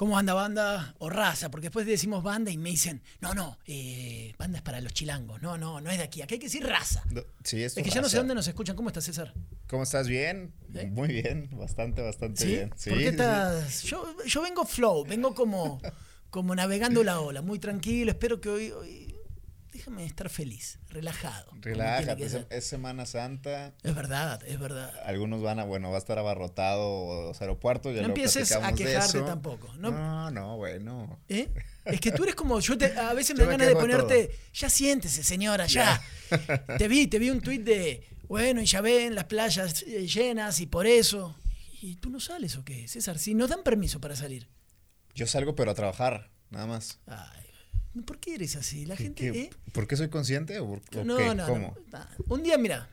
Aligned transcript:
¿Cómo 0.00 0.16
anda 0.16 0.32
banda 0.32 0.94
o 0.96 1.10
raza? 1.10 1.50
Porque 1.50 1.66
después 1.66 1.84
decimos 1.84 2.22
banda 2.22 2.50
y 2.50 2.56
me 2.56 2.70
dicen, 2.70 3.02
no, 3.20 3.34
no, 3.34 3.58
eh, 3.66 4.32
banda 4.38 4.56
es 4.56 4.62
para 4.62 4.80
los 4.80 4.94
chilangos. 4.94 5.42
No, 5.42 5.58
no, 5.58 5.82
no 5.82 5.90
es 5.90 5.98
de 5.98 6.04
aquí. 6.04 6.22
Aquí 6.22 6.36
hay 6.36 6.38
que 6.38 6.46
decir 6.46 6.66
raza. 6.66 7.02
No, 7.10 7.20
sí, 7.44 7.62
es 7.62 7.74
que 7.74 7.82
ya 7.82 8.00
no 8.00 8.08
sé 8.08 8.16
dónde 8.16 8.34
nos 8.34 8.48
escuchan. 8.48 8.76
¿Cómo 8.76 8.88
estás, 8.88 9.04
César? 9.04 9.34
¿Cómo 9.68 9.82
estás? 9.82 10.08
¿Bien? 10.08 10.54
¿Eh? 10.72 10.86
Muy 10.86 11.08
bien, 11.08 11.50
bastante, 11.52 12.00
bastante 12.00 12.40
¿Sí? 12.40 12.46
bien. 12.46 12.72
Sí, 12.76 12.88
¿Por 12.88 12.98
qué 12.98 13.08
estás? 13.08 13.82
Yo, 13.82 14.16
yo 14.24 14.40
vengo 14.40 14.64
flow, 14.64 15.04
vengo 15.04 15.34
como, 15.34 15.82
como 16.30 16.54
navegando 16.54 17.04
la 17.04 17.20
ola, 17.20 17.42
muy 17.42 17.58
tranquilo. 17.58 18.10
Espero 18.10 18.40
que 18.40 18.48
hoy, 18.48 18.70
hoy 18.70 19.09
déjame 19.72 20.04
estar 20.04 20.28
feliz, 20.28 20.78
relajado. 20.88 21.52
Relájate, 21.60 22.46
es, 22.50 22.64
Semana 22.64 23.06
Santa. 23.06 23.72
Es 23.82 23.94
verdad, 23.94 24.42
es 24.46 24.58
verdad. 24.58 24.92
Algunos 25.04 25.42
van 25.42 25.58
a, 25.60 25.64
bueno, 25.64 25.90
va 25.90 25.96
a 25.96 25.98
estar 25.98 26.18
abarrotado 26.18 27.28
los 27.28 27.40
aeropuertos. 27.40 27.94
Ya 27.94 28.02
No 28.02 28.08
lo 28.08 28.14
empieces 28.14 28.52
a 28.52 28.72
quejarte 28.72 29.20
tampoco, 29.22 29.72
¿no? 29.76 29.90
No, 29.90 30.30
no, 30.30 30.56
bueno. 30.56 31.20
¿Eh? 31.28 31.48
Es 31.84 32.00
que 32.00 32.12
tú 32.12 32.24
eres 32.24 32.34
como, 32.34 32.60
yo 32.60 32.76
te- 32.76 32.96
a 32.96 33.12
veces 33.14 33.34
me 33.36 33.44
dan 33.44 33.48
me 33.48 33.56
ganas 33.58 33.68
de 33.68 33.80
ponerte, 33.80 34.38
ya 34.52 34.68
siéntese 34.68 35.22
señora, 35.22 35.66
ya. 35.66 36.00
te 36.78 36.88
vi, 36.88 37.06
te 37.06 37.18
vi 37.18 37.30
un 37.30 37.40
tuit 37.40 37.62
de, 37.62 38.06
bueno, 38.28 38.60
y 38.62 38.66
ya 38.66 38.80
ven 38.80 39.14
las 39.14 39.24
playas 39.24 39.82
eh, 39.82 40.06
llenas 40.06 40.60
y 40.60 40.66
por 40.66 40.86
eso. 40.86 41.36
¿Y 41.82 41.96
tú 41.96 42.10
no 42.10 42.20
sales 42.20 42.56
o 42.56 42.64
qué, 42.64 42.86
César? 42.88 43.18
Si 43.18 43.34
nos 43.34 43.48
dan 43.48 43.62
permiso 43.62 44.00
para 44.00 44.14
salir. 44.14 44.48
Yo 45.14 45.26
salgo, 45.26 45.54
pero 45.54 45.70
a 45.70 45.74
trabajar, 45.74 46.30
nada 46.50 46.66
más. 46.66 46.98
Ay, 47.06 47.49
¿por 48.06 48.18
qué 48.18 48.34
eres 48.34 48.56
así? 48.56 48.86
La 48.86 48.96
¿Qué- 48.96 49.04
gente, 49.04 49.32
qué- 49.32 49.40
¿eh? 49.42 49.50
¿Por 49.72 49.86
qué 49.86 49.96
soy 49.96 50.08
consciente 50.08 50.58
o, 50.60 50.80
por- 50.80 51.04
No, 51.06 51.16
qué? 51.16 51.24
no, 51.26 51.34
no, 51.34 51.46
¿Cómo? 51.46 51.76
no. 51.92 52.06
Un 52.28 52.42
día, 52.42 52.56
mira, 52.58 52.88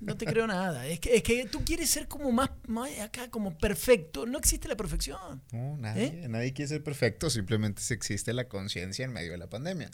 no 0.00 0.16
te 0.16 0.26
creo 0.26 0.46
nada. 0.46 0.86
Es 0.86 0.98
que, 1.00 1.14
es 1.16 1.22
que 1.22 1.44
tú 1.46 1.64
quieres 1.64 1.88
ser 1.90 2.08
como 2.08 2.30
más, 2.32 2.50
más 2.66 2.90
acá, 3.00 3.30
como 3.30 3.56
perfecto. 3.56 4.26
No 4.26 4.38
existe 4.38 4.68
la 4.68 4.76
perfección. 4.76 5.42
No, 5.52 5.76
nadie, 5.78 6.24
¿Eh? 6.24 6.28
nadie 6.28 6.52
quiere 6.52 6.68
ser 6.68 6.82
perfecto, 6.82 7.30
simplemente 7.30 7.80
si 7.82 7.94
existe 7.94 8.32
la 8.32 8.48
conciencia 8.48 9.04
en 9.04 9.12
medio 9.12 9.32
de 9.32 9.38
la 9.38 9.48
pandemia. 9.48 9.90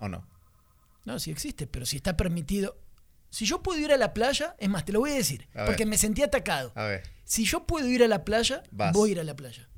¿O 0.00 0.08
no? 0.08 0.26
No, 1.04 1.18
sí 1.18 1.30
existe, 1.30 1.66
pero 1.66 1.86
si 1.86 1.96
está 1.96 2.16
permitido. 2.16 2.78
Si 3.30 3.44
yo 3.44 3.62
puedo 3.62 3.78
ir 3.80 3.92
a 3.92 3.96
la 3.96 4.14
playa, 4.14 4.56
es 4.58 4.68
más, 4.68 4.84
te 4.84 4.92
lo 4.92 5.00
voy 5.00 5.10
a 5.10 5.14
decir, 5.14 5.46
A 5.54 5.64
porque 5.66 5.84
ver. 5.84 5.88
me 5.88 5.98
sentí 5.98 6.22
atacado. 6.22 6.72
A 6.74 6.84
ver. 6.84 7.02
Si 7.24 7.44
yo 7.44 7.66
puedo 7.66 7.86
ir 7.88 8.02
a 8.02 8.08
la 8.08 8.24
playa, 8.24 8.62
Vas. 8.70 8.92
voy 8.92 9.10
a 9.10 9.12
ir 9.12 9.20
a 9.20 9.24
la 9.24 9.34
playa. 9.36 9.68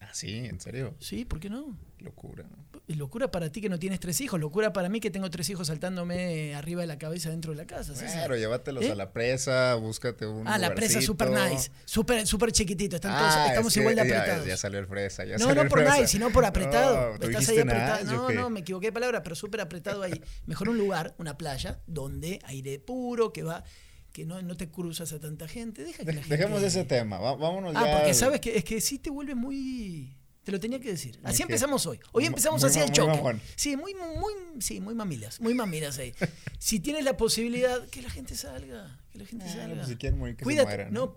Ah, 0.00 0.10
sí, 0.12 0.36
en 0.46 0.60
serio. 0.60 0.94
Sí, 1.00 1.24
¿por 1.24 1.40
qué 1.40 1.50
no? 1.50 1.76
Locura. 2.04 2.44
Locura 2.88 3.30
para 3.30 3.50
ti 3.50 3.60
que 3.62 3.68
no 3.70 3.78
tienes 3.78 3.98
tres 3.98 4.20
hijos, 4.20 4.38
locura 4.38 4.72
para 4.72 4.88
mí 4.90 5.00
que 5.00 5.10
tengo 5.10 5.30
tres 5.30 5.48
hijos 5.48 5.68
saltándome 5.68 6.54
arriba 6.54 6.82
de 6.82 6.86
la 6.86 6.98
cabeza 6.98 7.30
dentro 7.30 7.52
de 7.52 7.56
la 7.56 7.66
casa. 7.66 7.94
César. 7.94 8.18
Claro, 8.18 8.36
llévatelos 8.36 8.84
¿Eh? 8.84 8.92
a 8.92 8.94
la 8.94 9.12
presa, 9.12 9.74
búscate 9.76 10.26
un 10.26 10.46
Ah, 10.46 10.58
la 10.58 10.74
presa 10.74 11.00
super 11.00 11.30
nice, 11.30 11.70
super, 11.86 12.26
super 12.26 12.52
chiquitito, 12.52 12.96
están 12.96 13.16
todos, 13.18 13.34
Ah, 13.34 13.46
estamos 13.48 13.72
es 13.72 13.76
igual 13.78 13.94
de 13.94 14.02
apretados. 14.02 14.46
Ya, 14.46 14.56
salió 14.58 14.78
el 14.80 14.86
fresa, 14.86 15.24
ya 15.24 15.34
no, 15.34 15.38
salió 15.38 15.54
no 15.54 15.62
el 15.62 15.68
por 15.68 15.78
fresa. 15.80 15.96
nice, 15.96 16.08
sino 16.08 16.30
por 16.30 16.44
apretado. 16.44 17.12
No, 17.14 17.18
¿tú 17.18 17.26
Estás 17.28 17.48
ahí 17.48 17.58
apretado. 17.60 18.04
No, 18.04 18.30
no, 18.30 18.50
me 18.50 18.60
equivoqué 18.60 18.88
de 18.88 18.92
palabra, 18.92 19.22
pero 19.22 19.34
súper 19.34 19.62
apretado 19.62 20.02
ahí. 20.02 20.20
Mejor 20.46 20.68
un 20.68 20.76
lugar, 20.76 21.14
una 21.18 21.38
playa, 21.38 21.80
donde 21.86 22.38
aire 22.44 22.78
puro, 22.80 23.32
que 23.32 23.42
va, 23.42 23.64
que 24.12 24.26
no, 24.26 24.42
no 24.42 24.56
te 24.58 24.68
cruzas 24.70 25.10
a 25.14 25.18
tanta 25.20 25.48
gente. 25.48 25.82
Deja 25.84 26.04
que 26.04 26.12
la 26.12 26.20
gente- 26.22 26.36
Dejemos 26.36 26.62
ese 26.62 26.84
tema, 26.84 27.18
vámonos 27.18 27.74
Ah, 27.74 27.86
ya. 27.86 27.96
porque 27.96 28.12
sabes 28.14 28.40
que 28.40 28.58
es 28.58 28.64
que 28.64 28.80
sí 28.82 28.98
te 28.98 29.08
vuelve 29.10 29.34
muy. 29.34 30.18
Te 30.44 30.52
lo 30.52 30.60
tenía 30.60 30.78
que 30.78 30.90
decir. 30.90 31.18
Así 31.22 31.42
empezamos 31.42 31.86
hoy. 31.86 31.98
Hoy 32.12 32.22
Muy- 32.22 32.26
empezamos 32.28 32.60
muy 32.60 32.70
así 32.70 32.78
ma- 32.78 32.84
el 32.84 32.90
muy 32.90 32.96
choque. 32.96 33.40
Sí, 33.56 33.76
muy, 33.76 33.94
muy, 33.94 34.32
sí, 34.60 34.80
muy 34.80 34.94
mamilas, 34.94 35.40
muy 35.40 35.54
mamilas 35.54 35.98
ahí. 35.98 36.14
si 36.58 36.80
tienes 36.80 37.04
la 37.04 37.16
posibilidad, 37.16 37.88
que 37.88 38.02
la 38.02 38.10
gente 38.10 38.34
salga, 38.36 39.00
que 39.10 39.18
la 39.18 39.24
gente 39.26 39.46
Ah, 39.48 39.52
salga. 39.52 39.74
pues 39.76 39.88
si 39.88 39.96
quieren 39.96 40.18
morir, 40.18 40.36
que 40.36 40.44
se 40.44 40.62
mueran, 40.64 40.92
no. 40.92 41.06
¿no? 41.06 41.14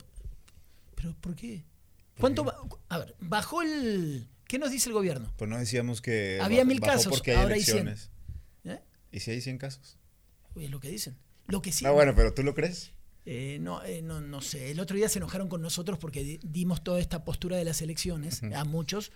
pero 0.96 1.14
¿por 1.22 1.36
qué? 1.36 1.64
¿Cuánto 2.20 2.44
ba- 2.44 2.58
A 2.90 2.98
ver, 3.00 3.16
bajó 3.20 3.62
el 3.62 4.28
¿Qué 4.48 4.58
nos 4.60 4.72
dice 4.72 4.88
el 4.90 4.94
gobierno? 4.94 5.34
Pues 5.38 5.50
no 5.50 5.58
decíamos 5.60 6.02
que 6.02 6.40
Había 6.42 6.60
bajó- 6.60 6.68
mil 6.68 6.80
bajó 6.80 6.94
casos, 6.94 7.08
porque 7.12 7.32
hay 7.32 7.38
ahora 7.38 7.56
hay 7.56 7.62
cien. 7.64 7.80
elecciones. 7.90 8.12
¿Eh? 8.64 8.82
¿Y 9.12 9.20
si 9.20 9.32
hay 9.32 9.42
100 9.42 9.58
casos? 9.58 9.98
Uy, 10.56 10.64
Es 10.66 10.72
lo 10.72 10.80
que 10.80 10.90
dicen. 10.90 11.18
Lo 11.48 11.62
que 11.62 11.74
sí. 11.74 11.86
Ah, 11.86 11.92
bueno, 11.92 12.16
pero 12.16 12.34
¿tú 12.34 12.44
lo 12.44 12.56
crees? 12.56 12.92
Eh, 13.30 13.58
no, 13.60 13.84
eh, 13.84 14.02
no, 14.02 14.22
no 14.22 14.40
sé. 14.42 14.72
El 14.72 14.80
otro 14.80 14.96
día 14.96 15.10
se 15.10 15.20
enojaron 15.20 15.50
con 15.50 15.62
nosotros 15.62 16.00
porque 16.00 16.24
di- 16.24 16.40
dimos 16.44 16.82
toda 16.82 17.02
esta 17.02 17.26
postura 17.26 17.58
de 17.58 17.66
las 17.66 17.82
elecciones 17.82 18.42
a 18.56 18.64
muchos. 18.64 19.12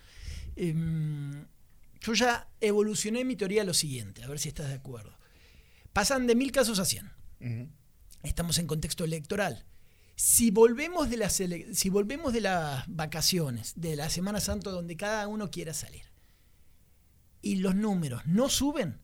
Em, 0.58 1.46
yo 2.02 2.14
ya 2.14 2.50
evolucioné 2.60 3.24
mi 3.24 3.38
teoría 3.38 3.62
a 3.62 3.66
lo 3.66 3.74
siguiente, 3.74 4.22
a 4.24 4.28
ver 4.28 4.38
si 4.38 4.50
estás 4.50 4.68
de 4.68 4.74
acuerdo. 4.74 5.18
Pasan 5.94 6.28
de 6.28 6.36
mil 6.36 6.52
casos 6.52 6.78
a 6.80 6.84
cien. 6.86 7.10
Estamos 8.22 8.58
en 8.60 8.68
contexto 8.68 9.06
electoral. 9.06 9.66
Si 10.18 10.52
volvemos 10.52 11.10
de 11.10 11.16
las 11.16 11.34
si 11.74 11.90
volvemos 11.90 12.34
de 12.34 12.42
las 12.42 12.84
vacaciones, 12.90 13.74
de 13.78 13.96
la 13.96 14.10
Semana 14.10 14.42
Santa, 14.42 14.72
donde 14.72 14.98
cada 14.98 15.26
uno 15.30 15.50
quiera 15.52 15.74
salir, 15.74 16.04
y 17.42 17.56
los 17.56 17.76
números 17.76 18.24
no 18.26 18.50
suben, 18.50 19.00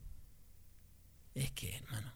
es 1.34 1.50
que, 1.52 1.76
hermano, 1.76 2.12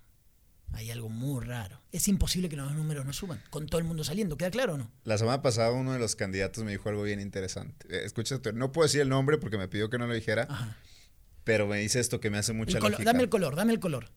hay 0.72 0.90
algo 0.90 1.08
muy 1.08 1.44
raro. 1.44 1.80
Es 1.92 2.08
imposible 2.08 2.48
que 2.48 2.56
los 2.56 2.72
números 2.72 3.04
no 3.04 3.12
suban, 3.12 3.42
con 3.50 3.66
todo 3.66 3.78
el 3.78 3.84
mundo 3.86 4.04
saliendo, 4.04 4.36
¿queda 4.36 4.50
claro 4.50 4.74
o 4.74 4.78
no? 4.78 4.90
La 5.04 5.18
semana 5.18 5.42
pasada 5.42 5.70
uno 5.72 5.92
de 5.92 5.98
los 5.98 6.16
candidatos 6.16 6.64
me 6.64 6.70
dijo 6.72 6.88
algo 6.88 7.02
bien 7.02 7.20
interesante. 7.20 7.86
Eh, 7.90 8.04
Escucha, 8.04 8.38
no 8.54 8.72
puedo 8.72 8.86
decir 8.86 9.00
el 9.02 9.08
nombre 9.08 9.38
porque 9.38 9.58
me 9.58 9.68
pidió 9.68 9.90
que 9.90 9.98
no 9.98 10.06
lo 10.06 10.14
dijera, 10.14 10.46
Ajá. 10.48 10.76
pero 11.44 11.66
me 11.66 11.78
dice 11.78 12.00
esto 12.00 12.20
que 12.20 12.30
me 12.30 12.38
hace 12.38 12.52
El 12.52 12.58
mucha 12.58 12.78
lógica. 12.80 13.04
dame 13.04 13.22
el 13.22 13.28
color, 13.28 13.54
dame 13.56 13.72
el 13.72 13.80
color. 13.80 14.10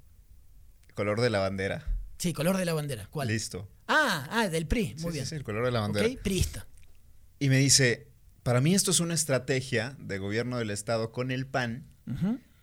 color 0.93 1.19
de 1.21 1.29
la 1.29 1.39
bandera. 1.39 1.85
Sí, 2.17 2.31
color 2.31 2.55
de 2.57 2.63
la 2.65 2.73
bandera. 2.73 3.07
¿Cuál? 3.09 3.27
Listo. 3.27 3.69
Ah, 3.87 4.27
ah, 4.31 4.47
del 4.47 4.65
PRI. 4.67 4.93
Muy 4.93 4.97
Sí, 4.97 5.03
sí, 5.07 5.09
bien. 5.11 5.25
sí, 5.25 5.35
el 5.35 5.43
color 5.43 5.65
de 5.65 5.71
la 5.71 5.81
bandera. 5.81 6.07
ok, 6.07 6.19
priista. 6.21 6.65
Y 7.39 7.49
me 7.49 7.57
dice, 7.57 8.07
para 8.43 8.61
mí 8.61 8.73
esto 8.73 8.91
es 8.91 9.01
una 9.01 9.13
estrategia 9.13 9.95
de 9.99 10.17
gobierno 10.17 10.57
del 10.57 10.69
Estado 10.71 11.11
con 11.11 11.29
el 11.31 11.45
PAN 11.45 11.85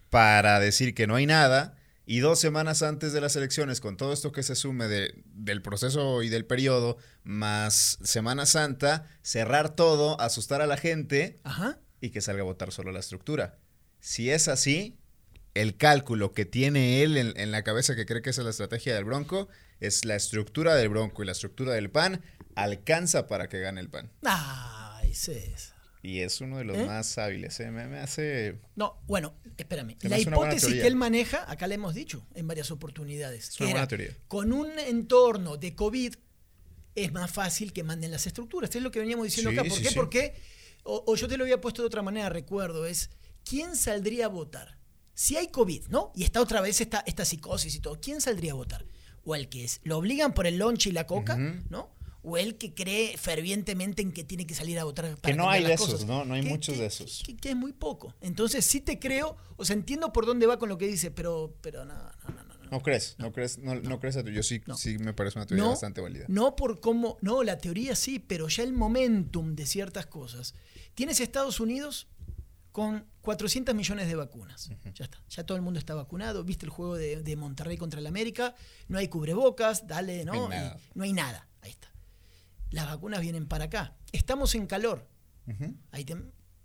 para 0.08 0.58
decir 0.60 0.94
que 0.94 1.06
no 1.06 1.14
hay 1.16 1.26
nada 1.26 1.76
y 2.06 2.18
dos 2.20 2.40
semanas 2.40 2.82
antes 2.82 3.12
de 3.12 3.20
las 3.20 3.36
elecciones, 3.36 3.80
con 3.80 3.96
todo 3.96 4.12
esto 4.12 4.32
que 4.32 4.42
se 4.42 4.54
sume 4.56 4.88
de- 4.88 5.14
del 5.26 5.62
proceso 5.62 6.22
y 6.22 6.28
del 6.28 6.44
periodo, 6.44 6.96
más 7.24 7.98
Semana 8.02 8.46
Santa, 8.46 9.06
cerrar 9.22 9.74
todo, 9.76 10.20
asustar 10.20 10.60
a 10.62 10.66
la 10.66 10.76
gente 10.76 11.38
Ajá. 11.44 11.78
y 12.00 12.10
que 12.10 12.20
salga 12.20 12.42
a 12.42 12.44
votar 12.44 12.72
solo 12.72 12.90
la 12.92 13.00
estructura. 13.00 13.58
Si 14.00 14.30
es 14.30 14.48
así, 14.48 14.98
el 15.54 15.76
cálculo 15.76 16.32
que 16.32 16.44
tiene 16.44 17.02
él 17.02 17.16
en, 17.16 17.34
en 17.38 17.50
la 17.52 17.62
cabeza 17.62 17.94
que 17.94 18.06
cree 18.06 18.22
que 18.22 18.30
esa 18.30 18.40
es 18.40 18.44
la 18.46 18.50
estrategia 18.50 18.94
del 18.94 19.04
Bronco, 19.04 19.48
es 19.80 20.04
la 20.04 20.16
estructura 20.16 20.74
del 20.74 20.88
Bronco 20.88 21.22
y 21.22 21.26
la 21.26 21.32
estructura 21.32 21.72
del 21.74 21.90
PAN, 21.90 22.22
alcanza 22.56 23.26
para 23.26 23.48
que 23.48 23.60
gane 23.60 23.80
el 23.80 23.90
PAN. 23.90 24.10
Ay, 24.24 25.14
César. 25.14 25.71
Y 26.02 26.20
es 26.20 26.40
uno 26.40 26.58
de 26.58 26.64
los 26.64 26.76
¿Eh? 26.76 26.84
más 26.84 27.16
hábiles. 27.18 27.58
¿eh? 27.60 27.70
Me, 27.70 27.86
me 27.86 27.98
hace... 28.00 28.58
No, 28.74 28.98
bueno, 29.06 29.34
espérame. 29.56 29.96
La 30.02 30.18
hipótesis 30.18 30.72
que 30.74 30.86
él 30.86 30.96
maneja, 30.96 31.48
acá 31.50 31.66
la 31.68 31.74
hemos 31.74 31.94
dicho 31.94 32.26
en 32.34 32.48
varias 32.48 32.70
oportunidades, 32.72 33.50
Es 33.50 33.60
una 33.60 33.70
era, 33.70 33.86
teoría. 33.88 34.16
con 34.26 34.52
un 34.52 34.78
entorno 34.80 35.56
de 35.56 35.74
COVID 35.76 36.14
es 36.96 37.12
más 37.12 37.30
fácil 37.30 37.72
que 37.72 37.84
manden 37.84 38.10
las 38.10 38.26
estructuras. 38.26 38.68
Esto 38.68 38.78
es 38.78 38.84
lo 38.84 38.90
que 38.90 38.98
veníamos 38.98 39.26
diciendo 39.26 39.50
Sí, 39.52 39.58
acá. 39.58 39.68
¿Por 39.68 39.78
sí, 39.78 39.82
qué? 39.84 39.88
sí. 39.90 39.94
Porque, 39.94 40.34
o, 40.82 41.04
o 41.06 41.14
yo 41.16 41.28
te 41.28 41.36
lo 41.36 41.44
había 41.44 41.60
puesto 41.60 41.82
de 41.82 41.86
otra 41.86 42.02
manera, 42.02 42.28
recuerdo, 42.28 42.84
es 42.84 43.10
¿quién 43.44 43.76
saldría 43.76 44.26
a 44.26 44.28
votar? 44.28 44.78
Si 45.14 45.36
hay 45.36 45.48
COVID, 45.48 45.86
¿no? 45.88 46.10
Y 46.16 46.24
está 46.24 46.40
otra 46.40 46.60
vez 46.60 46.80
esta, 46.80 47.04
esta 47.06 47.24
psicosis 47.24 47.74
y 47.76 47.80
todo, 47.80 48.00
¿quién 48.00 48.20
saldría 48.20 48.52
a 48.52 48.56
votar? 48.56 48.84
O 49.24 49.36
el 49.36 49.48
que 49.48 49.62
es, 49.64 49.80
lo 49.84 49.98
obligan 49.98 50.34
por 50.34 50.46
el 50.48 50.58
lonche 50.58 50.90
y 50.90 50.92
la 50.92 51.06
coca. 51.06 51.36
¿no? 51.70 51.90
O 52.24 52.36
el 52.36 52.56
que 52.56 52.72
cree 52.72 53.16
fervientemente 53.16 54.00
en 54.02 54.12
que 54.12 54.22
tiene 54.24 54.46
que 54.46 54.54
salir 54.54 54.78
a 54.78 54.84
votar. 54.84 55.16
Para 55.16 55.32
Que 55.32 55.36
no 55.36 55.50
hay 55.50 55.60
las 55.62 55.68
de 55.70 55.74
esos, 55.74 55.90
cosas. 55.90 56.06
¿no? 56.06 56.24
No 56.24 56.34
hay 56.34 56.42
Que- 56.42 56.48
muchos 56.48 56.74
que- 56.76 56.80
de 56.80 56.86
esos. 56.86 57.22
Que, 57.26 57.36
que 57.36 57.50
es 57.50 57.56
muy 57.56 57.72
poco. 57.72 58.14
Entonces 58.20 58.64
sí 58.64 58.80
te 58.80 58.98
creo, 59.00 59.36
o 59.56 59.64
sea, 59.64 59.74
entiendo 59.74 60.12
por 60.12 60.24
dónde 60.26 60.46
va 60.46 60.58
con 60.58 60.68
lo 60.68 60.78
que 60.78 60.86
dice, 60.86 61.10
pero, 61.10 61.54
pero 61.60 61.84
no, 61.84 61.94
no, 61.94 62.10
no, 62.34 62.44
no. 62.44 62.54
no. 62.54 62.70
¿No 62.70 62.80
crees? 62.82 63.16
¿No, 63.18 63.32
crees? 63.32 63.58
No, 63.58 63.74
no 63.74 64.00
crees 64.00 64.16
a 64.16 64.22
tu- 64.22 64.30
Yo 64.30 64.42
sí, 64.42 64.62
sí 64.76 64.96
me 64.98 65.12
parece 65.12 65.38
una 65.38 65.46
teoría 65.46 65.66
bastante 65.66 66.00
válida. 66.00 66.24
No 66.28 66.56
por 66.56 66.80
cómo, 66.80 67.18
no, 67.20 67.42
la 67.42 67.58
teoría 67.58 67.94
sí, 67.96 68.18
pero 68.18 68.48
ya 68.48 68.62
el 68.62 68.72
momentum 68.72 69.54
de 69.54 69.66
ciertas 69.66 70.06
cosas. 70.06 70.54
Tienes 70.94 71.20
Estados 71.20 71.60
Unidos 71.60 72.06
con 72.70 73.04
400 73.20 73.75
millones 73.75 74.08
de 74.08 74.14
vacunas. 74.14 74.70
Ya 74.94 75.04
está, 75.04 75.22
ya 75.28 75.44
todo 75.44 75.56
el 75.56 75.62
mundo 75.62 75.78
está 75.78 75.94
vacunado. 75.94 76.44
Viste 76.44 76.64
el 76.64 76.70
juego 76.70 76.96
de, 76.96 77.22
de 77.22 77.36
Monterrey 77.36 77.76
contra 77.76 78.00
el 78.00 78.06
América, 78.06 78.54
no 78.88 78.96
hay 78.96 79.08
cubrebocas, 79.08 79.86
dale, 79.86 80.25
¿no? 80.25 80.32
No 80.32 80.42
hay 80.44 80.48
nada. 80.60 80.78
Y 80.94 80.98
no 80.98 81.04
hay 81.04 81.12
nada. 81.12 81.48
Ahí 81.60 81.70
está. 81.72 81.91
Las 82.72 82.86
vacunas 82.86 83.20
vienen 83.20 83.46
para 83.46 83.64
acá. 83.66 83.96
Estamos 84.12 84.54
en 84.54 84.66
calor. 84.66 85.08
Ahí 85.92 86.04
te- 86.04 86.16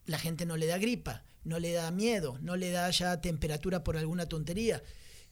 la 0.06 0.18
gente 0.19 0.45
no 0.45 0.56
le 0.57 0.65
da 0.68 0.77
gripa, 0.77 1.24
no 1.44 1.59
le 1.59 1.71
da 1.74 1.92
miedo, 1.92 2.38
no 2.42 2.56
le 2.56 2.71
da 2.71 2.89
ya 2.92 3.19
temperatura 3.21 3.83
por 3.83 3.98
alguna 3.98 4.25
tontería. 4.25 4.81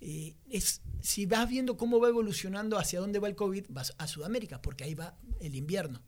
Eh, 0.02 0.36
es, 0.50 0.82
si 1.02 1.26
vas 1.26 1.50
viendo 1.50 1.78
cómo 1.78 2.00
va 2.00 2.10
evolucionando 2.10 2.78
hacia 2.78 3.00
dónde 3.00 3.20
va 3.20 3.28
el 3.30 3.36
COVID, 3.36 3.66
vas 3.70 3.94
a 3.98 4.08
Sudamérica, 4.08 4.62
porque 4.62 4.84
ahí 4.84 4.94
va 4.94 5.18
el 5.40 5.56
invierno. 5.56 6.02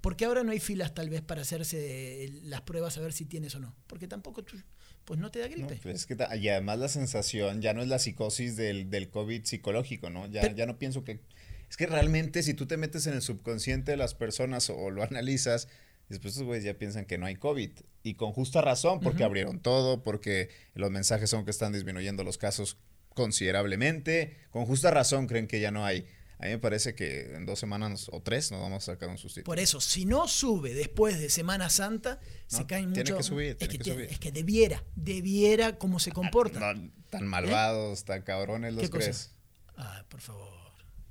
Porque 0.00 0.24
ahora 0.26 0.44
no 0.44 0.52
hay 0.52 0.60
filas 0.60 0.94
tal 0.94 1.10
vez 1.10 1.22
para 1.22 1.42
hacerse 1.42 2.24
eh, 2.24 2.40
las 2.44 2.60
pruebas 2.62 2.96
a 2.96 3.00
ver 3.00 3.12
si 3.12 3.24
tienes 3.24 3.56
o 3.56 3.58
no. 3.60 3.74
Porque 3.88 4.06
tampoco 4.06 4.44
tú, 4.44 4.56
pues 5.04 5.18
no 5.18 5.32
te 5.32 5.40
da 5.40 5.48
gripe. 5.48 5.80
pues 5.82 5.96
es 5.96 6.06
que 6.06 6.14
ta- 6.14 6.36
y 6.36 6.48
además 6.48 6.78
la 6.78 6.88
sensación 6.88 7.60
ya 7.60 7.74
no 7.74 7.82
es 7.82 7.88
la 7.88 7.98
psicosis 7.98 8.54
del, 8.54 8.90
del 8.90 9.10
COVID 9.10 9.42
psicológico, 9.44 10.08
¿no? 10.08 10.26
Ya, 10.28 10.42
Pero- 10.42 10.54
ya 10.54 10.66
no 10.66 10.78
pienso 10.78 11.02
que... 11.02 11.20
Es 11.70 11.76
que 11.76 11.86
realmente 11.86 12.42
si 12.42 12.54
tú 12.54 12.66
te 12.66 12.76
metes 12.76 13.06
en 13.06 13.14
el 13.14 13.22
subconsciente 13.22 13.90
de 13.92 13.96
las 13.96 14.14
personas 14.14 14.70
o, 14.70 14.90
lo 14.90 15.02
analizas, 15.02 15.68
después 16.08 16.34
estos 16.34 16.46
güeyes 16.46 16.64
ya 16.64 16.74
piensan 16.78 17.04
que 17.04 17.18
no 17.18 17.26
hay 17.26 17.36
COVID. 17.36 17.70
Y 18.02 18.14
con 18.14 18.32
justa 18.32 18.62
razón, 18.62 19.00
porque 19.00 19.24
abrieron 19.24 19.60
todo, 19.60 20.02
porque 20.02 20.48
los 20.74 20.90
mensajes 20.90 21.28
son 21.30 21.44
que 21.44 21.50
están 21.50 21.72
disminuyendo 21.72 22.24
los 22.24 22.38
casos 22.38 22.78
considerablemente. 23.14 24.36
Con 24.50 24.66
justa 24.66 24.90
razón 24.90 25.26
creen 25.26 25.46
que 25.46 25.60
ya 25.60 25.70
no 25.70 25.84
hay. 25.84 26.06
A 26.40 26.44
mí 26.44 26.50
me 26.52 26.58
parece 26.58 26.94
que 26.94 27.34
en 27.34 27.46
dos 27.46 27.58
semanas 27.58 28.08
o 28.12 28.22
tres 28.22 28.52
nos 28.52 28.60
vamos 28.60 28.88
a 28.88 28.92
sacar 28.92 29.08
un 29.08 29.18
sustito. 29.18 29.44
Por 29.44 29.58
eso, 29.58 29.80
si 29.80 30.04
no 30.04 30.28
sube 30.28 30.72
después 30.72 31.18
de 31.18 31.30
Semana 31.30 31.68
Santa, 31.68 32.20
se 32.46 32.64
caen 32.64 32.92
tiene 32.92 33.10
mucho. 33.10 33.16
que 33.16 33.22
subir, 33.24 33.46
es, 33.48 33.58
tiene 33.58 33.72
que, 33.72 33.78
que 33.78 33.84
tiene- 33.84 33.98
subir. 34.04 34.12
es 34.12 34.18
que 34.20 34.30
debiera, 34.30 34.84
debiera 34.94 35.78
cómo 35.78 35.98
se 35.98 36.12
comporta. 36.12 36.74
No, 36.74 36.90
tan 37.10 37.26
malvados, 37.26 38.04
tan 38.04 38.22
cabrones 38.22 38.72
los 38.72 38.82
¿Qué 38.84 38.90
cosa? 38.90 39.02
crees. 39.02 39.34
Ah, 39.76 40.04
por 40.08 40.20
favor. 40.20 40.57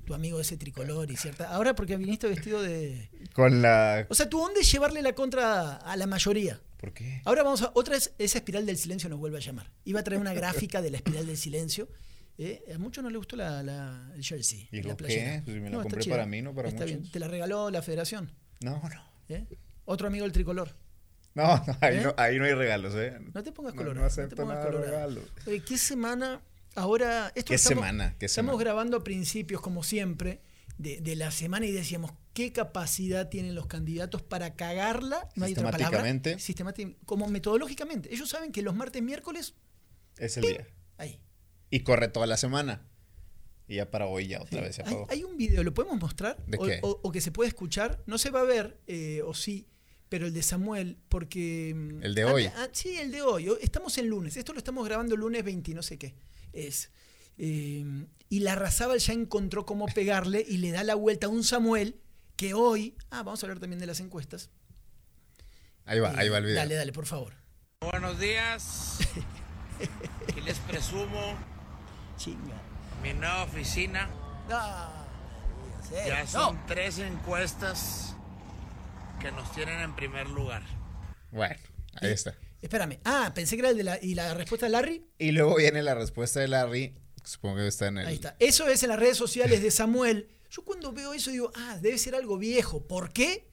Tu 0.08 0.14
amigo 0.14 0.40
ese 0.40 0.56
tricolor 0.56 1.12
y 1.12 1.18
cierta. 1.18 1.50
Ahora 1.50 1.76
porque 1.76 1.98
viniste 1.98 2.28
vestido 2.30 2.62
de. 2.64 3.10
Con 3.34 3.62
la... 3.62 4.08
O 4.10 4.16
sea, 4.16 4.30
tu 4.30 4.42
onda 4.42 4.62
es 4.62 4.72
llevarle 4.72 5.02
la 5.02 5.14
contra 5.14 5.76
a 5.76 5.98
la 5.98 6.08
mayoría. 6.08 6.62
¿Por 6.78 6.94
qué? 6.94 7.22
Ahora 7.26 7.44
vamos 7.44 7.62
a. 7.62 7.72
Otra 7.76 7.96
vez, 7.96 8.14
esa 8.18 8.38
espiral 8.38 8.66
del 8.66 8.78
silencio 8.78 9.10
nos 9.10 9.20
vuelve 9.20 9.36
a 9.38 9.42
llamar. 9.42 9.70
Iba 9.84 10.00
a 10.00 10.04
traer 10.04 10.22
una 10.22 10.34
gráfica 10.34 10.82
de 10.82 10.92
la 10.92 10.98
espiral 10.98 11.28
del 11.28 11.36
silencio. 11.36 11.90
Eh, 12.38 12.64
a 12.74 12.78
muchos 12.78 13.04
no 13.04 13.10
les 13.10 13.18
gustó 13.18 13.36
la, 13.36 13.62
la- 13.64 14.12
el 14.16 14.24
jersey. 14.24 14.70
¿Y 14.72 14.82
la 14.82 14.96
qué? 14.96 15.42
Pues 15.44 15.56
si 15.56 15.60
me 15.60 15.70
la 15.70 15.76
No, 15.78 15.84
compré 15.84 16.06
para 16.06 16.26
mí, 16.26 16.42
no 16.42 16.56
para 16.56 16.70
Está 16.70 16.86
bien. 16.86 17.00
muchos. 17.00 17.12
Te 17.12 17.20
la 17.20 17.28
regaló 17.28 17.70
la 17.70 17.82
federación. 17.82 18.32
No, 18.62 18.82
no. 18.82 19.04
¿eh? 19.28 19.46
Otro 19.84 20.08
amigo 20.08 20.24
del 20.24 20.32
tricolor. 20.32 20.70
No, 21.36 21.58
no, 21.68 21.78
ahí, 21.82 21.98
¿Eh? 21.98 22.02
no, 22.02 22.14
ahí 22.16 22.38
no 22.40 22.46
hay 22.46 22.54
regalos, 22.54 22.94
¿eh? 22.96 23.18
No 23.34 23.44
te 23.44 23.52
pongas 23.52 23.74
No, 23.74 23.80
colorado. 23.80 23.96
no 23.96 24.02
No, 24.02 24.08
acepto 24.08 24.36
te 24.38 24.42
pongas 24.42 24.58
nada 24.60 24.66
de 24.68 24.72
colorado. 24.72 24.96
regalos. 25.10 25.24
Oye, 25.48 25.60
¿qué 25.64 25.78
semana? 25.78 26.42
Ahora. 26.78 27.32
Esto 27.36 27.50
¿Qué 27.50 27.56
estamos- 27.56 27.80
semana? 27.84 28.16
¿Qué 28.20 28.26
Estamos 28.28 28.52
semana? 28.52 28.64
grabando 28.64 28.98
a 28.98 29.04
principios, 29.04 29.62
como 29.62 29.84
siempre, 29.84 30.42
de, 30.78 31.02
de 31.02 31.16
la 31.16 31.32
semana 31.32 31.66
y 31.66 31.72
decíamos 31.72 32.12
qué 32.34 32.54
capacidad 32.54 33.30
tienen 33.30 33.56
los 33.56 33.66
candidatos 33.68 34.22
para 34.22 34.56
cagarla. 34.56 35.28
No 35.36 35.46
hay 35.46 35.54
otra 35.54 35.72
palabra. 35.72 36.04
Sistemáticamente. 36.40 36.98
Como 37.06 37.28
metodológicamente. 37.28 38.14
Ellos 38.14 38.30
saben 38.30 38.52
que 38.52 38.62
los 38.62 38.76
martes, 38.76 39.02
miércoles, 39.02 39.56
Es 40.18 40.38
el 40.38 40.44
día. 40.44 40.68
ahí. 40.98 41.20
Y 41.70 41.80
corre 41.82 42.08
toda 42.10 42.28
la 42.28 42.38
semana. 42.38 42.86
Y 43.68 43.76
ya 43.78 43.92
para 43.92 44.06
hoy 44.08 44.28
ya 44.28 44.42
otra 44.42 44.60
Sí. 44.60 44.66
vez 44.66 44.76
se 44.76 44.82
hay, 44.84 44.88
apagó. 44.88 45.08
hay 45.10 45.24
un 45.26 45.36
video, 45.36 45.62
¿lo 45.64 45.74
podemos 45.74 46.00
mostrar? 46.00 46.38
¿De 46.46 46.58
o, 46.58 46.64
qué? 46.66 46.80
o- 46.84 47.00
o 47.04 47.12
que 47.12 47.20
se 47.22 47.32
puede 47.32 47.50
escuchar. 47.50 48.02
No 48.06 48.18
se 48.18 48.30
va 48.30 48.40
a 48.42 48.44
ver, 48.46 48.80
eh, 48.88 49.22
o 49.26 49.34
sí, 49.34 49.68
pero 50.08 50.26
el 50.28 50.34
de 50.34 50.42
Samuel, 50.42 50.98
porque... 51.10 51.74
mm, 51.76 52.02
El 52.04 52.16
de 52.16 52.22
ah, 52.22 52.34
hoy. 52.34 52.46
ah, 52.46 52.70
sí, 52.72 52.98
el 52.98 53.12
de 53.12 53.24
hoy. 53.24 53.50
Estamos 53.62 53.98
en 53.98 54.08
lunes. 54.08 54.38
Esto 54.38 54.54
lo 54.54 54.60
estamos 54.60 54.86
grabando 54.86 55.16
el 55.16 55.20
lunes 55.22 55.44
20, 55.44 55.74
no 55.74 55.84
sé 55.84 55.98
qué. 55.98 56.16
Es. 56.54 56.90
Eh, 57.38 57.86
y 58.30 58.40
la 58.40 58.56
Razábal 58.56 59.00
ya 59.00 59.14
encontró 59.14 59.66
cómo 59.66 59.86
pegarle 59.88 60.44
y 60.48 60.58
le 60.58 60.72
da 60.72 60.84
la 60.84 60.96
vuelta 60.96 61.28
a 61.28 61.30
un 61.30 61.44
Samuel 61.44 62.00
que 62.36 62.54
hoy... 62.54 62.96
Ah, 63.10 63.24
vamos 63.24 63.42
a 63.42 63.46
hablar 63.46 63.60
también 63.60 63.80
de 63.80 63.86
las 63.88 64.00
encuestas. 64.00 64.50
Ahí 65.86 66.00
va, 66.00 66.12
ahí 66.18 66.28
va 66.30 66.40
el 66.40 66.44
video. 66.46 66.58
Dale, 66.58 66.76
dale, 66.76 66.92
por 66.92 67.06
favor. 67.06 67.34
Buenos 67.82 68.20
días. 68.20 69.00
Aquí 70.28 70.42
les 70.42 70.58
presumo 70.60 71.36
Chinga. 72.18 72.60
mi 73.02 73.14
nueva 73.14 73.44
oficina. 73.44 74.10
Ah, 74.50 75.06
sí, 75.88 75.96
Ya 76.08 76.24
no. 76.24 76.30
son 76.30 76.60
tres 76.68 76.98
encuestas 77.00 78.16
que 79.22 79.32
nos 79.32 79.52
tienen 79.54 79.80
en 79.80 79.96
primer 79.96 80.28
lugar. 80.30 80.64
Bueno, 81.32 81.56
ahí 82.02 82.12
está. 82.12 82.34
Espérame. 82.68 83.00
Ah, 83.06 83.32
pensé 83.34 83.56
que 83.56 83.62
era 83.62 83.70
el 83.70 83.78
de 83.78 83.84
la... 83.84 83.98
¿Y 84.02 84.14
la 84.14 84.34
respuesta 84.34 84.66
de 84.66 84.72
Larry? 84.74 85.06
Y 85.20 85.32
luego 85.32 85.56
viene 85.56 85.82
la 85.82 85.96
respuesta 85.96 86.42
de 86.42 86.50
Larry. 86.50 86.94
Supongo 87.24 87.56
que 87.58 87.68
está 87.68 87.88
en 87.88 88.00
el. 88.00 88.08
Ahí 88.08 88.16
está. 88.16 88.36
Eso 88.40 88.68
es 88.68 88.84
en 88.84 88.90
las 88.90 89.00
redes 89.00 89.18
sociales 89.18 89.62
de 89.62 89.72
Samuel. 89.72 90.28
Yo 90.52 90.64
cuando 90.64 90.92
veo 90.92 91.14
eso 91.14 91.32
digo, 91.32 91.52
ah, 91.56 91.78
debe 91.82 91.98
ser 91.98 92.14
algo 92.16 92.38
viejo. 92.38 92.82
¿Por 92.86 93.12
qué? 93.14 93.48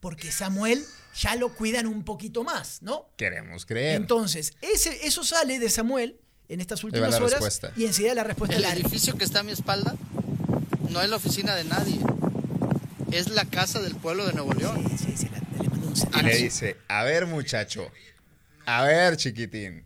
Porque 0.00 0.32
Samuel 0.32 0.82
ya 1.18 1.34
lo 1.36 1.54
cuidan 1.54 1.86
un 1.86 2.04
poquito 2.04 2.42
más, 2.42 2.80
¿no? 2.82 3.08
Queremos 3.16 3.64
creer. 3.66 3.96
Entonces, 3.96 4.54
ese, 4.60 5.06
eso 5.06 5.24
sale 5.24 5.58
de 5.58 5.68
Samuel 5.70 6.18
en 6.48 6.60
estas 6.60 6.84
últimas 6.84 7.10
la 7.10 7.16
horas 7.18 7.32
respuesta. 7.32 7.72
y 7.76 7.84
enseguida 7.84 8.14
la 8.14 8.24
respuesta 8.24 8.56
El 8.56 8.62
de 8.62 8.68
Larry. 8.68 8.80
edificio 8.82 9.16
que 9.16 9.24
está 9.24 9.40
a 9.40 9.42
mi 9.42 9.52
espalda 9.52 9.94
no 10.90 11.00
es 11.02 11.08
la 11.08 11.16
oficina 11.16 11.54
de 11.56 11.64
nadie. 11.64 11.98
Es 13.12 13.28
la 13.28 13.44
casa 13.44 13.80
del 13.80 13.94
pueblo 13.94 14.26
de 14.26 14.32
Nuevo 14.32 14.52
León. 14.54 14.84
Sí, 14.90 14.96
sí, 15.06 15.16
sí, 15.16 15.28
le 15.60 15.68
mando 15.68 15.86
un 15.88 16.20
y 16.20 16.22
le 16.22 16.36
dice: 16.36 16.76
A 16.88 17.04
ver, 17.04 17.26
muchacho. 17.26 17.90
A 18.66 18.84
ver, 18.84 19.16
chiquitín. 19.16 19.84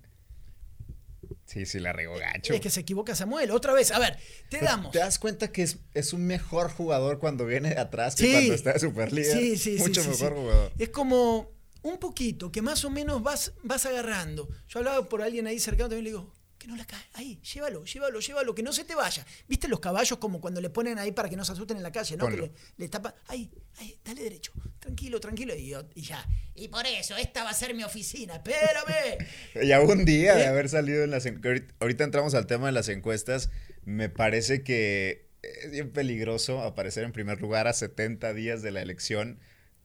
Sí, 1.46 1.64
sí, 1.64 1.80
la 1.80 1.92
regó 1.94 2.14
gacho. 2.18 2.52
Es 2.52 2.60
que 2.60 2.68
se 2.68 2.80
equivoca 2.80 3.14
Samuel. 3.14 3.50
Otra 3.50 3.72
vez, 3.72 3.90
a 3.90 3.98
ver, 3.98 4.16
te 4.50 4.58
Pero 4.58 4.66
damos. 4.66 4.92
¿Te 4.92 4.98
das 4.98 5.18
cuenta 5.18 5.50
que 5.50 5.62
es, 5.62 5.78
es 5.94 6.12
un 6.12 6.26
mejor 6.26 6.70
jugador 6.70 7.18
cuando 7.18 7.46
viene 7.46 7.70
de 7.70 7.78
atrás 7.80 8.14
que 8.16 8.24
Sí. 8.26 8.32
cuando 8.32 8.54
está 8.54 8.72
de 8.74 8.80
super 8.80 9.12
líder? 9.12 9.38
Sí, 9.38 9.56
sí, 9.56 9.76
sí, 9.76 9.82
Mucho 9.82 10.02
sí, 10.02 10.08
mejor 10.10 10.28
sí. 10.34 10.40
jugador. 10.40 10.72
Es 10.78 10.88
como 10.90 11.50
un 11.82 11.98
poquito, 11.98 12.52
que 12.52 12.60
más 12.60 12.84
o 12.84 12.90
menos 12.90 13.22
vas, 13.22 13.52
vas 13.62 13.86
agarrando. 13.86 14.48
Yo 14.68 14.80
hablaba 14.80 15.08
por 15.08 15.22
alguien 15.22 15.46
ahí 15.46 15.58
cercano, 15.58 15.88
también 15.88 16.04
le 16.04 16.10
digo, 16.10 16.34
no 16.68 16.76
la 16.76 16.84
cae, 16.84 17.02
ahí, 17.14 17.40
llévalo, 17.40 17.82
llévalo, 17.86 18.20
llévalo, 18.20 18.54
que 18.54 18.62
no 18.62 18.74
se 18.74 18.84
te 18.84 18.94
vaya. 18.94 19.24
¿Viste 19.48 19.68
los 19.68 19.80
caballos 19.80 20.18
como 20.18 20.38
cuando 20.38 20.60
le 20.60 20.68
ponen 20.68 20.98
ahí 20.98 21.12
para 21.12 21.30
que 21.30 21.36
no 21.36 21.42
se 21.42 21.52
asusten 21.52 21.78
en 21.78 21.82
la 21.82 21.90
calle, 21.90 22.14
¿no? 22.18 22.28
Que 22.28 22.36
le, 22.36 22.52
le 22.76 22.88
tapan, 22.90 23.14
ahí, 23.28 23.50
ahí, 23.78 23.98
dale 24.04 24.22
derecho, 24.22 24.52
tranquilo, 24.78 25.18
tranquilo, 25.18 25.54
y, 25.56 25.74
y 25.94 26.02
ya. 26.02 26.28
Y 26.54 26.68
por 26.68 26.86
eso, 26.86 27.16
esta 27.16 27.42
va 27.42 27.50
a 27.50 27.54
ser 27.54 27.74
mi 27.74 27.84
oficina, 27.84 28.34
espérame. 28.36 29.16
Ya 29.66 29.80
un 29.80 30.04
día 30.04 30.34
de 30.34 30.42
¿Eh? 30.42 30.46
haber 30.46 30.68
salido 30.68 31.04
en 31.04 31.10
las 31.10 31.24
encuestas. 31.24 31.74
Ahorita 31.80 32.04
entramos 32.04 32.34
al 32.34 32.46
tema 32.46 32.66
de 32.66 32.72
las 32.72 32.90
encuestas. 32.90 33.48
Me 33.86 34.10
parece 34.10 34.62
que 34.62 35.26
es 35.40 35.70
bien 35.70 35.90
peligroso 35.90 36.62
aparecer 36.62 37.04
en 37.04 37.12
primer 37.12 37.40
lugar 37.40 37.66
a 37.66 37.72
70 37.72 38.34
días 38.34 38.60
de 38.60 38.72
la 38.72 38.82
elección. 38.82 39.38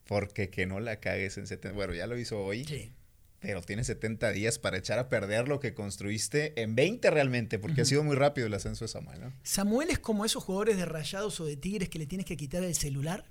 Porque 0.05 0.49
que 0.49 0.65
no 0.65 0.81
la 0.81 0.99
cagues 0.99 1.37
en 1.37 1.47
70. 1.47 1.73
Bueno, 1.75 1.93
ya 1.93 2.07
lo 2.07 2.17
hizo 2.17 2.43
hoy. 2.43 2.65
Sí. 2.65 2.91
Pero 3.43 3.61
tienes 3.61 3.87
70 3.87 4.31
días 4.31 4.57
para 4.57 4.77
echar 4.77 4.97
a 4.99 5.09
perder 5.09 5.47
lo 5.49 5.59
que 5.59 5.73
construiste 5.73 6.59
en 6.61 6.75
20 6.75 7.11
realmente. 7.11 7.59
Porque 7.59 7.81
ha 7.81 7.85
sido 7.85 8.03
muy 8.03 8.15
rápido 8.15 8.47
el 8.47 8.53
ascenso 8.53 8.85
de 8.85 8.89
Samuel, 8.89 9.19
¿no? 9.19 9.33
Samuel 9.43 9.89
es 9.89 9.99
como 9.99 10.23
esos 10.25 10.41
jugadores 10.43 10.77
de 10.77 10.85
rayados 10.85 11.39
o 11.41 11.45
de 11.45 11.57
tigres 11.57 11.89
que 11.89 11.99
le 11.99 12.07
tienes 12.07 12.25
que 12.25 12.37
quitar 12.37 12.63
el 12.63 12.73
celular. 12.73 13.25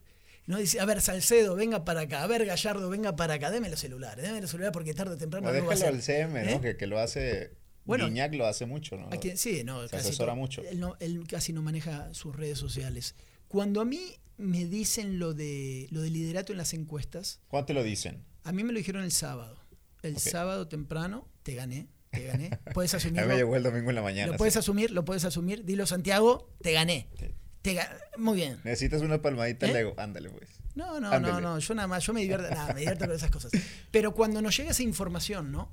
No 0.46 0.58
dice, 0.58 0.80
a 0.80 0.84
ver, 0.84 1.00
Salcedo, 1.00 1.54
venga 1.56 1.84
para 1.84 2.02
acá. 2.02 2.22
A 2.22 2.26
ver, 2.26 2.44
Gallardo, 2.44 2.90
venga 2.90 3.16
para 3.16 3.34
acá. 3.34 3.50
Deme 3.50 3.70
los 3.70 3.80
celulares, 3.80 4.22
deme 4.24 4.40
los 4.40 4.50
celulares 4.50 4.72
porque 4.72 4.92
tarde 4.92 5.14
o 5.14 5.16
temprano 5.16 5.46
O 5.48 5.50
algo 5.50 5.66
va 5.66 5.74
a 5.74 5.88
al 5.88 6.02
CM, 6.02 6.42
¿Eh? 6.42 6.54
¿no? 6.54 6.60
Que, 6.60 6.76
que 6.76 6.86
lo 6.86 6.98
hace. 6.98 7.52
Bueno, 7.84 8.06
Guiñac 8.06 8.34
lo 8.34 8.46
hace 8.46 8.66
mucho, 8.66 8.96
¿no? 8.96 9.08
Quien- 9.10 9.36
sí, 9.38 9.64
no, 9.64 9.82
Se 9.84 9.88
casi 9.96 10.08
asesora 10.08 10.34
mucho. 10.34 10.62
Él, 10.62 10.78
no- 10.78 10.96
él 11.00 11.24
casi 11.26 11.52
no 11.52 11.62
maneja 11.62 12.12
sus 12.12 12.36
redes 12.36 12.58
sociales. 12.58 13.14
Cuando 13.48 13.80
a 13.80 13.84
mí 13.84 14.16
me 14.36 14.66
dicen 14.66 15.18
lo 15.18 15.32
de, 15.32 15.88
lo 15.90 16.02
de 16.02 16.10
liderato 16.10 16.52
en 16.52 16.58
las 16.58 16.74
encuestas, 16.74 17.40
¿Cuándo 17.48 17.66
te 17.66 17.74
lo 17.74 17.82
dicen? 17.82 18.22
a 18.44 18.52
mí 18.52 18.62
me 18.64 18.72
lo 18.72 18.78
dijeron 18.78 19.04
el 19.04 19.12
sábado. 19.12 19.61
El 20.02 20.18
sábado 20.18 20.68
temprano, 20.68 21.28
te 21.42 21.54
gané, 21.54 21.88
te 22.10 22.24
gané. 22.24 22.58
Puedes 22.74 22.92
A 22.94 22.96
mí 22.96 23.02
asumirlo. 23.04 23.28
me 23.28 23.36
llegó 23.36 23.56
el 23.56 23.62
domingo 23.62 23.90
en 23.90 23.94
la 23.96 24.02
mañana. 24.02 24.32
Lo 24.32 24.38
puedes 24.38 24.54
sí. 24.54 24.58
asumir, 24.58 24.90
lo 24.90 25.04
puedes 25.04 25.24
asumir. 25.24 25.64
Dilo, 25.64 25.86
Santiago, 25.86 26.50
te 26.60 26.72
gané. 26.72 27.08
Sí. 27.18 27.26
Te 27.62 27.74
ga- 27.76 27.88
Muy 28.18 28.34
bien. 28.36 28.58
Necesitas 28.64 29.02
una 29.02 29.22
palmadita 29.22 29.68
¿Eh? 29.68 29.72
Lego. 29.72 29.94
Ándale, 29.96 30.30
pues. 30.30 30.48
No, 30.74 30.98
no, 31.00 31.20
no, 31.20 31.40
no. 31.40 31.58
Yo 31.60 31.74
nada 31.74 31.86
más, 31.86 32.04
yo 32.04 32.12
me 32.12 32.20
divierto, 32.22 32.48
nada, 32.50 32.72
me 32.74 32.80
divierto 32.80 33.06
con 33.06 33.14
esas 33.14 33.30
cosas. 33.30 33.52
Pero 33.90 34.12
cuando 34.14 34.42
nos 34.42 34.56
llega 34.56 34.70
esa 34.72 34.82
información, 34.82 35.52
¿no? 35.52 35.72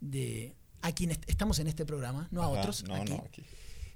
De 0.00 0.56
a 0.82 0.92
quienes 0.92 1.18
estamos 1.26 1.58
en 1.60 1.66
este 1.68 1.84
programa, 1.86 2.28
no 2.30 2.42
a 2.42 2.46
Ajá, 2.46 2.60
otros, 2.60 2.84
No, 2.84 2.94
aquí, 2.96 3.10
no, 3.12 3.24
aquí. 3.26 3.44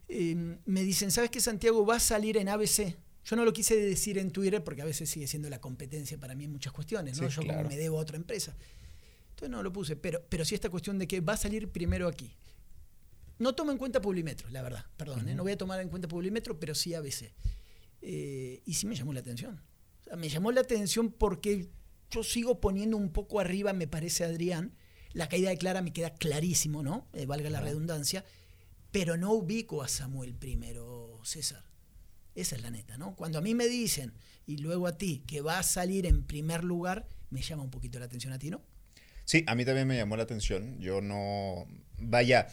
eh, 0.09 0.59
me 0.67 0.83
dicen, 0.83 1.11
¿sabes 1.11 1.31
qué, 1.31 1.41
Santiago? 1.41 1.85
Va 1.87 1.97
a 1.97 2.01
salir 2.01 2.37
en 2.37 2.49
ABC. 2.49 2.97
Yo 3.25 3.37
no 3.37 3.45
lo 3.45 3.53
quise 3.53 3.77
decir 3.77 4.19
en 4.19 4.31
Twitter 4.31 4.63
porque 4.65 4.83
a 4.83 4.85
veces 4.85 5.09
sigue 5.09 5.27
siendo 5.29 5.49
la 5.49 5.61
competencia 5.61 6.19
para 6.19 6.35
mí 6.35 6.45
en 6.45 6.53
muchas 6.53 6.73
cuestiones, 6.73 7.21
¿no? 7.21 7.29
Sí, 7.31 7.37
Yo 7.37 7.43
claro. 7.43 7.59
como 7.61 7.71
me 7.71 7.77
debo 7.77 7.99
a 7.99 8.03
otra 8.03 8.17
empresa. 8.17 8.55
Entonces 9.43 9.57
no 9.57 9.63
lo 9.65 9.73
puse, 9.73 9.97
pero, 9.97 10.25
pero 10.29 10.45
sí 10.45 10.55
esta 10.55 10.71
cuestión 10.71 11.01
de 11.01 11.09
que 11.09 11.21
va 11.21 11.33
a 11.33 11.37
salir 11.37 11.69
primero 11.69 12.07
aquí. 12.07 12.37
No 13.41 13.57
tomo 13.57 13.73
en 13.73 13.79
cuenta 13.79 14.01
Publimetro, 14.01 14.49
la 14.51 14.63
verdad, 14.63 14.87
perdón, 14.97 15.29
¿eh? 15.29 15.35
no 15.35 15.43
voy 15.43 15.51
a 15.51 15.59
tomar 15.59 15.81
en 15.81 15.89
cuenta 15.89 16.07
Publimetro, 16.07 16.61
pero 16.61 16.77
sí 16.77 16.95
ABC. 16.95 17.33
Eh, 18.03 18.63
y 18.65 18.75
sí 18.75 18.87
me 18.87 18.95
llamó 18.95 19.13
la 19.13 19.19
atención. 19.19 19.61
O 20.01 20.05
sea, 20.05 20.15
me 20.15 20.29
llamó 20.29 20.53
la 20.53 20.61
atención 20.61 21.11
porque 21.11 21.69
yo 22.09 22.23
sigo 22.23 22.61
poniendo 22.61 22.97
un 22.97 23.11
poco 23.11 23.41
arriba, 23.41 23.73
me 23.73 23.89
parece, 23.89 24.23
Adrián. 24.23 24.77
La 25.13 25.29
caída 25.29 25.51
de 25.51 25.59
Clara 25.59 25.83
me 25.83 25.93
queda 25.93 26.15
clarísimo, 26.15 26.85
¿no? 26.85 27.09
Eh, 27.13 27.27
valga 27.27 27.51
la 27.51 27.61
redundancia. 27.61 28.25
Pero 28.93 29.17
no 29.17 29.33
ubico 29.33 29.83
a 29.83 29.89
Samuel 29.89 30.37
primero, 30.37 31.19
César. 31.25 31.65
Esa 32.37 32.55
es 32.55 32.63
la 32.63 32.71
neta, 32.71 32.97
¿no? 32.97 33.17
Cuando 33.17 33.39
a 33.39 33.43
mí 33.43 33.57
me 33.57 33.67
dicen, 33.67 34.15
y 34.47 34.59
luego 34.59 34.87
a 34.87 34.97
ti, 34.97 35.25
que 35.27 35.41
va 35.41 35.59
a 35.59 35.65
salir 35.65 36.07
en 36.07 36.23
primer 36.23 36.63
lugar, 36.63 37.09
me 37.31 37.43
llama 37.43 37.65
un 37.65 37.71
poquito 37.73 37.99
la 37.99 38.05
atención 38.05 38.33
a 38.33 38.39
ti, 38.39 38.49
¿no? 38.49 38.63
Sí, 39.33 39.45
a 39.47 39.55
mí 39.55 39.65
también 39.65 39.89
me 39.89 39.97
llamó 39.97 40.19
la 40.19 40.25
atención. 40.25 40.79
Yo 40.79 41.01
no. 41.01 41.67
Vaya. 41.97 42.49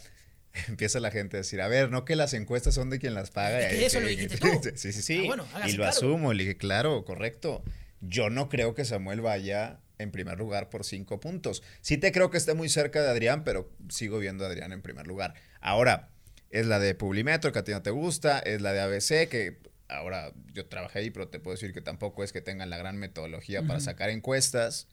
Empieza 0.68 0.98
la 0.98 1.10
gente 1.10 1.36
a 1.36 1.40
decir, 1.40 1.60
a 1.60 1.68
ver, 1.68 1.90
no 1.90 2.06
que 2.06 2.16
las 2.16 2.32
encuestas 2.32 2.74
son 2.74 2.88
de 2.88 2.98
quien 2.98 3.12
las 3.12 3.30
paga. 3.30 3.60
Es 3.60 3.68
que 3.68 3.82
Eh, 3.82 3.86
eso 3.86 4.00
lo 4.00 4.08
dijiste 4.08 4.38
tú. 4.40 4.48
Sí, 4.76 4.90
sí, 4.94 5.02
sí. 5.02 5.20
Ah, 5.24 5.26
bueno, 5.26 5.46
y 5.66 5.72
lo 5.72 5.84
asumo. 5.84 6.32
Le 6.32 6.44
dije, 6.44 6.56
claro, 6.56 7.04
correcto. 7.04 7.62
Yo 8.00 8.30
no 8.30 8.48
creo 8.48 8.74
que 8.74 8.86
Samuel 8.86 9.20
vaya 9.20 9.80
en 9.98 10.10
primer 10.10 10.38
lugar 10.38 10.70
por 10.70 10.86
cinco 10.86 11.20
puntos. 11.20 11.62
Sí 11.82 11.98
te 11.98 12.12
creo 12.12 12.30
que 12.30 12.38
esté 12.38 12.54
muy 12.54 12.70
cerca 12.70 13.02
de 13.02 13.10
Adrián, 13.10 13.44
pero 13.44 13.70
sigo 13.90 14.18
viendo 14.18 14.46
a 14.46 14.48
Adrián 14.48 14.72
en 14.72 14.80
primer 14.80 15.06
lugar. 15.06 15.34
Ahora, 15.60 16.08
es 16.48 16.64
la 16.64 16.78
de 16.78 16.94
Publimetro, 16.94 17.52
que 17.52 17.58
a 17.58 17.64
ti 17.64 17.72
no 17.72 17.82
te 17.82 17.90
gusta, 17.90 18.38
es 18.38 18.62
la 18.62 18.72
de 18.72 18.80
ABC, 18.80 19.28
que 19.28 19.58
ahora 19.86 20.32
yo 20.54 20.64
trabajé 20.64 21.00
ahí, 21.00 21.10
pero 21.10 21.28
te 21.28 21.40
puedo 21.40 21.54
decir 21.54 21.74
que 21.74 21.82
tampoco 21.82 22.24
es 22.24 22.32
que 22.32 22.40
tengan 22.40 22.70
la 22.70 22.78
gran 22.78 22.96
metodología 22.96 23.64
para 23.64 23.80
sacar 23.80 24.08
encuestas. 24.08 24.88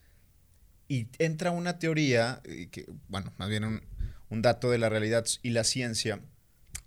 Y 0.87 1.07
entra 1.19 1.51
una 1.51 1.79
teoría, 1.79 2.41
eh, 2.45 2.69
que, 2.71 2.85
bueno, 3.07 3.33
más 3.37 3.49
bien 3.49 3.63
un, 3.63 3.81
un 4.29 4.41
dato 4.41 4.69
de 4.69 4.77
la 4.77 4.89
realidad 4.89 5.25
y 5.43 5.49
la 5.51 5.63
ciencia, 5.63 6.21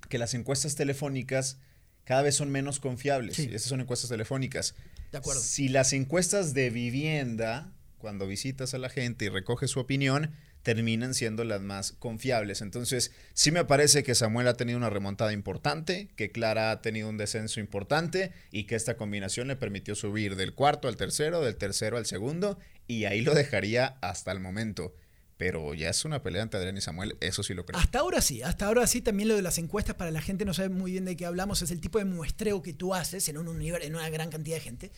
que 0.08 0.18
las 0.18 0.34
encuestas 0.34 0.74
telefónicas 0.74 1.58
cada 2.04 2.22
vez 2.22 2.34
son 2.34 2.50
menos 2.50 2.80
confiables. 2.80 3.36
Sí. 3.36 3.50
Esas 3.52 3.68
son 3.68 3.80
encuestas 3.80 4.10
telefónicas. 4.10 4.74
De 5.12 5.18
acuerdo. 5.18 5.40
Si 5.40 5.68
las 5.68 5.92
encuestas 5.92 6.54
de 6.54 6.70
vivienda, 6.70 7.72
cuando 7.98 8.26
visitas 8.26 8.74
a 8.74 8.78
la 8.78 8.88
gente 8.88 9.26
y 9.26 9.28
recoges 9.28 9.70
su 9.70 9.80
opinión, 9.80 10.34
terminan 10.62 11.14
siendo 11.14 11.44
las 11.44 11.60
más 11.60 11.92
confiables. 11.92 12.60
Entonces, 12.60 13.12
sí 13.32 13.50
me 13.50 13.64
parece 13.64 14.02
que 14.02 14.14
Samuel 14.14 14.48
ha 14.48 14.54
tenido 14.54 14.76
una 14.78 14.90
remontada 14.90 15.32
importante, 15.32 16.10
que 16.16 16.30
Clara 16.30 16.70
ha 16.70 16.82
tenido 16.82 17.08
un 17.08 17.16
descenso 17.16 17.60
importante 17.60 18.32
y 18.50 18.64
que 18.64 18.74
esta 18.74 18.96
combinación 18.96 19.48
le 19.48 19.56
permitió 19.56 19.94
subir 19.94 20.36
del 20.36 20.54
cuarto 20.54 20.88
al 20.88 20.96
tercero, 20.96 21.40
del 21.40 21.56
tercero 21.56 21.96
al 21.96 22.06
segundo, 22.06 22.58
y 22.86 23.04
ahí 23.04 23.22
lo 23.22 23.34
dejaría 23.34 23.98
hasta 24.02 24.32
el 24.32 24.40
momento. 24.40 24.94
Pero 25.38 25.72
ya 25.72 25.88
es 25.88 26.04
una 26.04 26.22
pelea 26.22 26.42
entre 26.42 26.58
Adrián 26.58 26.76
y 26.76 26.82
Samuel, 26.82 27.16
eso 27.20 27.42
sí 27.42 27.54
lo 27.54 27.64
creo. 27.64 27.80
Hasta 27.80 28.00
ahora 28.00 28.20
sí, 28.20 28.42
hasta 28.42 28.66
ahora 28.66 28.86
sí, 28.86 29.00
también 29.00 29.30
lo 29.30 29.36
de 29.36 29.42
las 29.42 29.56
encuestas, 29.56 29.96
para 29.96 30.10
la 30.10 30.20
gente 30.20 30.44
no 30.44 30.52
sabe 30.52 30.68
muy 30.68 30.92
bien 30.92 31.06
de 31.06 31.16
qué 31.16 31.24
hablamos, 31.24 31.62
es 31.62 31.70
el 31.70 31.80
tipo 31.80 31.98
de 31.98 32.04
muestreo 32.04 32.60
que 32.60 32.74
tú 32.74 32.94
haces 32.94 33.26
en 33.30 33.38
un 33.38 33.48
universo, 33.48 33.86
en 33.86 33.94
una 33.94 34.10
gran 34.10 34.28
cantidad 34.28 34.56
de 34.56 34.60
gente. 34.60 34.92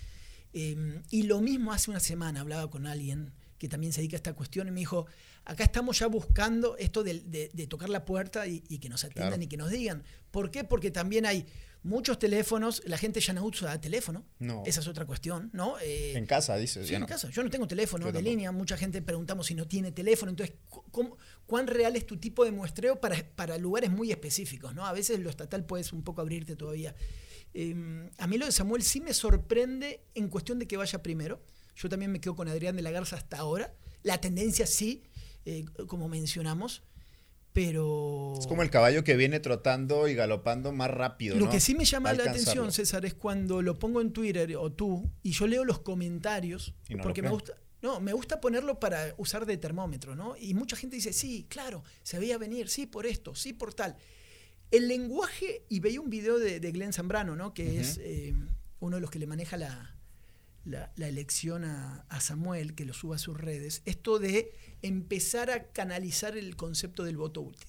Eh, 0.52 1.00
y 1.11 1.23
lo 1.23 1.40
mismo 1.40 1.73
hace 1.73 1.92
una 1.92 2.00
semana 2.00 2.40
hablaba 2.40 2.69
con 2.71 2.88
alguien 2.88 3.33
que 3.62 3.69
también 3.69 3.92
se 3.92 4.00
dedica 4.00 4.16
a 4.16 4.19
esta 4.19 4.33
cuestión 4.33 4.66
y 4.66 4.73
me 4.73 4.81
dijo, 4.81 5.07
acá 5.44 5.64
estamos 5.64 5.99
ya 5.99 6.06
buscando 6.06 6.76
esto 6.76 7.02
de, 7.02 7.20
de- 7.20 7.50
de 7.52 7.66
tocar 7.66 7.88
la 7.88 8.04
puerta 8.04 8.46
y, 8.46 8.62
y 8.68 8.78
que 8.78 8.88
nos 8.88 9.04
atiendan 9.04 9.30
Claro. 9.30 9.42
y 9.42 9.46
que 9.49 9.56
nos 9.56 9.70
digan. 9.70 10.02
¿Por 10.30 10.50
qué? 10.50 10.64
Porque 10.64 10.90
también 10.90 11.26
hay 11.26 11.46
muchos 11.84 12.16
teléfonos, 12.18 12.80
la 12.87 12.96
gente 12.96 13.18
ya 13.20 13.32
no 13.32 13.44
usa 13.44 13.80
teléfono, 13.80 14.25
No. 14.38 14.62
esa 14.64 14.78
es 14.80 14.87
otra 14.87 15.04
cuestión, 15.04 15.50
¿no? 15.52 15.80
Eh, 15.80 16.12
En 16.16 16.26
casa, 16.26 16.56
dices. 16.56 16.87
Sí, 16.87 16.92
ya 16.92 16.99
en 16.99 17.02
no. 17.02 17.06
casa. 17.08 17.28
Yo 17.30 17.42
no 17.42 17.50
tengo 17.50 17.66
teléfono 17.66 18.06
Yo 18.06 18.12
de 18.12 18.22
línea. 18.22 18.52
Mucha 18.52 18.76
gente 18.76 19.02
preguntamos 19.02 19.49
si 19.49 19.54
no 19.56 19.66
tiene 19.66 19.90
teléfono. 19.90 20.30
Entonces, 20.30 20.54
cómo- 20.92 21.16
¿cuán 21.44 21.66
real 21.66 21.96
es 21.96 22.06
tu 22.06 22.18
tipo 22.18 22.44
de 22.44 22.52
muestreo 22.52 23.00
para, 23.00 23.16
para 23.34 23.58
lugares 23.58 23.90
muy 23.90 24.12
específicos? 24.12 24.75
¿no? 24.76 24.87
A 24.87 24.92
veces 24.92 25.18
lo 25.18 25.28
estatal 25.28 25.64
puedes 25.66 25.92
un 25.92 26.04
poco 26.04 26.20
abrirte 26.20 26.54
todavía. 26.54 26.94
Eh, 27.52 28.08
a 28.16 28.26
mí 28.28 28.38
lo 28.38 28.46
de 28.46 28.52
Samuel 28.52 28.82
sí 28.84 29.00
me 29.00 29.12
sorprende 29.12 30.04
en 30.14 30.28
cuestión 30.28 30.61
de 30.61 30.68
que 30.68 30.76
vaya 30.76 31.02
primero. 31.02 31.42
Yo 31.75 31.88
también 31.88 32.12
me 32.12 32.20
quedo 32.20 32.37
con 32.37 32.46
Adrián 32.49 32.76
de 32.76 32.82
la 32.82 32.90
Garza 32.92 33.16
hasta 33.16 33.38
ahora. 33.38 33.75
La 34.04 34.20
tendencia 34.20 34.66
sí, 34.66 35.02
eh, 35.44 35.64
como 35.87 36.08
mencionamos, 36.08 36.82
pero... 37.52 38.34
Es 38.38 38.46
como 38.46 38.62
el 38.62 38.70
caballo 38.70 39.04
que 39.04 39.16
viene 39.16 39.40
trotando 39.40 40.08
y 40.08 40.14
galopando 40.14 40.72
más 40.72 40.90
rápido. 40.90 41.37
Lo 41.37 41.46
¿no? 41.46 41.50
que 41.50 41.61
sí 41.61 41.75
me 41.75 41.84
llama 41.84 42.12
la 42.12 42.25
atención, 42.25 42.72
César, 42.72 43.04
es 43.04 43.14
cuando 43.14 43.61
lo 43.61 43.78
pongo 43.78 44.00
en 44.00 44.12
Twitter 44.12 44.56
o 44.56 44.72
tú 44.72 45.11
y 45.22 45.32
yo 45.32 45.46
leo 45.46 45.64
los 45.64 45.80
comentarios, 45.80 46.75
no 46.88 47.02
porque 47.02 47.20
me 47.22 47.28
gusta, 47.28 47.54
no, 47.82 48.00
me 48.00 48.12
gusta 48.12 48.40
ponerlo 48.40 48.80
para 48.80 49.14
usar 49.18 49.44
de 49.44 49.56
termómetro, 49.56 50.14
¿no? 50.14 50.37
Y 50.38 50.54
mucha 50.54 50.76
gente 50.76 50.96
dice, 50.96 51.12
sí, 51.12 51.46
claro, 51.49 51.82
se 52.02 52.18
veía 52.18 52.38
venir, 52.38 52.68
sí 52.68 52.87
por 52.87 53.06
esto, 53.06 53.34
sí 53.34 53.52
por 53.52 53.75
tal. 53.75 53.96
El 54.70 54.88
lenguaje, 54.88 55.66
y 55.68 55.80
veía 55.80 56.00
un 56.00 56.08
video 56.08 56.38
de, 56.38 56.58
de 56.58 56.72
Glenn 56.72 56.92
Zambrano, 56.92 57.37
¿no? 57.37 57.52
Que 57.52 57.80
es 57.80 57.99
eh, 58.00 58.34
uno 58.80 58.96
de 58.96 59.00
los 59.02 59.11
que 59.11 59.18
le 59.18 59.26
maneja 59.26 59.58
la, 59.58 59.91
la, 60.64 60.92
la 60.97 61.09
elección 61.09 61.64
a, 61.64 62.07
a 62.09 62.21
Samuel, 62.21 62.75
que 62.75 62.85
lo 62.85 62.95
suba 62.95 63.16
a 63.16 63.19
sus 63.19 63.37
redes, 63.38 63.83
esto 63.85 64.19
de 64.19 64.52
empezar 64.83 65.50
a 65.50 65.64
canalizar 65.73 66.37
el 66.37 66.57
concepto 66.57 67.04
del 67.04 67.16
voto 67.16 67.40
útil. 67.42 67.66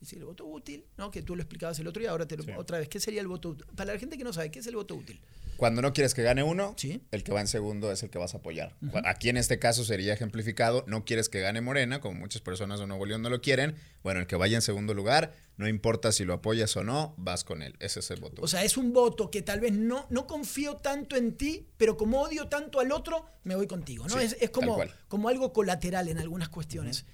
Dice 0.00 0.16
el 0.16 0.24
voto 0.24 0.44
útil, 0.46 0.84
¿no? 0.98 1.10
Que 1.10 1.22
tú 1.22 1.34
lo 1.34 1.42
explicabas 1.42 1.78
el 1.80 1.86
otro 1.88 2.00
día, 2.00 2.10
ahora 2.10 2.26
te 2.28 2.36
lo, 2.36 2.42
Sí. 2.44 2.50
otra 2.56 2.78
vez. 2.78 2.88
¿Qué 2.88 3.00
sería 3.00 3.20
el 3.22 3.28
voto 3.28 3.50
útil? 3.50 3.66
Para 3.74 3.94
la 3.94 3.98
gente 3.98 4.18
que 4.18 4.24
no 4.24 4.32
sabe, 4.32 4.50
¿qué 4.50 4.58
es 4.58 4.66
el 4.66 4.76
voto 4.76 4.94
útil? 4.94 5.20
Cuando 5.56 5.82
no 5.82 5.92
quieres 5.92 6.14
que 6.14 6.22
gane 6.22 6.42
uno, 6.42 6.74
Sí. 6.76 7.02
el 7.10 7.22
que 7.24 7.32
va 7.32 7.40
en 7.40 7.46
segundo 7.46 7.90
es 7.92 8.02
el 8.02 8.10
que 8.10 8.18
vas 8.18 8.34
a 8.34 8.38
apoyar. 8.38 8.76
Aquí 9.04 9.28
en 9.28 9.36
este 9.36 9.58
caso 9.58 9.84
sería 9.84 10.12
ejemplificado, 10.12 10.84
no 10.86 11.04
quieres 11.04 11.28
que 11.28 11.40
gane 11.40 11.60
Morena, 11.60 12.00
como 12.00 12.18
muchas 12.18 12.42
personas 12.42 12.80
de 12.80 12.86
Nuevo 12.86 13.06
León 13.06 13.22
no 13.22 13.30
lo 13.30 13.40
quieren. 13.40 13.74
Bueno, 14.02 14.20
el 14.20 14.26
que 14.26 14.36
vaya 14.36 14.56
en 14.56 14.62
segundo 14.62 14.94
lugar, 14.94 15.32
no 15.56 15.68
importa 15.68 16.12
si 16.12 16.24
lo 16.24 16.34
apoyas 16.34 16.76
o 16.76 16.84
no, 16.84 17.14
vas 17.16 17.44
con 17.44 17.62
él. 17.62 17.76
Ese 17.80 18.00
es 18.00 18.10
el 18.10 18.20
voto. 18.20 18.42
O 18.42 18.48
sea, 18.48 18.62
es 18.64 18.76
un 18.76 18.92
voto 18.92 19.30
que 19.30 19.42
tal 19.42 19.60
vez 19.60 19.72
no, 19.72 20.06
no 20.10 20.26
confío 20.26 20.76
tanto 20.76 21.16
en 21.16 21.36
ti, 21.36 21.66
pero 21.76 21.96
como 21.96 22.20
odio 22.20 22.48
tanto 22.48 22.80
al 22.80 22.92
otro, 22.92 23.26
me 23.44 23.56
voy 23.56 23.66
contigo. 23.66 24.06
¿no? 24.08 24.18
Sí, 24.20 24.34
es 24.40 24.50
como, 24.50 24.78
como 25.08 25.28
algo 25.28 25.52
colateral 25.52 26.08
en 26.08 26.18
algunas 26.18 26.48
cuestiones. 26.48 27.06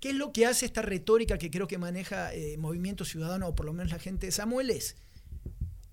¿Qué 0.00 0.10
es 0.10 0.14
lo 0.14 0.32
que 0.32 0.46
hace 0.46 0.64
esta 0.64 0.82
retórica 0.82 1.38
que 1.38 1.50
creo 1.50 1.66
que 1.66 1.76
maneja 1.76 2.32
eh, 2.32 2.56
Movimiento 2.56 3.04
Ciudadano, 3.04 3.48
o 3.48 3.54
por 3.56 3.66
lo 3.66 3.72
menos 3.72 3.90
la 3.90 3.98
gente 3.98 4.26
de 4.26 4.32
Samuel, 4.32 4.70
es 4.70 4.96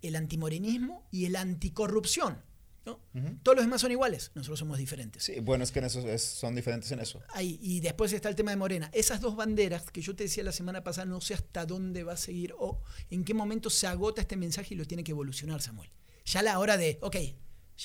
el 0.01 0.15
antimorenismo 0.15 1.07
y 1.11 1.25
el 1.25 1.35
anticorrupción. 1.35 2.41
¿no? 2.85 2.99
Todos 3.41 3.55
los 3.55 3.65
demás 3.65 3.81
son 3.81 3.91
iguales, 3.91 4.31
nosotros 4.35 4.59
somos 4.59 4.77
diferentes. 4.77 5.23
Sí, 5.23 5.39
bueno, 5.39 5.63
es 5.63 5.71
que 5.71 5.79
en 5.79 5.85
eso 5.85 6.07
es- 6.07 6.23
son 6.23 6.53
diferentes 6.53 6.91
en 6.91 6.99
eso. 6.99 7.19
Ahí, 7.29 7.57
y 7.59 7.79
después 7.79 8.13
está 8.13 8.29
el 8.29 8.35
tema 8.35 8.51
de 8.51 8.57
Morena. 8.57 8.91
Esas 8.93 9.21
dos 9.21 9.35
banderas 9.35 9.89
que 9.89 10.01
yo 10.01 10.15
te 10.15 10.25
decía 10.25 10.43
la 10.43 10.51
semana 10.51 10.83
pasada, 10.83 11.05
no 11.05 11.19
sé 11.19 11.33
hasta 11.33 11.65
dónde 11.65 12.03
va 12.03 12.13
a 12.13 12.17
seguir 12.17 12.53
o 12.59 12.79
en 13.09 13.23
qué 13.23 13.33
momento 13.33 13.71
se 13.71 13.87
agota 13.87 14.21
este 14.21 14.37
mensaje 14.37 14.75
y 14.75 14.77
lo 14.77 14.85
tiene 14.85 15.03
que 15.03 15.13
evolucionar 15.13 15.63
Samuel. 15.63 15.89
Ya 16.25 16.43
la 16.43 16.59
hora 16.59 16.77
de, 16.77 16.99
ok, 17.01 17.15
ya 17.15 17.33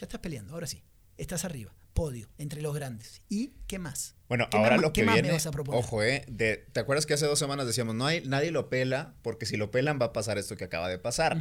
estás 0.02 0.20
peleando, 0.20 0.52
ahora 0.52 0.66
sí, 0.66 0.82
estás 1.16 1.46
arriba, 1.46 1.74
podio, 1.94 2.28
entre 2.36 2.60
los 2.60 2.74
grandes. 2.74 3.22
¿Y 3.30 3.54
qué 3.66 3.78
más? 3.78 4.16
Bueno, 4.28 4.48
¿Qué 4.50 4.58
ahora 4.58 4.72
más- 4.76 4.82
lo 4.82 4.92
que 4.92 5.02
viene, 5.04 5.32
ojo, 5.68 6.02
eh, 6.02 6.26
de, 6.28 6.58
¿te 6.58 6.78
acuerdas 6.80 7.06
que 7.06 7.14
hace 7.14 7.24
dos 7.24 7.38
semanas 7.38 7.66
decíamos, 7.66 7.94
no 7.94 8.04
hay, 8.04 8.20
nadie 8.26 8.50
lo 8.50 8.68
pela, 8.68 9.14
porque 9.22 9.46
si 9.46 9.56
lo 9.56 9.70
pelan 9.70 9.98
va 9.98 10.06
a 10.06 10.12
pasar 10.12 10.36
esto 10.36 10.58
que 10.58 10.64
acaba 10.64 10.90
de 10.90 10.98
pasar? 10.98 11.38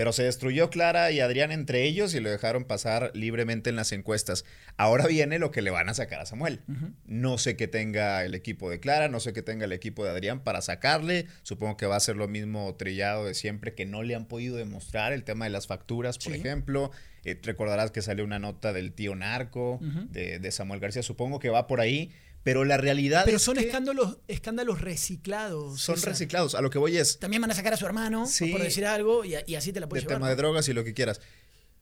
Pero 0.00 0.14
se 0.14 0.22
destruyó 0.22 0.70
Clara 0.70 1.10
y 1.10 1.20
Adrián 1.20 1.52
entre 1.52 1.82
ellos 1.84 2.14
y 2.14 2.20
lo 2.20 2.30
dejaron 2.30 2.64
pasar 2.64 3.10
libremente 3.12 3.68
en 3.68 3.76
las 3.76 3.92
encuestas. 3.92 4.46
Ahora 4.78 5.06
viene 5.06 5.38
lo 5.38 5.50
que 5.50 5.60
le 5.60 5.68
van 5.70 5.90
a 5.90 5.94
sacar 5.94 6.20
a 6.20 6.24
Samuel. 6.24 6.62
No 7.04 7.36
sé 7.36 7.54
qué 7.54 7.68
tenga 7.68 8.24
el 8.24 8.34
equipo 8.34 8.70
de 8.70 8.80
Clara, 8.80 9.08
no 9.10 9.20
sé 9.20 9.34
qué 9.34 9.42
tenga 9.42 9.66
el 9.66 9.72
equipo 9.72 10.02
de 10.02 10.08
Adrián 10.12 10.40
para 10.42 10.62
sacarle. 10.62 11.26
Supongo 11.42 11.76
que 11.76 11.84
va 11.84 11.96
a 11.96 12.00
ser 12.00 12.16
lo 12.16 12.28
mismo 12.28 12.74
trillado 12.76 13.26
de 13.26 13.34
siempre 13.34 13.74
que 13.74 13.84
no 13.84 14.02
le 14.02 14.14
han 14.14 14.24
podido 14.24 14.56
demostrar 14.56 15.12
el 15.12 15.22
tema 15.22 15.44
de 15.44 15.50
las 15.50 15.66
facturas, 15.66 16.16
por 16.16 16.32
Sí. 16.32 16.38
ejemplo. 16.38 16.92
Eh, 17.26 17.38
recordarás 17.42 17.90
que 17.90 18.00
salió 18.00 18.24
una 18.24 18.38
nota 18.38 18.72
del 18.72 18.94
tío 18.94 19.14
Narco, 19.14 19.80
de, 19.82 20.38
de 20.38 20.50
Samuel 20.50 20.80
García. 20.80 21.02
Supongo 21.02 21.40
que 21.40 21.50
va 21.50 21.66
por 21.66 21.78
ahí. 21.82 22.10
Pero 22.42 22.64
la 22.64 22.76
realidad 22.78 23.22
Pero 23.26 23.36
es 23.36 23.42
son 23.42 23.56
que 23.56 23.64
escándalos, 23.66 24.18
escándalos 24.28 24.80
reciclados. 24.80 25.80
son 25.80 25.96
César. 25.96 26.10
reciclados. 26.12 26.54
A 26.54 26.62
lo 26.62 26.70
que 26.70 26.78
voy 26.78 26.96
es 26.96 27.18
También 27.18 27.42
van 27.42 27.50
a 27.50 27.54
sacar 27.54 27.74
a 27.74 27.76
su 27.76 27.84
hermano, 27.86 28.26
Sí. 28.26 28.50
por 28.50 28.62
decir 28.62 28.86
algo, 28.86 29.24
y, 29.24 29.34
y 29.46 29.54
así 29.56 29.72
te 29.72 29.80
la 29.80 29.86
de 29.86 29.90
puedes 29.90 30.04
llevar. 30.04 30.16
tema 30.16 30.26
¿no? 30.26 30.30
de 30.30 30.36
drogas 30.36 30.68
y 30.68 30.72
lo 30.72 30.82
que 30.84 30.94
quieras. 30.94 31.20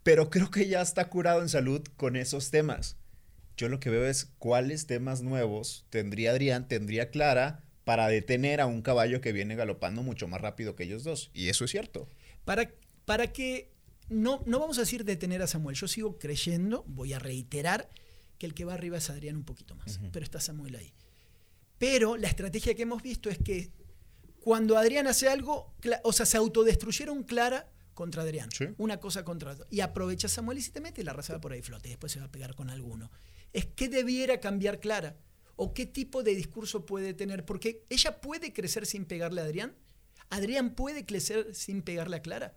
Pero 0.02 0.30
creo 0.30 0.50
que 0.50 0.66
ya 0.68 0.80
está 0.82 1.08
curado 1.08 1.42
en 1.42 1.48
salud 1.48 1.82
con 1.96 2.16
esos 2.16 2.50
temas. 2.50 2.96
Yo 3.56 3.68
lo 3.68 3.80
que 3.80 3.90
veo 3.90 4.06
es 4.06 4.26
cuáles 4.38 4.86
temas 4.86 5.22
nuevos 5.22 5.84
tendría 5.90 6.30
Adrián, 6.30 6.68
tendría 6.68 7.10
Clara 7.10 7.64
para 7.84 8.06
detener 8.08 8.60
a 8.60 8.66
un 8.66 8.82
caballo 8.82 9.20
que 9.20 9.32
viene 9.32 9.56
galopando 9.56 10.02
mucho 10.02 10.28
más 10.28 10.40
rápido 10.40 10.76
que 10.76 10.84
ellos 10.84 11.04
dos. 11.04 11.30
Y 11.34 11.48
eso 11.48 11.64
es 11.64 11.70
cierto. 11.70 12.08
Para, 12.44 12.70
para 13.04 13.32
que 13.32 13.72
no, 14.08 14.42
no 14.46 14.58
vamos 14.60 14.78
a 14.78 14.82
decir 14.82 15.04
detener 15.04 15.42
a 15.42 15.46
Samuel, 15.46 15.76
yo 15.76 15.88
sigo 15.88 16.18
creyendo, 16.18 16.84
voy 16.86 17.12
a 17.14 17.18
reiterar, 17.18 17.88
que 18.38 18.46
el 18.46 18.54
que 18.54 18.64
va 18.64 18.74
arriba 18.74 18.98
es 18.98 19.10
Adrián 19.10 19.36
un 19.36 19.44
poquito 19.44 19.74
más, 19.74 20.00
pero 20.12 20.24
está 20.24 20.40
Samuel 20.40 20.76
ahí. 20.76 20.92
Pero 21.78 22.16
la 22.16 22.28
estrategia 22.28 22.74
que 22.74 22.82
hemos 22.82 23.02
visto 23.02 23.30
es 23.30 23.38
que 23.38 23.70
cuando 24.40 24.76
Adrián 24.76 25.06
hace 25.06 25.28
algo, 25.28 25.74
o 26.02 26.12
sea, 26.12 26.26
se 26.26 26.36
autodestruyeron 26.36 27.24
Clara 27.24 27.70
contra 27.94 28.22
Adrián. 28.22 28.48
Sí. 28.50 28.66
Una 28.78 28.98
cosa 28.98 29.24
contra 29.24 29.52
otra. 29.52 29.66
Y 29.70 29.80
aprovecha 29.80 30.28
Samuel 30.28 30.58
y 30.58 30.62
si 30.62 30.70
te 30.70 30.80
mete, 30.80 31.02
la 31.02 31.12
raza 31.12 31.34
va 31.34 31.40
por 31.40 31.52
ahí 31.52 31.62
flote 31.62 31.88
y 31.88 31.90
después 31.90 32.12
se 32.12 32.20
va 32.20 32.26
a 32.26 32.30
pegar 32.30 32.54
con 32.54 32.70
alguno. 32.70 33.10
Es 33.52 33.66
que 33.66 33.88
debiera 33.88 34.40
cambiar 34.40 34.80
Clara. 34.80 35.16
¿O 35.56 35.74
qué 35.74 35.86
tipo 35.86 36.22
de 36.22 36.36
discurso 36.36 36.86
puede 36.86 37.14
tener? 37.14 37.44
Porque 37.44 37.84
ella 37.90 38.20
puede 38.20 38.52
crecer 38.52 38.86
sin 38.86 39.04
pegarle 39.04 39.40
a 39.40 39.44
Adrián. 39.44 39.74
Adrián 40.30 40.76
puede 40.76 41.04
crecer 41.04 41.54
sin 41.54 41.82
pegarle 41.82 42.16
a 42.16 42.22
Clara. 42.22 42.56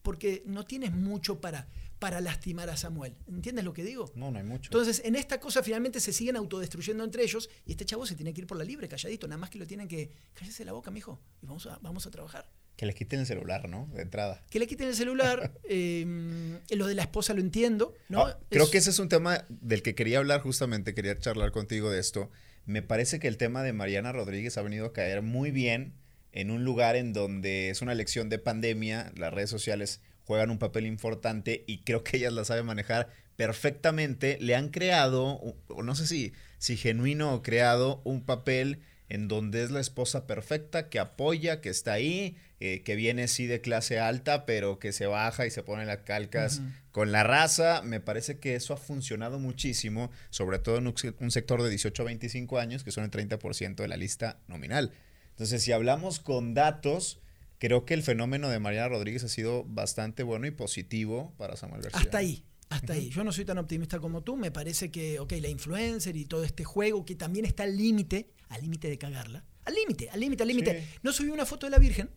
Porque 0.00 0.42
no 0.46 0.64
tienes 0.64 0.92
mucho 0.92 1.40
para, 1.40 1.68
para 2.02 2.20
lastimar 2.20 2.68
a 2.68 2.76
Samuel. 2.76 3.14
¿Entiendes 3.28 3.64
lo 3.64 3.72
que 3.72 3.84
digo? 3.84 4.10
No, 4.16 4.32
no 4.32 4.38
hay 4.38 4.44
mucho. 4.44 4.70
Entonces, 4.70 5.00
en 5.04 5.14
esta 5.14 5.38
cosa 5.38 5.62
finalmente 5.62 6.00
se 6.00 6.12
siguen 6.12 6.34
autodestruyendo 6.34 7.04
entre 7.04 7.22
ellos 7.22 7.48
y 7.64 7.70
este 7.70 7.84
chavo 7.84 8.06
se 8.06 8.16
tiene 8.16 8.34
que 8.34 8.40
ir 8.40 8.46
por 8.48 8.58
la 8.58 8.64
libre, 8.64 8.88
calladito. 8.88 9.28
Nada 9.28 9.38
más 9.38 9.50
que 9.50 9.58
lo 9.60 9.66
tienen 9.68 9.86
que. 9.86 10.10
Cállese 10.34 10.64
la 10.64 10.72
boca, 10.72 10.90
mijo, 10.90 11.20
y 11.40 11.46
vamos 11.46 11.64
a, 11.66 11.78
vamos 11.80 12.04
a 12.08 12.10
trabajar. 12.10 12.50
que 12.76 12.86
le 12.86 12.94
quiten 12.94 13.20
el 13.20 13.26
celular, 13.26 13.68
¿no? 13.68 13.88
De 13.94 14.02
entrada. 14.02 14.42
Que 14.50 14.58
le 14.58 14.66
quiten 14.66 14.88
el 14.88 14.96
celular. 14.96 15.52
eh, 15.68 16.58
lo 16.70 16.88
de 16.88 16.94
la 16.96 17.02
esposa 17.02 17.34
lo 17.34 17.40
entiendo, 17.40 17.94
¿no? 18.08 18.26
Ah, 18.26 18.40
creo 18.50 18.64
Es- 18.64 18.70
que 18.70 18.78
ese 18.78 18.90
es 18.90 18.98
un 18.98 19.08
tema 19.08 19.44
del 19.48 19.82
que 19.82 19.94
quería 19.94 20.18
hablar 20.18 20.40
justamente, 20.40 20.94
quería 20.94 21.16
charlar 21.18 21.52
contigo 21.52 21.88
de 21.90 22.00
esto. 22.00 22.30
Me 22.66 22.82
parece 22.82 23.20
que 23.20 23.28
el 23.28 23.36
tema 23.36 23.62
de 23.62 23.72
Mariana 23.72 24.10
Rodríguez 24.12 24.58
ha 24.58 24.62
venido 24.62 24.86
a 24.86 24.92
caer 24.92 25.22
muy 25.22 25.52
bien 25.52 25.94
en 26.32 26.50
un 26.50 26.64
lugar 26.64 26.96
en 26.96 27.12
donde 27.12 27.70
es 27.70 27.80
una 27.82 27.94
lección 27.94 28.28
de 28.28 28.38
pandemia, 28.38 29.12
las 29.16 29.32
redes 29.32 29.50
sociales 29.50 30.00
juegan 30.26 30.50
un 30.50 30.58
papel 30.58 30.86
importante 30.86 31.64
y 31.66 31.78
creo 31.78 32.04
que 32.04 32.16
ellas 32.18 32.32
la 32.32 32.44
saben 32.44 32.66
manejar 32.66 33.08
perfectamente. 33.36 34.38
Le 34.40 34.54
han 34.56 34.68
creado, 34.70 35.24
o- 35.68 35.82
no 35.82 35.94
sé 35.94 36.06
si, 36.06 36.32
si 36.58 36.76
genuino 36.76 37.34
o 37.34 37.42
creado, 37.42 38.00
un 38.04 38.22
papel 38.24 38.80
en 39.08 39.28
donde 39.28 39.62
es 39.62 39.70
la 39.70 39.80
esposa 39.80 40.26
perfecta, 40.26 40.88
que 40.88 40.98
apoya, 40.98 41.60
que 41.60 41.68
está 41.68 41.92
ahí, 41.92 42.36
eh, 42.60 42.82
que 42.82 42.96
viene 42.96 43.28
sí 43.28 43.46
de 43.46 43.60
clase 43.60 43.98
alta, 43.98 44.46
pero 44.46 44.78
que 44.78 44.92
se 44.92 45.04
baja 45.06 45.44
y 45.46 45.50
se 45.50 45.62
pone 45.62 45.84
las 45.84 45.98
calcas 45.98 46.62
con 46.92 47.12
la 47.12 47.22
raza. 47.22 47.82
Me 47.82 48.00
parece 48.00 48.38
que 48.38 48.54
eso 48.54 48.72
ha 48.72 48.78
funcionado 48.78 49.38
muchísimo, 49.38 50.10
sobre 50.30 50.58
todo 50.58 50.78
en 50.78 50.86
un 51.20 51.30
sector 51.30 51.62
de 51.62 51.68
18 51.68 52.02
a 52.02 52.06
25 52.06 52.58
años, 52.58 52.84
que 52.84 52.90
son 52.90 53.04
el 53.04 53.10
30% 53.10 53.82
de 53.82 53.88
la 53.88 53.96
lista 53.98 54.38
nominal. 54.48 54.92
Entonces, 55.30 55.62
si 55.62 55.72
hablamos 55.72 56.18
con 56.20 56.54
datos, 56.54 57.18
creo 57.62 57.84
que 57.84 57.94
el 57.94 58.02
fenómeno 58.02 58.48
de 58.48 58.58
Mariana 58.58 58.88
Rodríguez 58.88 59.22
ha 59.22 59.28
sido 59.28 59.62
bastante 59.62 60.24
bueno 60.24 60.48
y 60.48 60.50
positivo 60.50 61.32
para 61.38 61.54
Samuel 61.54 61.82
García. 61.82 62.00
Hasta 62.00 62.18
ahí. 62.18 62.44
Hasta 62.68 62.94
ahí. 62.94 63.08
Yo 63.10 63.22
no 63.22 63.30
soy 63.30 63.44
tan 63.44 63.56
optimista 63.56 64.00
como 64.00 64.24
tú. 64.24 64.36
Me 64.36 64.50
parece 64.50 64.90
que, 64.90 65.20
ok, 65.20 65.34
la 65.40 65.46
influencer 65.46 66.16
y 66.16 66.24
todo 66.24 66.42
este 66.42 66.64
juego 66.64 67.04
que 67.04 67.14
también 67.14 67.44
está 67.44 67.62
al 67.62 67.76
límite, 67.76 68.32
al 68.48 68.62
límite 68.62 68.88
de 68.88 68.98
cagarla. 68.98 69.44
Al 69.64 69.74
límite, 69.74 70.10
al 70.10 70.18
límite, 70.18 70.42
al 70.42 70.48
límite. 70.48 70.88
No 71.04 71.12
subí 71.12 71.28
una 71.28 71.46
foto 71.46 71.66
de 71.66 71.70
la 71.70 71.78
Virgen 71.78 72.10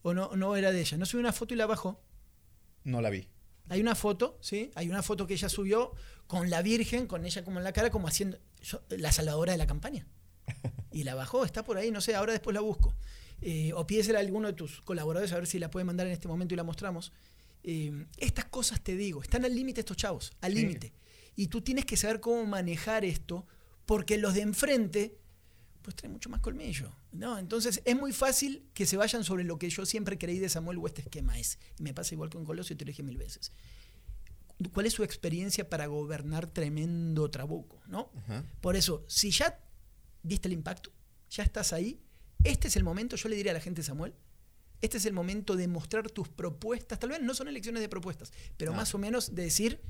¿O 0.00 0.14
no, 0.14 0.34
no 0.34 0.56
era 0.56 0.72
de 0.72 0.80
ella? 0.80 0.96
¿No 0.96 1.04
subió 1.04 1.20
una 1.20 1.34
foto 1.34 1.52
y 1.52 1.58
la 1.58 1.66
bajó? 1.66 2.02
No 2.84 3.02
la 3.02 3.10
vi. 3.10 3.28
Hay 3.68 3.82
una 3.82 3.94
foto, 3.94 4.38
¿sí? 4.40 4.70
Hay 4.76 4.88
una 4.88 5.02
foto 5.02 5.26
que 5.26 5.34
ella 5.34 5.50
subió 5.50 5.92
con 6.26 6.48
la 6.48 6.62
Virgen, 6.62 7.06
con 7.06 7.26
ella 7.26 7.44
como 7.44 7.58
en 7.58 7.64
la 7.64 7.74
cara, 7.74 7.90
como 7.90 8.08
haciendo 8.08 8.38
la 8.88 9.12
salvadora 9.12 9.52
de 9.52 9.58
la 9.58 9.66
campaña. 9.66 10.06
Y 10.92 11.04
la 11.04 11.14
bajó, 11.14 11.44
está 11.44 11.62
por 11.62 11.76
ahí, 11.76 11.92
no 11.92 12.00
sé, 12.00 12.16
ahora 12.16 12.32
después 12.32 12.52
la 12.52 12.60
busco. 12.60 12.96
Eh, 13.42 13.72
o 13.74 13.86
pídesela 13.86 14.18
a 14.18 14.22
alguno 14.22 14.48
de 14.48 14.54
tus 14.54 14.82
colaboradores 14.82 15.32
a 15.32 15.36
ver 15.36 15.46
si 15.46 15.58
la 15.58 15.70
puede 15.70 15.84
mandar 15.84 16.06
en 16.06 16.12
este 16.12 16.28
momento 16.28 16.54
y 16.54 16.56
la 16.56 16.64
mostramos. 16.64 17.12
Eh, 17.62 18.06
estas 18.18 18.46
cosas 18.46 18.80
te 18.82 18.96
digo, 18.96 19.22
están 19.22 19.44
al 19.44 19.54
límite 19.54 19.80
estos 19.80 19.96
chavos, 19.96 20.32
al 20.40 20.54
límite. 20.54 20.92
Y 21.36 21.46
tú 21.46 21.62
tienes 21.62 21.84
que 21.84 21.96
saber 21.96 22.20
cómo 22.20 22.44
manejar 22.44 23.04
esto, 23.04 23.46
porque 23.86 24.18
los 24.18 24.34
de 24.34 24.42
enfrente 24.42 25.16
pues 25.82 25.96
trae 25.96 26.10
mucho 26.10 26.28
más 26.28 26.40
colmillo. 26.40 26.92
¿no? 27.12 27.38
Entonces 27.38 27.82
es 27.84 27.96
muy 27.96 28.12
fácil 28.12 28.64
que 28.74 28.86
se 28.86 28.96
vayan 28.96 29.24
sobre 29.24 29.44
lo 29.44 29.58
que 29.58 29.70
yo 29.70 29.86
siempre 29.86 30.18
creí 30.18 30.38
de 30.38 30.48
Samuel 30.48 30.78
West 30.78 30.98
esquema 30.98 31.38
es. 31.38 31.58
Y 31.78 31.82
me 31.82 31.94
pasa 31.94 32.14
igual 32.14 32.30
con 32.30 32.44
Colosio, 32.44 32.76
te 32.76 32.84
lo 32.84 32.90
dije 32.90 33.02
mil 33.02 33.16
veces. 33.16 33.52
¿Cuál 34.72 34.86
es 34.86 34.92
su 34.92 35.02
experiencia 35.02 35.68
para 35.70 35.86
gobernar 35.86 36.46
tremendo 36.46 37.30
trabuco? 37.30 37.80
¿no? 37.86 38.10
Por 38.60 38.76
eso, 38.76 39.04
si 39.08 39.30
ya 39.30 39.58
viste 40.22 40.48
el 40.48 40.52
impacto, 40.52 40.92
ya 41.30 41.42
estás 41.42 41.72
ahí, 41.72 41.98
este 42.44 42.68
es 42.68 42.76
el 42.76 42.84
momento, 42.84 43.16
yo 43.16 43.28
le 43.28 43.36
diría 43.36 43.52
a 43.52 43.54
la 43.54 43.60
gente, 43.60 43.82
Samuel, 43.82 44.14
este 44.80 44.96
es 44.96 45.04
el 45.04 45.12
momento 45.12 45.56
de 45.56 45.68
mostrar 45.68 46.10
tus 46.10 46.28
propuestas, 46.28 46.98
tal 46.98 47.10
vez 47.10 47.20
no 47.20 47.34
son 47.34 47.48
elecciones 47.48 47.82
de 47.82 47.88
propuestas, 47.88 48.32
pero 48.56 48.72
más 48.72 48.94
o 48.94 48.98
menos 48.98 49.34
de 49.34 49.42
decir, 49.42 49.80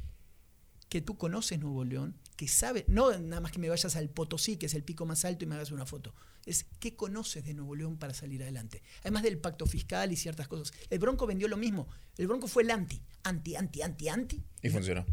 que 0.90 1.00
tú 1.00 1.16
conoces 1.16 1.59
Nuevo 1.61 1.85
León, 1.85 2.19
que 2.37 2.49
sabes, 2.49 2.85
no 2.88 3.16
nada 3.16 3.40
más 3.40 3.52
que 3.52 3.61
me 3.61 3.69
vayas 3.69 3.95
al 3.95 4.11
Potosí, 4.11 4.57
que 4.57 4.66
es 4.66 4.75
el 4.75 4.83
pico 4.83 5.07
más 5.07 5.25
alto, 5.25 5.45
y 5.45 5.47
me 5.47 5.54
hagas 5.54 5.71
una 5.71 5.87
foto. 5.87 6.12
Es 6.45 6.66
qué 6.80 6.97
conoces 6.97 7.45
de 7.45 7.54
Nuevo 7.54 7.76
León 7.76 7.97
para 7.97 8.12
salir 8.12 8.42
adelante. 8.42 8.83
Además 9.02 9.23
del 9.23 9.38
pacto 9.38 9.66
fiscal 9.66 10.11
y 10.11 10.16
ciertas 10.16 10.49
cosas. 10.49 10.76
El 10.90 10.99
Bronco 10.99 11.28
vendió 11.28 11.47
lo 11.47 11.57
mismo. 11.57 11.87
El 12.19 12.26
Bronco 12.26 12.49
fue 12.49 12.64
el 12.64 12.73
anti, 12.73 13.00
anti, 13.23 13.54
anti, 13.54 13.83
anti, 13.83 14.09
anti. 14.09 14.45
Y 14.62 14.69
funcionó. 14.69 15.07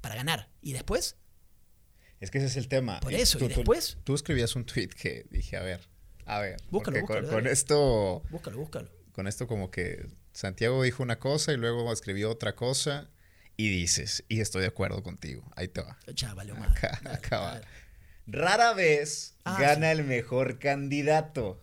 Para 0.00 0.14
ganar. 0.14 0.48
¿Y 0.62 0.74
después? 0.74 1.16
Es 2.20 2.30
que 2.30 2.38
ese 2.38 2.46
es 2.46 2.56
el 2.56 2.68
tema. 2.68 3.00
Por 3.00 3.12
eso, 3.12 3.44
¿y 3.44 3.48
después? 3.48 3.98
Tú, 4.04 4.14
escribías 4.14 4.54
un 4.54 4.64
tweet 4.64 4.90
que 4.90 5.26
dije, 5.30 5.56
a 5.56 5.62
ver, 5.62 5.88
a 6.26 6.40
ver. 6.40 6.60
Búscalo, 6.70 7.00
búscalo, 7.00 7.28
con, 7.28 7.46
esto. 7.46 8.22
Búscalo, 8.30 8.58
búscalo. 8.58 8.88
Con 9.12 9.26
esto, 9.26 9.46
como 9.46 9.70
que 9.70 10.06
Santiago 10.32 10.82
dijo 10.82 11.02
una 11.02 11.18
cosa 11.18 11.52
y 11.52 11.56
luego 11.56 11.90
escribió 11.92 12.30
otra 12.30 12.54
cosa 12.54 13.08
y 13.56 13.70
dices, 13.70 14.24
y 14.28 14.40
estoy 14.40 14.62
de 14.62 14.68
acuerdo 14.68 15.02
contigo, 15.02 15.50
ahí 15.56 15.68
te 15.68 15.80
va. 15.80 15.98
Chaval, 16.14 16.50
acá, 16.50 17.00
acá 17.10 17.38
va. 17.40 17.60
Rara 18.26 18.74
vez 18.74 19.36
ah, 19.44 19.56
gana 19.58 19.92
el 19.92 20.04
mejor 20.04 20.58
candidato. 20.58 21.62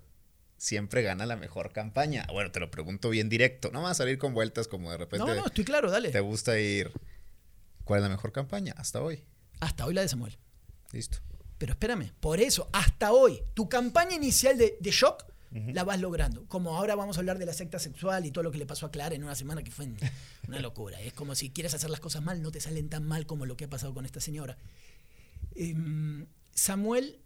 Siempre 0.57 1.01
gana 1.03 1.25
la 1.25 1.35
mejor 1.35 1.73
campaña. 1.73 2.25
Bueno, 2.31 2.51
te 2.51 2.61
lo 2.61 2.71
pregunto 2.71 3.09
bien 3.09 3.27
directo. 3.27 3.69
No 3.71 3.81
vas 3.81 3.91
a 3.91 3.95
salir 3.95 4.17
con 4.17 4.33
vueltas 4.33 4.69
como 4.69 4.89
de 4.89 4.97
repente. 4.97 5.27
No, 5.27 5.35
no, 5.35 5.45
estoy 5.45 5.65
claro, 5.65 5.91
dale. 5.91 6.09
¿Te 6.09 6.21
gusta 6.21 6.57
ir? 6.57 6.89
¿Cuál 7.83 7.99
es 7.99 8.03
la 8.03 8.09
mejor 8.09 8.31
campaña 8.31 8.73
hasta 8.77 9.01
hoy? 9.01 9.25
Hasta 9.59 9.85
hoy 9.85 9.93
la 9.93 10.01
de 10.01 10.07
Samuel. 10.07 10.37
Listo. 10.93 11.17
Pero 11.63 11.71
espérame, 11.71 12.11
por 12.19 12.41
eso, 12.41 12.67
hasta 12.73 13.13
hoy, 13.13 13.39
tu 13.53 13.69
campaña 13.69 14.17
inicial 14.17 14.57
de, 14.57 14.75
de 14.81 14.91
shock 14.91 15.23
la 15.71 15.85
vas 15.85 15.97
logrando. 15.97 16.45
Como 16.49 16.75
ahora 16.75 16.93
vamos 16.93 17.15
a 17.15 17.21
hablar 17.21 17.37
de 17.37 17.45
la 17.45 17.53
secta 17.53 17.79
sexual 17.79 18.25
y 18.25 18.31
todo 18.31 18.43
lo 18.43 18.51
que 18.51 18.57
le 18.57 18.65
pasó 18.65 18.85
a 18.85 18.91
Clara 18.91 19.15
en 19.15 19.23
una 19.23 19.33
semana 19.33 19.63
que 19.63 19.71
fue 19.71 19.87
una 20.49 20.59
locura. 20.59 20.99
Es 20.99 21.13
como 21.13 21.35
si 21.35 21.51
quieres 21.51 21.73
hacer 21.73 21.89
las 21.89 22.01
cosas 22.01 22.21
mal, 22.21 22.41
no 22.41 22.51
te 22.51 22.59
salen 22.59 22.89
tan 22.89 23.05
mal 23.05 23.25
como 23.25 23.45
lo 23.45 23.55
que 23.55 23.63
ha 23.63 23.69
pasado 23.69 23.93
con 23.93 24.05
esta 24.05 24.19
señora. 24.19 24.57
Em, 25.55 26.25
Samuel 26.53 27.21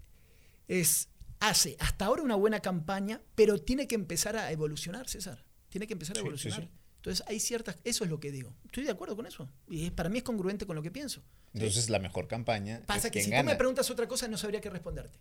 es, 0.67 1.09
hace 1.39 1.75
hasta 1.79 2.05
ahora 2.05 2.21
una 2.21 2.35
buena 2.35 2.59
campaña, 2.59 3.19
pero 3.33 3.57
tiene 3.57 3.87
que 3.87 3.95
empezar 3.95 4.37
a 4.37 4.51
evolucionar, 4.51 5.09
César. 5.09 5.43
Tiene 5.69 5.87
que 5.87 5.93
empezar 5.93 6.15
a 6.15 6.19
evolucionar. 6.19 6.69
Entonces 6.97 7.25
hay 7.27 7.39
ciertas, 7.39 7.77
eso 7.83 8.03
es 8.03 8.09
lo 8.09 8.19
que 8.19 8.31
digo. 8.31 8.53
Estoy 8.65 8.83
de 8.83 8.91
acuerdo 8.91 9.15
con 9.15 9.25
eso. 9.25 9.49
Y 9.67 9.91
para 9.91 10.09
mí 10.09 10.17
es 10.17 10.23
congruente 10.23 10.65
con 10.65 10.75
lo 10.75 10.81
que 10.81 10.91
pienso. 10.91 11.23
Entonces 11.53 11.89
la 11.89 11.99
mejor 11.99 12.27
campaña. 12.27 12.81
Pasa 12.85 13.09
que 13.09 13.23
si 13.23 13.31
tú 13.31 13.43
me 13.43 13.55
preguntas 13.55 13.89
otra 13.89 14.07
cosa 14.07 14.27
no 14.27 14.37
sabría 14.37 14.61
qué 14.61 14.69
responderte. 14.69 15.19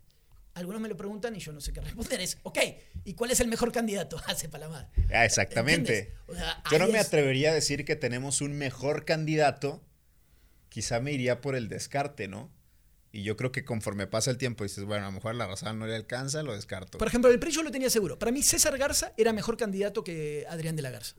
Algunos 0.53 0.81
me 0.81 0.89
lo 0.89 0.97
preguntan 0.97 1.35
y 1.35 1.39
yo 1.39 1.51
no 1.51 1.61
sé 1.61 1.71
qué 1.71 1.81
responder. 1.81 2.19
Es, 2.19 2.39
ok, 2.41 2.57
¿y 3.05 3.13
cuál 3.13 3.29
es 3.29 3.39
el 3.39 3.47
mejor 3.47 3.71
candidato? 3.71 4.19
Hace 4.25 4.47
madre. 4.47 4.87
Ah, 5.13 5.23
exactamente. 5.23 6.13
yo 6.71 6.79
no 6.79 6.87
me 6.87 6.97
atrevería 6.97 7.51
a 7.51 7.53
decir 7.53 7.85
que 7.85 7.95
tenemos 7.95 8.41
un 8.41 8.57
mejor 8.57 9.05
candidato. 9.05 9.83
Quizá 10.69 10.99
me 10.99 11.11
iría 11.11 11.41
por 11.41 11.55
el 11.55 11.69
descarte, 11.69 12.27
¿no? 12.27 12.51
Y 13.11 13.23
yo 13.23 13.37
creo 13.37 13.51
que 13.51 13.63
conforme 13.63 14.07
pasa 14.07 14.31
el 14.31 14.37
tiempo 14.37 14.63
dices, 14.63 14.83
bueno, 14.83 15.05
a 15.05 15.09
lo 15.09 15.13
mejor 15.13 15.35
la 15.35 15.47
raza 15.47 15.73
no 15.73 15.87
le 15.87 15.95
alcanza, 15.95 16.43
lo 16.43 16.53
descarto. 16.53 16.97
Por 16.97 17.07
ejemplo, 17.07 17.31
el 17.31 17.39
PRI 17.39 17.51
yo 17.51 17.63
lo 17.63 17.71
tenía 17.71 17.89
seguro. 17.89 18.19
Para 18.19 18.31
mí 18.31 18.41
César 18.41 18.77
Garza 18.77 19.13
era 19.15 19.33
mejor 19.33 19.57
candidato 19.57 20.03
que 20.03 20.45
Adrián 20.49 20.75
de 20.75 20.81
la 20.81 20.91
Garza. 20.91 21.15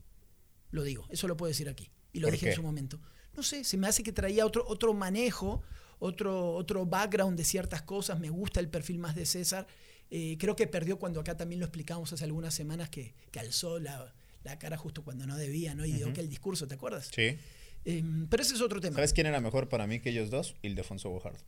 Lo 0.70 0.82
digo, 0.82 1.06
eso 1.10 1.28
lo 1.28 1.36
puedo 1.36 1.48
decir 1.48 1.68
aquí. 1.68 1.90
Y 2.12 2.20
lo 2.20 2.30
dije 2.30 2.50
en 2.50 2.54
su 2.54 2.62
momento. 2.62 3.00
No 3.36 3.42
sé, 3.42 3.64
se 3.64 3.76
me 3.76 3.86
hace 3.86 4.02
que 4.02 4.12
traía 4.12 4.44
otro, 4.44 4.64
otro 4.66 4.94
manejo, 4.94 5.62
otro, 5.98 6.54
otro 6.54 6.86
background 6.86 7.36
de 7.36 7.44
ciertas 7.44 7.82
cosas, 7.82 8.18
me 8.18 8.30
gusta 8.30 8.60
el 8.60 8.68
perfil 8.68 8.98
más 8.98 9.14
de 9.14 9.26
César. 9.26 9.66
Eh, 10.10 10.36
creo 10.38 10.56
que 10.56 10.66
perdió 10.66 10.98
cuando 10.98 11.20
acá 11.20 11.36
también 11.36 11.60
lo 11.60 11.66
explicamos 11.66 12.12
hace 12.12 12.24
algunas 12.24 12.54
semanas 12.54 12.88
que, 12.88 13.14
que 13.30 13.40
alzó 13.40 13.78
la, 13.78 14.14
la, 14.42 14.58
cara 14.58 14.76
justo 14.76 15.04
cuando 15.04 15.26
no 15.26 15.36
debía, 15.36 15.74
¿no? 15.74 15.84
Y 15.84 15.92
dio 15.92 16.12
que 16.12 16.20
el 16.20 16.28
discurso, 16.28 16.66
¿te 16.66 16.74
acuerdas? 16.74 17.10
Sí. 17.14 17.36
Em, 17.84 18.26
pero 18.28 18.42
ese 18.42 18.54
es 18.54 18.60
otro 18.60 18.80
tema. 18.80 18.96
¿Sabes 18.96 19.12
quién 19.12 19.26
era 19.26 19.40
mejor 19.40 19.68
para 19.68 19.86
mí 19.86 20.00
que 20.00 20.10
ellos 20.10 20.30
dos? 20.30 20.56
Ildefonso 20.62 21.10
Bojardo. 21.10 21.44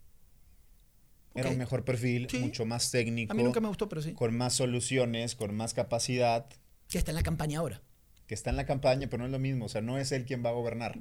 Era 1.34 1.50
un 1.50 1.58
mejor 1.58 1.84
perfil, 1.84 2.28
mucho 2.40 2.66
más 2.66 2.90
técnico. 2.90 3.32
A 3.32 3.34
mí 3.34 3.42
nunca 3.42 3.60
me 3.60 3.68
gustó, 3.68 3.88
pero 3.88 4.02
sí. 4.02 4.12
Con 4.12 4.36
más 4.36 4.54
soluciones, 4.54 5.36
con 5.36 5.54
más 5.54 5.74
capacidad. 5.74 6.46
Que 6.88 6.98
está 6.98 7.12
en 7.12 7.16
la 7.16 7.22
campaña 7.22 7.60
ahora. 7.60 7.82
Que 8.30 8.34
está 8.34 8.50
en 8.50 8.54
la 8.54 8.64
campaña, 8.64 9.08
pero 9.10 9.22
no 9.22 9.26
es 9.26 9.32
lo 9.32 9.40
mismo. 9.40 9.64
O 9.64 9.68
sea, 9.68 9.80
no 9.80 9.98
es 9.98 10.12
él 10.12 10.24
quien 10.24 10.44
va 10.44 10.50
a 10.50 10.52
gobernar. 10.52 11.00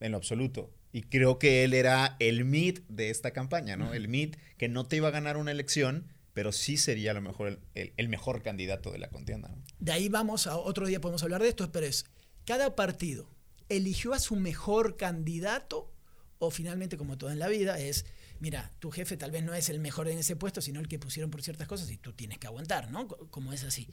En 0.00 0.10
lo 0.10 0.16
absoluto. 0.16 0.74
Y 0.90 1.02
creo 1.02 1.38
que 1.38 1.62
él 1.62 1.72
era 1.72 2.16
el 2.18 2.44
mid 2.44 2.80
de 2.88 3.10
esta 3.10 3.30
campaña, 3.30 3.76
¿no? 3.76 3.94
El 3.94 4.08
mid 4.08 4.34
que 4.58 4.68
no 4.68 4.88
te 4.88 4.96
iba 4.96 5.06
a 5.06 5.12
ganar 5.12 5.36
una 5.36 5.52
elección, 5.52 6.08
pero 6.32 6.50
sí 6.50 6.78
sería 6.78 7.12
a 7.12 7.14
lo 7.14 7.20
mejor 7.20 7.60
el, 7.76 8.08
mejor 8.08 8.42
candidato 8.42 8.90
de 8.90 8.98
la 8.98 9.08
contienda. 9.08 9.54
De 9.78 9.92
ahí 9.92 10.08
vamos 10.08 10.48
a 10.48 10.56
otro 10.56 10.88
día 10.88 11.00
podemos 11.00 11.22
hablar 11.22 11.42
de 11.42 11.50
esto, 11.50 11.70
pero 11.70 11.86
es 11.86 12.06
cada 12.44 12.74
partido 12.74 13.30
eligió 13.68 14.14
a 14.14 14.18
su 14.18 14.34
mejor 14.34 14.96
candidato 14.96 15.92
o 16.40 16.50
finalmente 16.50 16.96
como 16.96 17.18
todo 17.18 17.30
en 17.30 17.38
la 17.38 17.46
vida 17.46 17.78
es 17.78 18.04
mira, 18.40 18.72
tu 18.80 18.90
jefe 18.90 19.16
tal 19.16 19.30
vez 19.30 19.44
no 19.44 19.54
es 19.54 19.68
el 19.68 19.78
mejor 19.78 20.08
en 20.08 20.18
ese 20.18 20.34
puesto, 20.36 20.60
sino 20.60 20.80
el 20.80 20.88
que 20.88 20.98
pusieron 20.98 21.30
por 21.30 21.42
ciertas 21.42 21.68
cosas 21.68 21.90
y 21.90 21.96
tú 21.96 22.12
tienes 22.12 22.38
que 22.38 22.48
aguantar, 22.48 22.90
¿no? 22.90 23.06
Como 23.06 23.52
es 23.52 23.62
así. 23.64 23.88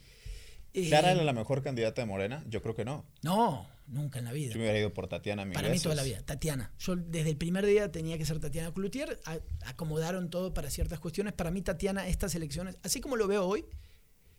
¿Clara 0.72 1.12
era 1.12 1.22
la 1.22 1.32
mejor 1.32 1.62
candidata 1.62 2.00
de 2.02 2.06
Morena? 2.06 2.42
Yo 2.48 2.62
creo 2.62 2.74
que 2.74 2.84
no. 2.84 3.04
No, 3.22 3.68
nunca 3.86 4.18
en 4.18 4.24
la 4.24 4.32
vida. 4.32 4.52
Yo 4.52 4.58
me 4.58 4.64
hubiera 4.64 4.78
ido 4.78 4.92
por 4.92 5.06
Tatiana 5.06 5.46
Para 5.52 5.68
mí 5.68 5.78
toda 5.78 5.94
la 5.94 6.02
vida, 6.02 6.22
Tatiana. 6.22 6.72
Yo 6.78 6.96
desde 6.96 7.30
el 7.30 7.36
primer 7.36 7.66
día 7.66 7.92
tenía 7.92 8.16
que 8.16 8.24
ser 8.24 8.40
Tatiana 8.40 8.72
Cloutier. 8.72 9.20
acomodaron 9.66 10.30
todo 10.30 10.54
para 10.54 10.70
ciertas 10.70 10.98
cuestiones. 10.98 11.34
Para 11.34 11.50
mí, 11.50 11.60
Tatiana, 11.62 12.08
estas 12.08 12.34
elecciones, 12.34 12.78
así 12.82 13.00
como 13.00 13.16
lo 13.16 13.28
veo 13.28 13.46
hoy, 13.46 13.66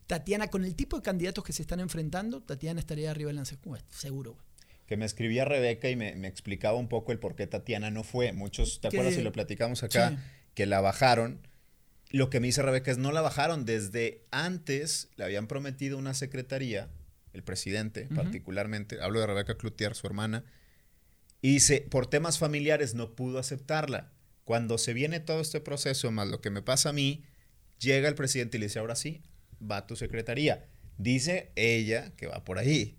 Tatiana, 0.07 0.47
con 0.47 0.65
el 0.65 0.75
tipo 0.75 0.97
de 0.97 1.03
candidatos 1.03 1.43
que 1.43 1.53
se 1.53 1.61
están 1.61 1.79
enfrentando, 1.79 2.41
Tatiana 2.41 2.79
estaría 2.79 3.11
arriba 3.11 3.27
del 3.27 3.37
lance. 3.37 3.57
Seguro. 3.89 4.37
Que 4.87 4.97
me 4.97 5.05
escribía 5.05 5.45
Rebeca 5.45 5.89
y 5.89 5.95
me, 5.95 6.27
explicaba 6.27 6.77
un 6.77 6.89
poco 6.89 7.11
el 7.11 7.19
por 7.19 7.35
qué 7.35 7.45
Tatiana 7.47 7.91
no 7.91 8.03
fue. 8.03 8.33
Muchos, 8.33 8.81
¿te 8.81 8.87
acuerdas 8.87 9.13
si 9.13 9.21
lo 9.21 9.31
platicamos 9.31 9.83
acá? 9.83 10.17
Que 10.55 10.65
la 10.65 10.81
bajaron 10.81 11.39
lo 12.13 12.29
que 12.29 12.39
me 12.39 12.45
dice 12.45 12.61
Rebeca 12.61 12.91
es 12.91 12.99
no 12.99 13.11
la 13.11 13.21
bajaron. 13.21 13.65
Desde 13.65 14.23
antes 14.29 15.09
le 15.17 15.25
habían 15.25 15.47
prometido 15.47 15.97
una 15.97 16.13
secretaría, 16.13 16.89
el 17.33 17.43
presidente 17.43 18.07
particularmente, 18.13 19.01
hablo 19.01 19.19
de 19.19 19.25
Rebeca 19.25 19.57
Cloutier, 19.57 19.95
su 19.95 20.05
hermana, 20.05 20.45
y 21.41 21.53
dice, 21.53 21.81
por 21.89 22.05
temas 22.05 22.37
familiares 22.37 22.93
no 22.93 23.15
pudo 23.15 23.39
aceptarla. 23.39 24.13
Cuando 24.43 24.77
se 24.77 24.93
viene 24.93 25.19
todo 25.19 25.41
este 25.41 25.59
proceso, 25.59 26.11
más 26.11 26.27
lo 26.27 26.39
que 26.39 26.51
me 26.51 26.61
pasa 26.61 26.89
a 26.89 26.93
mí, 26.93 27.23
llega 27.79 28.07
el 28.07 28.15
presidente 28.15 28.57
y 28.57 28.59
le 28.59 28.67
dice, 28.67 28.77
ahora 28.77 28.95
sí, 28.95 29.23
va 29.59 29.77
a 29.77 29.87
tu 29.87 29.95
secretaría. 29.95 30.69
Dice 30.99 31.51
ella 31.55 32.11
que 32.15 32.27
va 32.27 32.43
por 32.43 32.59
ahí. 32.59 32.95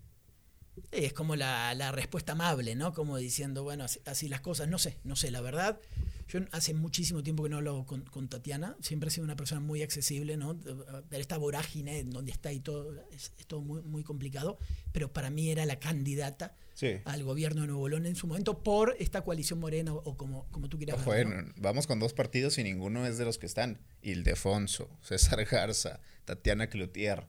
Es 0.91 1.13
como 1.13 1.37
la, 1.37 1.91
respuesta 1.93 2.33
amable, 2.33 2.75
¿no? 2.75 2.93
Como 2.93 3.15
diciendo, 3.15 3.63
bueno, 3.63 3.85
así, 3.85 4.01
así, 4.03 4.27
las 4.27 4.41
cosas, 4.41 4.67
no 4.67 4.77
sé, 4.77 4.97
no 5.05 5.15
sé, 5.15 5.31
la 5.31 5.39
verdad. 5.39 5.79
Yo 6.27 6.39
hace 6.51 6.73
muchísimo 6.73 7.21
tiempo 7.21 7.43
que 7.43 7.49
no 7.49 7.57
hablo 7.57 7.85
con, 7.85 8.01
con 8.05 8.27
Tatiana, 8.27 8.75
siempre 8.81 9.07
ha 9.07 9.11
sido 9.11 9.23
una 9.25 9.35
persona 9.35 9.61
muy 9.61 9.83
accesible, 9.83 10.37
¿no? 10.37 10.55
Ver 10.55 11.21
esta 11.21 11.37
vorágine 11.37 11.99
en 11.99 12.09
donde 12.09 12.31
está 12.31 12.51
y 12.51 12.59
todo, 12.59 12.93
es, 13.11 13.31
es 13.37 13.45
todo 13.45 13.61
muy, 13.61 13.81
muy 13.83 14.03
complicado, 14.03 14.57
pero 14.91 15.13
para 15.13 15.29
mí 15.29 15.49
era 15.51 15.65
la 15.65 15.79
candidata 15.79 16.55
Sí. 16.73 16.97
al 17.05 17.23
gobierno 17.23 17.61
de 17.61 17.67
Nuevo 17.67 17.87
León 17.87 18.05
en 18.05 18.15
su 18.17 18.27
momento 18.27 18.61
por 18.61 18.97
esta 18.99 19.21
coalición 19.21 19.59
morena 19.59 19.93
o 19.93 20.17
como, 20.17 20.45
como 20.51 20.67
tú 20.67 20.77
quieras 20.77 20.99
Ojo, 20.99 21.11
verlo, 21.11 21.39
eh, 21.39 21.43
¿no? 21.43 21.53
vamos 21.55 21.87
con 21.87 21.99
dos 21.99 22.13
partidos 22.13 22.57
y 22.57 22.63
ninguno 22.63 23.05
es 23.07 23.17
de 23.17 23.23
los 23.23 23.37
que 23.37 23.45
están. 23.45 23.79
Ildefonso, 24.01 24.89
César 25.01 25.45
Garza, 25.45 26.01
Tatiana 26.25 26.67
Cloutier. 26.67 27.27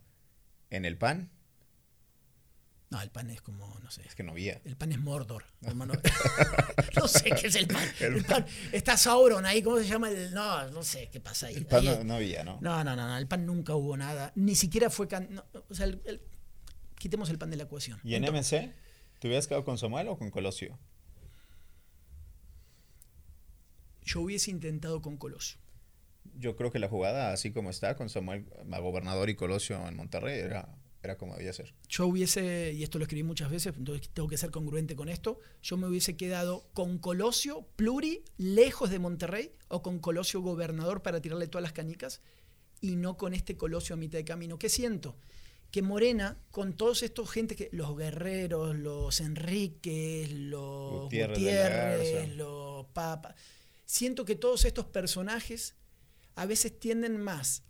En 0.71 0.85
el 0.85 0.99
PAN, 0.99 1.31
No, 2.89 3.03
el 3.03 3.11
pan 3.11 3.31
es 3.31 3.41
como, 3.43 3.79
no 3.83 3.91
sé. 3.91 4.03
es 4.07 4.15
que 4.15 4.23
no 4.23 4.31
había. 4.33 4.61
El 4.65 4.77
pan 4.77 4.93
es 4.93 4.99
Mordor, 5.01 5.45
hermano. 5.63 5.95
no 6.97 7.09
sé 7.09 7.31
qué 7.31 7.49
es 7.49 7.55
el 7.57 7.67
pan. 7.67 7.85
El 8.01 8.25
pan. 8.25 8.47
Está 8.73 8.97
Sauron 8.97 9.45
ahí, 9.45 9.61
¿cómo 9.63 9.79
se 9.79 9.87
llama? 9.89 10.09
El, 10.09 10.33
no, 10.33 10.71
no 10.71 10.83
sé 10.85 11.09
qué 11.11 11.19
pasa 11.21 11.49
ahí. 11.49 11.57
El 11.57 11.67
PAN 11.67 11.81
Ahí- 11.81 11.97
no, 11.99 12.05
no 12.05 12.15
había, 12.15 12.45
¿no? 12.45 12.59
No, 12.61 12.85
no, 12.85 12.95
no, 12.95 13.07
no, 13.09 13.17
el 13.19 13.27
pan 13.27 13.45
nunca 13.45 13.75
hubo 13.75 13.97
nada. 13.97 14.33
Ni 14.37 14.55
siquiera 14.55 14.89
fue. 14.89 15.09
can- 15.09 15.29
no, 15.35 15.45
o 15.69 15.75
sea, 15.75 15.87
el- 15.87 16.01
el- 16.05 16.21
quitemos 16.97 17.29
el 17.31 17.39
pan 17.39 17.51
de 17.51 17.57
la 17.57 17.65
ecuación. 17.65 17.99
¿Y 18.05 18.15
en 18.15 18.25
Entonces, 18.25 18.63
MC? 18.67 18.75
¿Te 19.19 19.27
hubieras 19.27 19.47
quedado 19.49 19.65
con 19.65 19.79
Samuel 19.79 20.07
o 20.09 20.17
con 20.17 20.31
Colosio? 20.31 20.79
Yo 24.05 24.21
hubiese 24.21 24.51
intentado 24.51 25.03
con 25.03 25.17
Colosio. 25.17 25.59
Yo 26.39 26.55
creo 26.57 26.71
que 26.71 26.79
la 26.79 26.89
jugada, 26.89 27.33
así 27.33 27.53
como 27.53 27.71
está, 27.71 27.97
con 27.97 28.09
Samuel 28.09 28.47
gobernador 28.65 29.31
y 29.31 29.37
Colosio 29.37 29.87
en 29.89 29.97
Monterrey, 29.97 30.39
era, 30.41 30.69
era 31.03 31.17
como 31.17 31.37
debía 31.37 31.53
ser. 31.53 31.75
Yo 31.89 32.07
hubiese, 32.07 32.73
y 32.73 32.83
esto 32.83 32.99
lo 32.99 33.05
escribí 33.05 33.23
muchas 33.23 33.51
veces, 33.51 33.75
entonces 33.77 34.09
tengo 34.11 34.29
que 34.29 34.37
ser 34.37 34.51
congruente 34.51 34.97
con 34.97 35.09
esto, 35.09 35.39
yo 35.63 35.77
me 35.77 35.87
hubiese 35.87 36.17
quedado 36.17 36.69
con 36.73 36.99
Colosio 36.99 37.67
Pluri 37.77 38.25
lejos 38.37 38.91
de 38.91 38.99
Monterrey 38.99 39.53
o 39.69 39.83
con 39.83 39.99
Colosio 39.99 40.41
gobernador 40.41 41.03
para 41.03 41.21
tirarle 41.21 41.49
todas 41.49 41.63
las 41.63 41.73
canicas 41.73 42.21
y 42.81 42.97
no 42.97 43.17
con 43.17 43.35
este 43.35 43.57
Colosio 43.57 43.95
a 43.95 43.97
mitad 43.97 44.19
de 44.19 44.25
camino. 44.25 44.59
¿Qué 44.59 44.69
siento? 44.69 45.17
Que 45.71 45.83
Morena, 45.83 46.39
con 46.51 46.77
todos 46.77 47.03
estos 47.03 47.31
gente 47.31 47.57
que, 47.57 47.69
los 47.73 47.97
guerreros, 47.97 48.77
los 48.77 49.21
Enríquez, 49.21 50.31
los 50.31 51.03
Gutiérrez 51.03 52.37
los 52.37 52.87
Papa, 52.87 53.35
siento 53.85 54.25
que 54.25 54.37
todos 54.37 54.65
estos 54.65 54.87
personajes 54.87 55.77
a 56.35 56.47
veces 56.47 56.79
tienden 56.79 57.19
más 57.19 57.63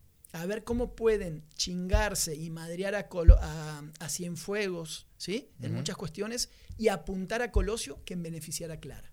a 0.43 0.47
ver 0.47 0.65
cómo 0.65 0.95
pueden 0.95 1.45
chingarse 1.57 2.35
y 2.35 2.51
madrear 2.51 2.95
a, 2.95 3.09
Colo- 3.09 3.39
a, 3.41 3.83
a 4.01 4.09
Cienfuegos, 4.09 5.07
¿sí? 5.17 5.51
En 5.63 5.75
muchas 5.75 5.97
cuestiones, 5.97 6.49
y 6.79 6.89
apuntar 6.89 7.43
a 7.43 7.51
Colosio 7.53 8.03
que 8.05 8.15
en 8.15 8.23
beneficiar 8.23 8.71
a 8.71 8.79
Clara. 8.81 9.13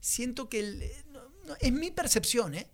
Siento 0.00 0.48
que, 0.48 0.60
el- 0.60 0.82
eh, 0.82 1.04
no- 1.10 1.28
no, 1.46 1.54
es 1.60 1.72
mi 1.72 1.90
percepción, 1.90 2.54
¿eh? 2.54 2.68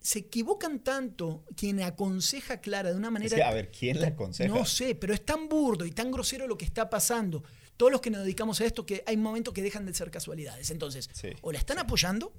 Se 0.00 0.18
equivocan 0.18 0.80
tanto 0.84 1.44
quien 1.56 1.80
aconseja 1.80 2.54
a 2.54 2.60
Clara 2.60 2.90
de 2.90 2.96
una 2.96 3.08
Es 3.08 3.12
manera... 3.12 3.36
que, 3.36 3.42
a 3.42 3.52
ver, 3.54 3.70
¿quién 3.70 4.00
la 4.00 4.08
aconseja? 4.08 4.52
No 4.54 4.66
sé, 4.66 4.94
pero 4.94 5.14
es 5.14 5.24
tan 5.24 5.48
burdo 5.48 5.86
y 5.86 5.92
tan 5.92 6.10
grosero 6.10 6.46
lo 6.46 6.58
que 6.58 6.66
está 6.66 6.90
pasando. 6.90 7.42
Todos 7.78 7.90
los 7.90 8.00
que 8.02 8.10
nos 8.10 8.22
dedicamos 8.22 8.60
a 8.60 8.66
esto, 8.66 8.84
que 8.84 9.02
hay 9.06 9.16
momentos 9.16 9.54
que 9.54 9.62
dejan 9.62 9.86
de 9.86 9.94
ser 9.94 10.10
casualidades. 10.10 10.70
Entonces, 10.70 11.08
Sí, 11.12 11.28
o 11.40 11.50
la 11.52 11.58
están 11.58 11.78
apoyando, 11.78 12.34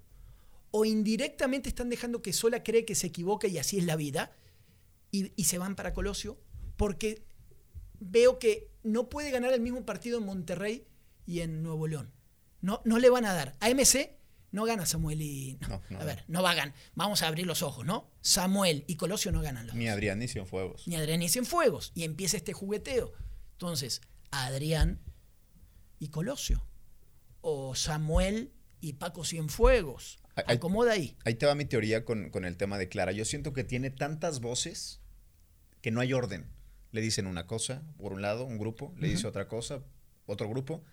o 0.77 0.83
indirectamente 0.83 1.69
están 1.69 1.89
dejando 1.89 2.21
que 2.21 2.33
sola 2.33 2.61
cree 2.61 2.83
que 2.83 2.95
se 2.95 3.07
equivoca 3.07 3.47
y 3.47 3.57
así 3.57 3.77
es 3.77 3.85
la 3.85 3.95
vida, 3.95 4.33
y, 5.09 5.31
y 5.37 5.45
se 5.45 5.57
van 5.57 5.77
para 5.77 5.93
Colosio, 5.93 6.37
porque 6.75 7.23
veo 7.97 8.39
que 8.39 8.73
no 8.83 9.07
puede 9.07 9.31
ganar 9.31 9.53
el 9.53 9.61
mismo 9.61 9.85
partido 9.85 10.17
en 10.17 10.25
Monterrey 10.25 10.85
y 11.25 11.39
en 11.39 11.63
Nuevo 11.63 11.87
León. 11.87 12.11
No, 12.59 12.81
no 12.83 12.99
le 12.99 13.09
van 13.09 13.23
a 13.23 13.33
dar. 13.33 13.55
A 13.61 13.69
MC 13.69 14.17
no 14.51 14.65
gana 14.65 14.85
Samuel 14.85 15.21
y. 15.21 15.57
no. 15.89 15.97
A 15.97 16.03
ver, 16.03 16.25
no 16.27 16.43
va 16.43 16.51
a 16.51 16.55
ganar. 16.55 16.75
Vamos 16.93 17.21
a 17.21 17.27
abrir 17.27 17.47
los 17.47 17.61
ojos, 17.61 17.85
¿no? 17.85 18.11
Samuel 18.19 18.83
y 18.85 18.97
Colosio 18.97 19.31
no 19.31 19.41
ganan 19.41 19.67
los 19.67 19.77
Ni 19.77 19.87
Adrián 19.87 20.19
ni 20.19 20.27
Cienfuegos. 20.27 20.85
ni 20.89 20.97
Adrián 20.97 21.21
y 21.21 21.29
Cienfuegos. 21.29 21.93
Y 21.95 22.03
empieza 22.03 22.35
este 22.35 22.51
jugueteo. 22.51 23.13
Entonces, 23.53 24.01
Adrián 24.29 24.99
y 25.99 26.09
Colosio. 26.09 26.67
O 27.39 27.75
Samuel 27.75 28.51
y 28.81 28.93
Paco 28.93 29.23
Cienfuegos. 29.23 30.19
Ay. 30.35 30.57
Acomoda 30.57 30.91
ahí. 30.91 31.15
Ahí 31.25 31.35
te 31.35 31.45
va 31.45 31.55
mi 31.55 31.65
teoría 31.65 32.03
con, 32.05 32.29
con 32.29 32.45
el 32.45 32.57
tema 32.57 32.77
de 32.77 32.89
Clara. 32.89 33.11
Yo 33.11 33.25
siento 33.25 33.53
que 33.53 33.63
tiene 33.63 33.89
tantas 33.89 34.41
voces 34.41 34.99
que 35.81 35.91
no 35.91 36.01
hay 36.01 36.13
orden. 36.13 36.47
Le 36.91 37.01
dicen 37.01 37.27
una 37.27 37.45
cosa, 37.47 37.83
por 37.97 38.13
un 38.13 38.21
lado, 38.21 38.45
un 38.45 38.57
grupo, 38.57 38.93
le 38.97 39.09
dice 39.09 39.27
otra 39.27 39.47
cosa, 39.47 39.83
otro 40.25 40.49
grupo, 40.49 40.83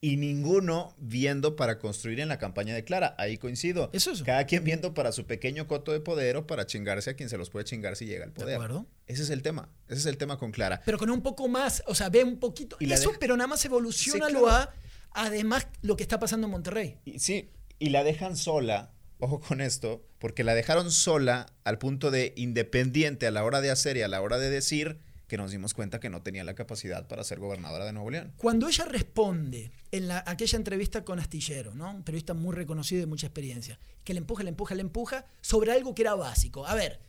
y 0.00 0.16
ninguno 0.16 0.94
viendo 0.98 1.56
para 1.56 1.78
construir 1.78 2.20
en 2.20 2.28
la 2.28 2.38
campaña 2.38 2.74
de 2.74 2.84
Clara. 2.84 3.14
Ahí 3.18 3.36
coincido. 3.38 3.90
Eso 3.92 4.12
es. 4.12 4.22
Cada 4.22 4.46
quien 4.46 4.62
viendo 4.62 4.94
para 4.94 5.10
su 5.12 5.26
pequeño 5.26 5.66
coto 5.66 5.92
de 5.92 6.00
poder 6.00 6.36
o 6.36 6.46
para 6.46 6.66
chingarse 6.66 7.10
a 7.10 7.14
quien 7.14 7.28
se 7.28 7.36
los 7.36 7.50
puede 7.50 7.64
chingar 7.64 7.96
si 7.96 8.06
llega 8.06 8.24
al 8.24 8.32
¿De 8.32 8.40
poder. 8.40 8.54
acuerdo? 8.54 8.86
Ese 9.06 9.22
es 9.22 9.30
el 9.30 9.42
tema. 9.42 9.68
Ese 9.88 9.98
es 9.98 10.06
el 10.06 10.16
tema 10.16 10.38
con 10.38 10.52
Clara. 10.52 10.80
Pero 10.84 10.98
con 10.98 11.10
un 11.10 11.22
poco 11.22 11.48
más, 11.48 11.82
o 11.86 11.94
sea, 11.94 12.08
ve 12.08 12.22
un 12.22 12.38
poquito. 12.38 12.76
Y 12.78 12.92
Eso, 12.92 13.12
pero 13.18 13.36
nada 13.36 13.48
más 13.48 13.64
evoluciona 13.64 14.28
Sí, 14.28 14.32
lo 14.32 14.48
a, 14.48 14.72
además, 15.12 15.66
lo 15.82 15.96
que 15.96 16.04
está 16.04 16.20
pasando 16.20 16.46
en 16.46 16.52
Monterrey. 16.52 16.98
Y, 17.04 17.18
sí, 17.18 17.50
y 17.78 17.90
la 17.90 18.04
dejan 18.04 18.36
sola, 18.36 18.92
ojo 19.18 19.40
con 19.40 19.60
esto, 19.60 20.04
porque 20.18 20.44
la 20.44 20.54
dejaron 20.54 20.90
sola 20.90 21.46
al 21.64 21.78
punto 21.78 22.10
de 22.10 22.32
independiente 22.36 23.26
a 23.26 23.30
la 23.30 23.44
hora 23.44 23.60
de 23.60 23.70
hacer 23.70 23.96
y 23.96 24.02
a 24.02 24.08
la 24.08 24.20
hora 24.20 24.38
de 24.38 24.50
decir 24.50 25.00
que 25.28 25.36
nos 25.36 25.50
dimos 25.50 25.74
cuenta 25.74 26.00
que 26.00 26.08
no 26.08 26.22
tenía 26.22 26.42
la 26.42 26.54
capacidad 26.54 27.06
para 27.06 27.22
ser 27.22 27.38
gobernadora 27.38 27.84
de 27.84 27.92
Nuevo 27.92 28.10
León. 28.10 28.32
Cuando 28.38 28.66
ella 28.66 28.86
responde 28.86 29.70
en 29.92 30.08
la, 30.08 30.24
aquella 30.26 30.56
entrevista 30.56 31.04
con 31.04 31.18
Astillero, 31.18 31.74
¿no? 31.74 31.90
un 31.90 32.02
periodista 32.02 32.32
muy 32.32 32.54
reconocido 32.54 32.98
y 32.98 33.00
de 33.02 33.06
mucha 33.06 33.26
experiencia, 33.26 33.78
que 34.04 34.14
le 34.14 34.20
empuja, 34.20 34.42
le 34.42 34.48
empuja, 34.48 34.74
le 34.74 34.80
empuja 34.80 35.26
sobre 35.42 35.72
algo 35.72 35.94
que 35.94 36.02
era 36.02 36.14
básico. 36.14 36.66
A 36.66 36.74
ver, 36.74 37.00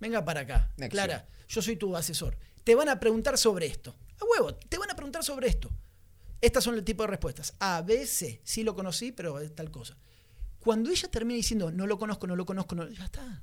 venga 0.00 0.24
para 0.24 0.40
acá. 0.40 0.72
Clara, 0.88 1.26
yo 1.48 1.60
soy 1.60 1.76
tu 1.76 1.94
asesor. 1.94 2.38
Te 2.64 2.74
van 2.74 2.88
a 2.88 2.98
preguntar 2.98 3.36
sobre 3.36 3.66
esto. 3.66 3.94
A 4.20 4.24
huevo, 4.24 4.54
te 4.54 4.78
van 4.78 4.90
a 4.90 4.96
preguntar 4.96 5.22
sobre 5.22 5.48
esto. 5.48 5.70
Estas 6.40 6.64
son 6.64 6.74
el 6.74 6.84
tipo 6.84 7.02
de 7.02 7.08
respuestas. 7.08 7.54
A, 7.60 7.82
B, 7.82 8.06
C. 8.06 8.40
Sí 8.42 8.62
lo 8.62 8.74
conocí, 8.74 9.12
pero 9.12 9.38
es 9.38 9.54
tal 9.54 9.70
cosa. 9.70 9.96
Cuando 10.66 10.90
ella 10.90 11.08
termina 11.08 11.36
diciendo, 11.36 11.70
no 11.70 11.86
lo 11.86 11.96
conozco, 11.96 12.26
no 12.26 12.34
lo 12.34 12.44
conozco, 12.44 12.74
no, 12.74 12.90
ya 12.90 13.04
está. 13.04 13.40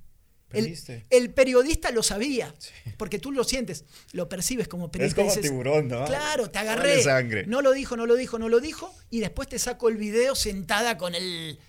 El, 0.51 0.77
el 1.09 1.33
periodista 1.33 1.89
lo 1.91 2.03
sabía, 2.03 2.53
porque 2.97 3.17
tú 3.17 3.31
lo 3.31 3.45
sientes, 3.45 3.85
lo 4.11 4.27
percibes 4.27 4.67
como 4.67 4.91
periodista. 4.91 5.21
y 5.21 5.23
dices, 5.23 5.41
tiburón, 5.41 5.87
¿no? 5.87 6.03
Claro, 6.03 6.51
te 6.51 6.59
agarré. 6.59 7.01
sangre. 7.01 7.45
No 7.47 7.61
lo 7.61 7.71
dijo, 7.71 7.95
no 7.95 8.05
lo 8.05 8.15
dijo, 8.15 8.37
no 8.39 8.49
lo 8.49 8.59
dijo. 8.59 8.93
Y 9.09 9.21
después 9.21 9.47
te 9.47 9.57
saco 9.57 9.87
el 9.87 9.95
video 9.95 10.35
sentada 10.35 10.97
con 10.97 11.15
el 11.15 11.59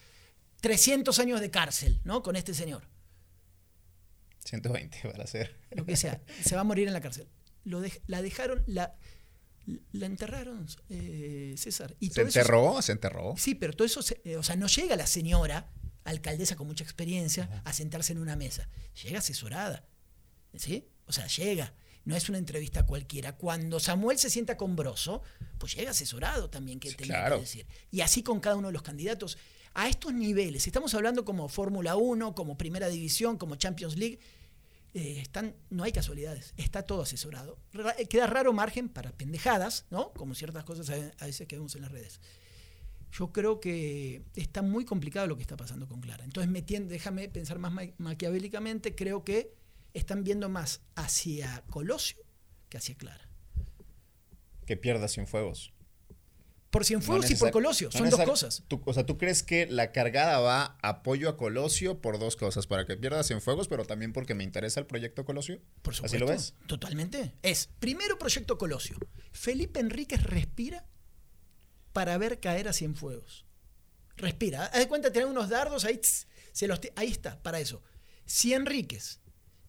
300 0.61 1.17
años 1.21 1.41
de 1.41 1.53
cárcel, 1.53 2.01
¿no? 2.03 2.25
Con 2.25 2.35
este 2.35 2.53
señor. 2.53 2.83
120 4.45 5.09
para 5.09 5.23
hacer. 5.23 5.55
Lo 5.71 5.87
que 5.87 5.97
sea. 5.97 6.21
Se 6.45 6.57
va 6.57 6.63
a 6.63 6.65
morir 6.65 6.89
en 6.89 6.95
la 6.95 7.01
cárcel. 7.01 7.29
Lo 7.63 7.81
la 8.09 8.23
dejaron, 8.23 8.65
la, 8.67 8.97
la 9.93 10.07
enterraron, 10.07 10.67
eh, 10.91 11.55
César. 11.57 11.97
Y 12.01 12.11
¿Se 12.11 12.23
eso- 12.23 12.41
enterró? 12.41 12.83
¿Se 12.83 12.93
enterró? 12.93 13.35
sí, 13.37 13.55
pero 13.55 13.73
todo 13.73 13.87
eso, 13.87 14.03
se- 14.03 14.21
eh, 14.25 14.37
o 14.37 14.43
sea, 14.43 14.57
no 14.57 14.67
llega 14.67 14.97
la 14.97 15.07
señora, 15.07 15.71
alcaldesa 16.05 16.57
con 16.57 16.67
mucha 16.67 16.85
experiencia, 16.85 17.63
a 17.65 17.73
sentarse 17.73 18.13
en 18.13 18.19
una 18.19 18.37
mesa. 18.37 18.69
Llega 19.03 19.21
asesorada. 19.21 19.87
¿Sí? 20.55 20.87
O 21.07 21.13
sea, 21.13 21.27
llega. 21.27 21.75
No 22.05 22.15
es 22.15 22.29
una 22.29 22.37
entrevista 22.39 22.85
cualquiera. 22.85 23.37
Cuando 23.37 23.81
Samuel 23.81 24.19
se 24.19 24.29
sienta 24.29 24.57
con 24.59 24.77
Broso, 24.77 25.23
pues 25.59 25.75
llega 25.75 25.91
asesorado 25.93 26.51
también, 26.51 26.79
que 26.79 26.91
Sí, 26.91 26.97
tenía 26.97 27.15
claro. 27.21 27.37
que 27.37 27.41
decir. 27.43 27.67
Y 27.91 28.03
así 28.03 28.23
con 28.23 28.41
cada 28.41 28.57
uno 28.57 28.69
de 28.69 28.75
los 28.75 28.83
candidatos. 28.83 29.39
A 29.73 29.89
estos 29.89 30.13
niveles, 30.13 30.67
estamos 30.67 30.95
hablando 30.95 31.25
como 31.25 31.49
Fórmula 31.49 31.97
1, 31.97 32.35
como 32.35 32.57
Primera 32.59 32.89
División, 32.89 33.39
como 33.39 33.57
Champions 33.57 33.97
League, 33.97 34.21
eh, 34.95 35.19
están, 35.21 35.57
no 35.71 35.83
hay 35.85 35.93
casualidades, 35.93 36.55
está 36.57 36.83
todo 36.83 37.03
asesorado. 37.03 37.59
Ra- 37.73 37.95
eh, 37.99 38.07
queda 38.07 38.27
raro 38.27 38.53
margen 38.53 38.89
para 38.89 39.13
pendejadas, 39.13 39.87
¿no? 39.91 40.13
Como 40.13 40.35
ciertas 40.35 40.65
cosas 40.65 40.89
a 41.19 41.27
veces 41.27 41.47
que 41.47 41.57
vemos 41.57 41.75
en 41.75 41.83
las 41.83 41.91
redes. 41.93 42.21
Yo 43.13 43.33
creo 43.33 43.61
que 43.61 44.23
está 44.35 44.63
muy 44.63 44.85
complicado 44.85 45.27
lo 45.27 45.37
que 45.37 45.43
está 45.43 45.57
pasando 45.57 45.87
con 45.87 46.01
Clara. 46.01 46.25
Entonces, 46.25 46.51
me 46.51 46.63
déjame 46.63 47.29
pensar 47.29 47.59
más 47.59 47.73
ma- 47.73 47.93
maquiavélicamente, 47.99 48.95
creo 48.95 49.23
que 49.25 49.55
están 49.93 50.25
viendo 50.25 50.49
más 50.49 50.81
hacia 50.97 51.63
Colosio 51.71 52.23
que 52.69 52.79
hacia 52.79 52.97
Clara. 52.97 53.29
Que 54.67 54.77
pierda 54.77 55.09
Cienfuegos. 55.09 55.74
Por 56.75 56.85
Cienfuegos 56.85 57.31
y 57.31 57.37
por 57.37 57.53
Colosio, 57.53 57.89
no 57.93 57.99
son 57.99 58.11
dos 58.11 58.21
cosas. 58.23 58.65
tú- 58.67 58.83
o 58.85 58.93
sea, 58.93 59.07
¿tú 59.07 59.17
crees 59.17 59.45
que 59.45 59.67
la 59.67 59.93
cargada 59.93 60.41
va 60.41 60.77
apoyo 60.83 61.29
a 61.29 61.37
Colosio 61.37 62.01
por 62.01 62.19
dos 62.19 62.35
cosas? 62.35 62.67
Para 62.67 62.85
que 62.85 62.97
pierda 62.97 63.23
Cienfuegos, 63.23 63.69
pero 63.69 63.85
también 63.85 64.13
porque 64.13 64.35
me 64.35 64.43
interesa 64.43 64.81
el 64.81 64.87
proyecto 64.87 65.25
Colosio. 65.25 65.61
Por 65.83 65.95
supuesto. 65.95 66.17
¿Así 66.17 66.19
lo 66.19 66.27
ves? 66.27 66.55
Totalmente. 66.67 67.33
Es, 67.43 67.69
primero 67.79 68.19
Proyecto 68.19 68.59
Colosio. 68.59 68.97
Felipe 69.31 69.79
Enríquez 69.79 70.25
respira 70.25 70.85
para 71.93 72.19
ver 72.19 72.41
caer 72.41 72.67
a 72.67 72.73
Cienfuegos. 72.73 73.47
Respira. 74.17 74.67
Haz 74.67 74.81
de 74.81 74.89
cuenta, 74.89 75.13
tener 75.13 75.29
unos 75.29 75.49
dardos 75.49 75.85
ahí, 75.85 75.99
tss, 75.99 76.27
se 76.53 76.67
los 76.67 76.81
ahí 76.97 77.09
está, 77.11 77.41
para 77.43 77.61
eso. 77.61 77.83
Si 78.27 78.53
Enríquez 78.53 79.21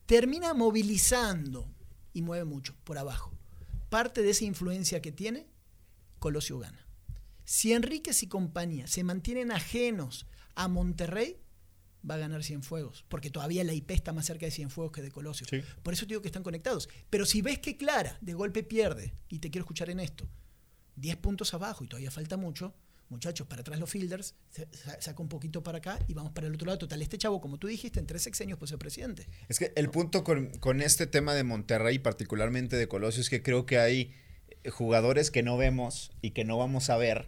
termina 0.08 0.54
movilizando, 0.56 1.72
y 2.14 2.22
mueve 2.24 2.46
mucho 2.46 2.76
por 2.84 2.98
abajo, 2.98 3.32
parte 3.90 4.22
de 4.24 4.32
esa 4.32 4.46
influencia 4.46 5.02
que 5.02 5.12
tiene, 5.12 5.48
Colosio 6.20 6.58
gana. 6.60 6.85
Si 7.46 7.74
Enríquez 7.74 8.24
y 8.24 8.28
compañía 8.28 8.88
se 8.88 9.04
mantienen 9.04 9.52
ajenos 9.52 10.28
a 10.56 10.68
Monterrey 10.68 11.40
va 12.08 12.16
a 12.16 12.18
ganar 12.18 12.44
Cienfuegos, 12.44 13.04
porque 13.08 13.30
todavía 13.30 13.64
la 13.64 13.74
IP 13.74 13.92
está 13.92 14.14
más 14.14 14.26
cerca 14.26 14.46
de 14.46 14.52
Cienfuegos 14.52 14.92
que 14.92 15.02
de 15.02 15.12
Colosio. 15.12 15.48
Sí. 15.50 15.62
Por 15.82 15.94
eso 15.94 16.06
te 16.06 16.10
digo 16.10 16.22
que 16.22 16.28
están 16.28 16.44
conectados. 16.44 16.90
Pero 17.10 17.26
si 17.26 17.42
ves 17.42 17.60
que 17.60 17.78
Clara 17.78 18.18
de 18.22 18.34
golpe 18.34 18.64
pierde, 18.64 19.14
y 19.30 19.40
te 19.40 19.50
quiero 19.50 19.64
escuchar 19.64 19.90
en 19.90 20.00
esto, 20.00 20.28
10 20.98 21.18
puntos 21.18 21.54
abajo 21.54 21.84
y 21.84 21.88
todavía 21.88 22.12
falta 22.12 22.38
mucho, 22.38 22.76
muchachos, 23.10 23.48
para 23.48 23.62
atrás 23.62 23.80
los 23.80 23.90
fielders, 23.90 24.36
saca 25.00 25.22
un 25.22 25.30
poquito 25.30 25.64
para 25.64 25.80
acá 25.80 26.00
y 26.08 26.14
vamos 26.14 26.32
para 26.32 26.48
el 26.48 26.54
otro 26.54 26.68
lado. 26.68 26.80
Total, 26.80 27.02
este 27.02 27.18
chavo, 27.18 27.42
como 27.42 27.58
tú 27.58 27.68
dijiste, 27.68 28.00
en 28.00 28.08
tres 28.08 28.24
sexenios 28.24 28.58
puede 28.58 28.70
ser 28.70 28.80
presidente. 28.80 29.28
Es 29.50 29.60
que 29.60 29.74
el 29.76 29.90
punto 29.90 30.24
con, 30.24 30.52
con 30.60 30.82
este 30.82 31.08
tema 31.08 31.34
de 31.34 31.44
Monterrey, 31.44 32.00
particularmente 32.00 32.76
de 32.76 32.88
Colosio, 32.88 33.22
es 33.22 33.30
que 33.30 33.42
creo 33.42 33.66
que 33.66 33.80
hay 33.80 34.14
jugadores 34.70 35.32
que 35.32 35.44
no 35.44 35.58
vemos 35.58 36.12
y 36.22 36.32
que 36.32 36.44
no 36.46 36.58
vamos 36.58 36.90
a 36.90 36.98
ver, 36.98 37.28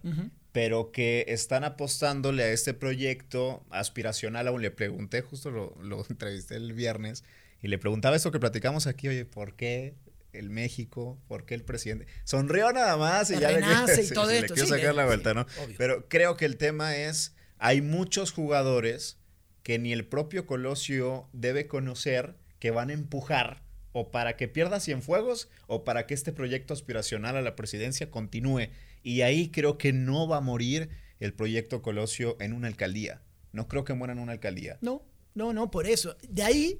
pero 0.52 0.92
que 0.92 1.26
están 1.28 1.64
apostándole 1.64 2.44
a 2.44 2.52
este 2.52 2.74
proyecto 2.74 3.64
aspiracional. 3.70 4.48
Aún 4.48 4.62
le 4.62 4.72
pregunté, 4.72 5.22
justo 5.22 5.52
lo, 5.52 5.76
lo 5.82 6.06
entrevisté 6.10 6.56
el 6.56 6.74
viernes, 6.74 7.24
y 7.62 7.68
le 7.70 7.78
preguntaba 7.78 8.16
esto 8.16 8.32
que 8.32 8.40
platicamos 8.40 8.86
aquí, 8.88 9.08
oye, 9.08 9.26
¿por 9.26 9.56
qué 9.56 9.96
el 10.34 10.50
México? 10.52 11.18
¿Por 11.28 11.46
qué 11.46 11.56
el 11.56 11.64
presidente? 11.64 12.06
Sonrió 12.24 12.72
nada 12.72 12.98
más 12.98 13.32
y 13.32 13.40
ya 13.40 13.52
le, 13.52 13.60
y 13.60 13.64
todo 14.14 14.28
sí, 14.28 14.34
le 14.34 14.40
esto, 14.40 14.54
quiero 14.54 14.68
sí, 14.68 14.74
sacar 14.74 14.92
le- 14.92 14.94
la 15.02 15.06
vuelta, 15.06 15.32
sí, 15.32 15.36
¿no? 15.36 15.64
obvio. 15.64 15.76
Pero 15.78 16.08
creo 16.08 16.38
que 16.38 16.46
el 16.46 16.58
tema 16.58 16.96
es, 16.96 17.36
hay 17.58 17.82
muchos 17.82 18.32
jugadores 18.32 19.18
que 19.64 19.80
ni 19.80 19.92
el 19.92 20.06
propio 20.06 20.46
Colosio 20.46 21.28
debe 21.34 21.68
conocer 21.68 22.36
que 22.60 22.70
van 22.72 22.90
a 22.90 22.94
empujar 22.94 23.64
o 23.98 24.12
para 24.12 24.38
que 24.38 24.48
pierda 24.48 24.80
Cienfuegos 24.80 25.50
o 25.66 25.84
para 25.84 26.06
que 26.06 26.14
este 26.14 26.32
proyecto 26.32 26.72
aspiracional 26.72 27.36
a 27.36 27.42
la 27.42 27.56
presidencia 27.56 28.12
continúe. 28.12 28.70
Y 29.02 29.22
ahí 29.22 29.50
creo 29.50 29.80
que 29.80 29.92
no 29.92 30.28
va 30.28 30.38
a 30.38 30.42
morir 30.42 30.90
el 31.20 31.34
proyecto 31.34 31.82
Colosio 31.82 32.38
en 32.40 32.54
una 32.54 32.68
alcaldía. 32.68 33.24
No 33.54 33.68
creo 33.68 33.84
que 33.86 33.96
muera 33.96 34.14
en 34.14 34.20
una 34.20 34.34
alcaldía. 34.34 34.78
No, 34.82 35.02
no, 35.34 35.52
no, 35.52 35.72
por 35.72 35.88
eso. 35.88 36.16
De 36.30 36.44
ahí, 36.44 36.80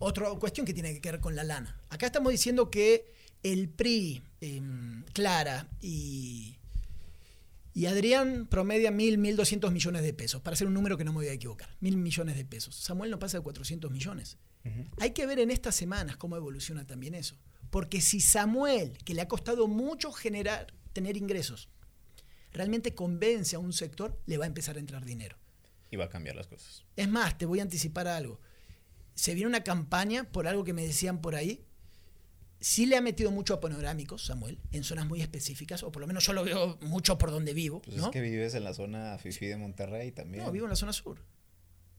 otra 0.00 0.28
cuestión 0.40 0.66
que 0.66 0.74
tiene 0.74 1.00
que 1.00 1.12
ver 1.12 1.20
con 1.20 1.36
la 1.36 1.44
lana. 1.44 1.80
Acá 1.88 2.06
estamos 2.06 2.32
diciendo 2.32 2.68
que 2.68 3.12
el 3.44 3.68
PRI, 3.68 4.24
em, 4.40 5.04
Clara 5.12 5.68
y, 5.80 6.56
y 7.76 7.84
Adrián 7.84 8.46
promedia 8.46 8.90
mil, 8.90 9.18
mil 9.18 9.36
doscientos 9.36 9.70
millones 9.70 10.02
de 10.02 10.14
pesos, 10.14 10.40
para 10.40 10.54
hacer 10.54 10.66
un 10.66 10.72
número 10.72 10.96
que 10.96 11.04
no 11.04 11.12
me 11.12 11.18
voy 11.18 11.28
a 11.28 11.34
equivocar. 11.34 11.68
Mil 11.80 11.98
millones 11.98 12.34
de 12.38 12.46
pesos. 12.46 12.74
Samuel 12.74 13.10
no 13.10 13.18
pasa 13.18 13.36
de 13.36 13.42
400 13.42 13.90
millones. 13.90 14.38
Hay 14.98 15.10
que 15.10 15.26
ver 15.26 15.40
en 15.40 15.50
estas 15.50 15.74
semanas 15.74 16.16
cómo 16.16 16.38
evoluciona 16.38 16.86
también 16.86 17.14
eso. 17.14 17.36
Porque 17.68 18.00
si 18.00 18.20
Samuel, 18.20 18.96
que 19.04 19.12
le 19.12 19.20
ha 19.20 19.28
costado 19.28 19.68
mucho 19.68 20.10
generar, 20.10 20.72
tener 20.94 21.18
ingresos, 21.18 21.68
realmente 22.50 22.94
convence 22.94 23.56
a 23.56 23.58
un 23.58 23.74
sector, 23.74 24.18
le 24.24 24.38
va 24.38 24.44
a 24.44 24.48
empezar 24.48 24.76
a 24.76 24.80
entrar 24.80 25.04
dinero. 25.04 25.36
Y 25.90 25.96
va 25.96 26.06
a 26.06 26.08
cambiar 26.08 26.34
las 26.34 26.46
cosas. 26.46 26.86
Es 26.96 27.10
más, 27.10 27.36
te 27.36 27.44
voy 27.44 27.58
a 27.58 27.62
anticipar 27.62 28.08
algo. 28.08 28.40
Se 29.14 29.34
viene 29.34 29.48
una 29.48 29.64
campaña 29.64 30.24
por 30.24 30.48
algo 30.48 30.64
que 30.64 30.72
me 30.72 30.86
decían 30.86 31.20
por 31.20 31.34
ahí. 31.34 31.65
Sí 32.60 32.86
le 32.86 32.96
ha 32.96 33.00
metido 33.00 33.30
mucho 33.30 33.54
a 33.54 33.60
panorámicos, 33.60 34.24
Samuel, 34.24 34.58
en 34.72 34.82
zonas 34.82 35.06
muy 35.06 35.20
específicas, 35.20 35.82
o 35.82 35.92
por 35.92 36.00
lo 36.00 36.06
menos 36.06 36.24
yo 36.26 36.32
lo 36.32 36.42
veo 36.44 36.78
mucho 36.80 37.18
por 37.18 37.30
donde 37.30 37.52
vivo. 37.54 37.82
Pues 37.82 37.96
¿no? 37.96 38.06
es 38.06 38.10
que 38.10 38.20
vives 38.20 38.54
en 38.54 38.64
la 38.64 38.72
zona 38.74 39.18
Fifi 39.18 39.46
de 39.46 39.56
Monterrey 39.56 40.10
también. 40.12 40.44
no, 40.44 40.50
vivo 40.52 40.64
en 40.66 40.70
la 40.70 40.76
zona 40.76 40.92
sur. 40.92 41.18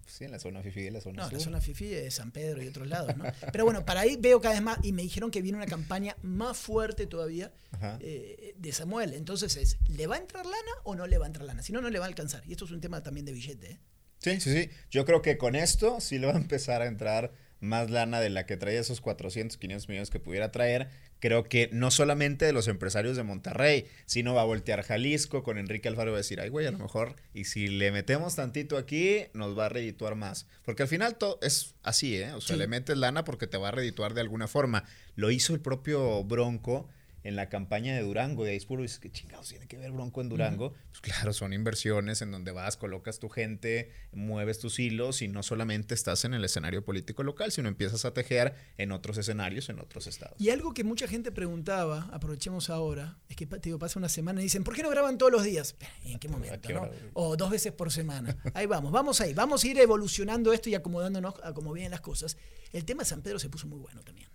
Sí, 0.08 0.24
en 0.24 0.32
la 0.32 0.40
zona 0.40 0.62
Fifi 0.64 0.84
de 0.84 0.92
la 0.92 1.02
zona 1.02 1.24
No, 1.24 1.30
sur. 1.30 1.34
la 1.38 1.44
zona 1.44 1.62
Fifi 1.62 1.94
es 1.94 2.16
San 2.16 2.32
Pedro 2.32 2.64
y 2.64 2.68
otros 2.68 2.88
lados, 2.88 3.16
¿no? 3.18 3.26
Pero 3.52 3.66
bueno, 3.66 3.86
para 3.86 4.00
ahí 4.02 4.16
veo 4.18 4.40
cada 4.40 4.54
vez 4.54 4.64
más, 4.64 4.80
y 4.82 4.94
me 4.94 5.02
dijeron 5.02 5.32
que 5.32 5.42
viene 5.42 5.58
una 5.58 5.68
campaña 5.68 6.16
más 6.22 6.58
fuerte 6.58 7.08
todavía 7.08 7.52
eh, 8.00 8.54
de 8.58 8.72
Samuel. 8.72 9.14
Entonces 9.14 9.58
es, 9.58 9.78
¿le 9.90 10.08
va 10.08 10.16
a 10.16 10.20
entrar 10.20 10.46
lana 10.46 10.72
o 10.86 10.96
no 10.96 11.08
le 11.08 11.18
va 11.18 11.26
a 11.26 11.28
entrar 11.28 11.46
lana? 11.46 11.62
Si 11.62 11.74
no, 11.74 11.82
no 11.82 11.90
le 11.90 12.00
va 12.00 12.06
a 12.06 12.08
alcanzar. 12.08 12.42
Y 12.48 12.54
esto 12.54 12.64
es 12.66 12.72
un 12.72 12.80
tema 12.80 13.04
también 13.04 13.26
de 13.26 13.34
billete, 13.34 13.72
¿eh? 13.72 13.80
Sí, 14.20 14.40
sí, 14.40 14.52
sí. 14.54 14.70
Yo 14.90 15.06
creo 15.06 15.22
que 15.22 15.38
con 15.38 15.56
esto 15.56 16.00
sí 16.00 16.18
le 16.18 16.28
va 16.28 16.34
a 16.34 16.38
empezar 16.38 16.82
a 16.82 16.88
entrar 16.88 17.32
más 17.60 17.90
lana 17.90 18.20
de 18.20 18.30
la 18.30 18.46
que 18.46 18.58
traía 18.58 18.80
esos 18.80 19.02
400, 19.02 19.58
500 19.58 19.90
millones 19.90 20.10
que 20.10 20.20
pudiera 20.20 20.52
traer. 20.52 20.90
Creo 21.20 21.44
que 21.46 21.70
no 21.74 21.90
solamente 21.90 22.46
de 22.46 22.54
los 22.54 22.68
empresarios 22.68 23.18
de 23.18 23.24
Monterrey, 23.24 23.88
sino 24.06 24.36
va 24.36 24.42
a 24.42 24.46
voltear 24.46 24.84
Jalisco 24.84 25.42
con 25.44 25.58
Enrique 25.58 25.88
Alfaro 25.88 26.10
y 26.10 26.14
va 26.14 26.18
a 26.18 26.20
decir, 26.20 26.40
ay, 26.40 26.50
güey, 26.50 26.68
a 26.68 26.72
lo 26.72 26.78
mejor, 26.78 27.16
y 27.34 27.46
si 27.46 27.68
le 27.68 27.92
metemos 27.92 28.36
tantito 28.36 28.78
aquí, 28.78 29.22
nos 29.34 29.58
va 29.58 29.66
a 29.66 29.70
redituar 29.70 30.14
más. 30.16 30.46
Porque 30.64 30.84
al 30.84 30.90
final 30.90 31.16
todo 31.18 31.40
es 31.42 31.74
así, 31.82 32.18
¿eh? 32.18 32.34
O 32.34 32.42
sea, 32.42 32.56
Sí. 32.56 32.60
le 32.60 32.68
metes 32.68 32.98
lana 32.98 33.24
porque 33.24 33.48
te 33.48 33.58
va 33.58 33.70
a 33.70 33.72
redituar 33.72 34.14
de 34.14 34.22
alguna 34.22 34.48
forma. 34.48 34.84
Lo 35.16 35.32
hizo 35.32 35.54
el 35.56 35.60
propio 35.60 36.24
Bronco 36.24 36.88
en 37.28 37.36
la 37.36 37.50
campaña 37.50 37.94
de 37.94 38.02
Durango, 38.04 38.46
de 38.46 38.52
Aispuro, 38.52 38.82
y 38.82 38.86
dices, 38.86 39.00
¿qué 39.00 39.12
chingados 39.12 39.50
tiene 39.50 39.68
que 39.68 39.78
ver 39.78 39.92
Bronco 39.92 40.22
en 40.22 40.30
Durango? 40.30 40.74
Pues 40.92 41.02
claro, 41.02 41.34
son 41.34 41.52
inversiones 41.52 42.22
en 42.22 42.32
donde 42.32 42.54
vas, 42.54 42.78
colocas 42.78 43.20
tu 43.20 43.28
gente, 43.28 43.92
mueves 44.14 44.60
tus 44.60 44.80
hilos 44.80 45.22
y 45.22 45.28
no 45.28 45.44
solamente 45.44 45.94
estás 45.94 46.24
en 46.24 46.34
el 46.34 46.46
escenario 46.46 46.86
político 46.86 47.24
local, 47.24 47.52
sino 47.52 47.68
empiezas 47.68 48.06
a 48.06 48.14
tejer 48.14 48.56
en 48.78 48.94
otros 48.94 49.18
escenarios, 49.18 49.68
en 49.68 49.82
otros 49.82 50.08
estados. 50.08 50.40
Y 50.40 50.52
algo 50.52 50.74
que 50.74 50.86
mucha 50.86 51.06
gente 51.06 51.34
preguntaba, 51.34 52.08
aprovechemos 52.14 52.70
ahora, 52.70 53.20
es 53.28 53.36
que 53.36 53.46
te 53.46 53.60
digo, 53.60 53.78
pasa 53.78 54.00
una 54.00 54.08
semana 54.08 54.40
y 54.40 54.44
dicen, 54.44 54.64
¿por 54.64 54.74
qué 54.74 54.82
no 54.82 54.90
graban 54.90 55.18
todos 55.18 55.34
los 55.34 55.44
días? 55.44 55.76
¿Y 56.06 56.12
¿En 56.14 56.20
qué 56.20 56.30
momento? 56.30 56.66
qué 56.66 56.74
no? 56.74 56.84
hora? 56.84 56.92
O 57.12 57.36
dos 57.36 57.50
veces 57.52 57.74
por 57.74 57.92
semana. 57.92 58.38
Ahí 58.54 58.68
vamos, 58.68 58.94
vamos 58.94 59.20
ahí, 59.20 59.34
vamos 59.34 59.66
a 59.66 59.68
ir 59.68 59.78
evolucionando 59.80 60.54
esto 60.54 60.70
y 60.70 60.76
acomodándonos 60.76 61.36
a 61.44 61.54
cómo 61.54 61.74
vienen 61.74 61.92
las 61.92 62.02
cosas. 62.02 62.38
El 62.72 62.86
tema 62.86 63.04
de 63.04 63.10
San 63.10 63.22
Pedro 63.22 63.38
se 63.38 63.50
puso 63.50 63.68
muy 63.68 63.80
bueno 63.80 64.02
también. 64.02 64.30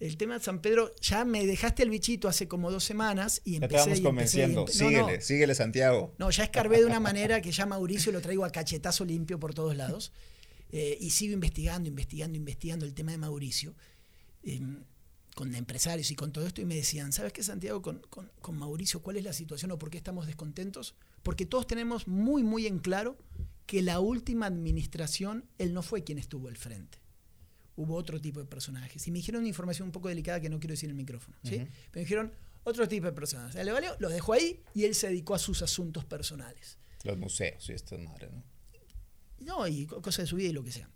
El 0.00 0.16
tema 0.16 0.38
de 0.38 0.44
San 0.44 0.60
Pedro, 0.60 0.94
ya 1.00 1.24
me 1.24 1.44
dejaste 1.44 1.82
el 1.82 1.90
bichito 1.90 2.28
hace 2.28 2.46
como 2.46 2.70
dos 2.70 2.84
semanas 2.84 3.40
y 3.44 3.52
Ya 3.58 3.64
empecé 3.66 3.74
te 3.74 3.76
vamos 3.76 3.86
y 3.86 3.90
empecé 3.90 4.00
y 4.00 4.04
convenciendo. 4.04 4.60
no, 4.60 4.66
síguele, 4.68 5.16
no. 5.16 5.20
síguele, 5.22 5.54
Santiago. 5.56 6.14
No, 6.18 6.30
ya 6.30 6.44
escarbé 6.44 6.78
de 6.78 6.84
una 6.86 7.00
manera 7.00 7.40
que 7.40 7.50
ya 7.50 7.66
Mauricio 7.66 8.12
lo 8.12 8.20
traigo 8.20 8.44
a 8.44 8.50
cachetazo 8.50 9.04
limpio 9.04 9.40
por 9.40 9.54
todos 9.54 9.76
lados. 9.76 10.12
Eh, 10.70 10.96
y 11.00 11.10
sigo 11.10 11.32
investigando, 11.32 11.88
investigando, 11.88 12.36
investigando 12.36 12.84
el 12.84 12.94
tema 12.94 13.10
de 13.12 13.18
Mauricio, 13.18 13.74
eh, 14.44 14.60
con 15.34 15.54
empresarios 15.54 16.10
y 16.10 16.14
con 16.14 16.30
todo 16.32 16.46
esto, 16.46 16.60
y 16.60 16.64
me 16.64 16.74
decían, 16.74 17.12
¿sabes 17.12 17.32
qué, 17.32 17.42
Santiago, 17.42 17.80
con, 17.80 18.00
con- 18.10 18.30
con 18.40 18.56
Mauricio, 18.58 19.00
cuál 19.00 19.16
es 19.16 19.24
la 19.24 19.32
situación 19.32 19.70
o 19.72 19.78
por 19.78 19.88
qué 19.90 19.96
estamos 19.96 20.26
descontentos? 20.26 20.94
Porque 21.22 21.46
todos 21.46 21.66
tenemos 21.66 22.06
muy, 22.06 22.42
muy 22.42 22.66
en 22.66 22.78
claro 22.80 23.16
que 23.66 23.82
la 23.82 23.98
última 24.00 24.46
administración, 24.46 25.44
él 25.58 25.72
no 25.74 25.82
fue 25.82 26.04
quien 26.04 26.18
estuvo 26.18 26.48
al 26.48 26.56
frente. 26.56 26.98
Hubo 27.80 27.94
otro 27.94 28.20
tipo 28.20 28.40
de 28.40 28.46
personajes. 28.46 29.06
Y 29.06 29.10
me 29.12 29.18
dijeron 29.18 29.38
una 29.40 29.48
información 29.48 29.86
un 29.88 29.92
poco 29.92 30.08
delicada 30.08 30.40
que 30.40 30.48
no 30.50 30.58
quiero 30.58 30.72
decir 30.72 30.88
en 30.88 30.96
el 30.96 30.96
micrófono. 30.96 31.36
¿sí? 31.44 31.56
Ujú. 31.56 31.68
Me 31.94 32.00
dijeron 32.00 32.32
otro 32.64 32.88
tipo 32.88 33.06
de 33.06 33.12
personas. 33.12 33.54
Le 33.54 33.70
valió, 33.70 33.94
lo 34.00 34.08
dejó 34.08 34.32
ahí 34.32 34.60
y 34.74 34.82
él 34.84 34.94
se 34.96 35.06
dedicó 35.06 35.34
a 35.34 35.38
sus 35.38 35.62
asuntos 35.62 36.04
personales. 36.04 36.78
Los 37.04 37.16
museos 37.16 37.68
y 37.68 37.72
estas 37.74 38.00
madres, 38.00 38.32
¿no? 38.32 38.42
No, 39.40 39.68
y 39.68 39.86
co- 39.86 40.02
cosas 40.02 40.24
de 40.24 40.26
su 40.26 40.36
vida 40.36 40.48
y 40.48 40.52
lo 40.52 40.64
que 40.64 40.72
sea. 40.72 40.90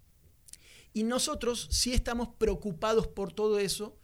Y 0.93 1.05
nosotros 1.05 1.69
sí 1.71 1.93
estamos 1.93 2.29
preocupados 2.37 3.07
por 3.07 3.33
todo 3.33 3.59
eso 3.61 3.97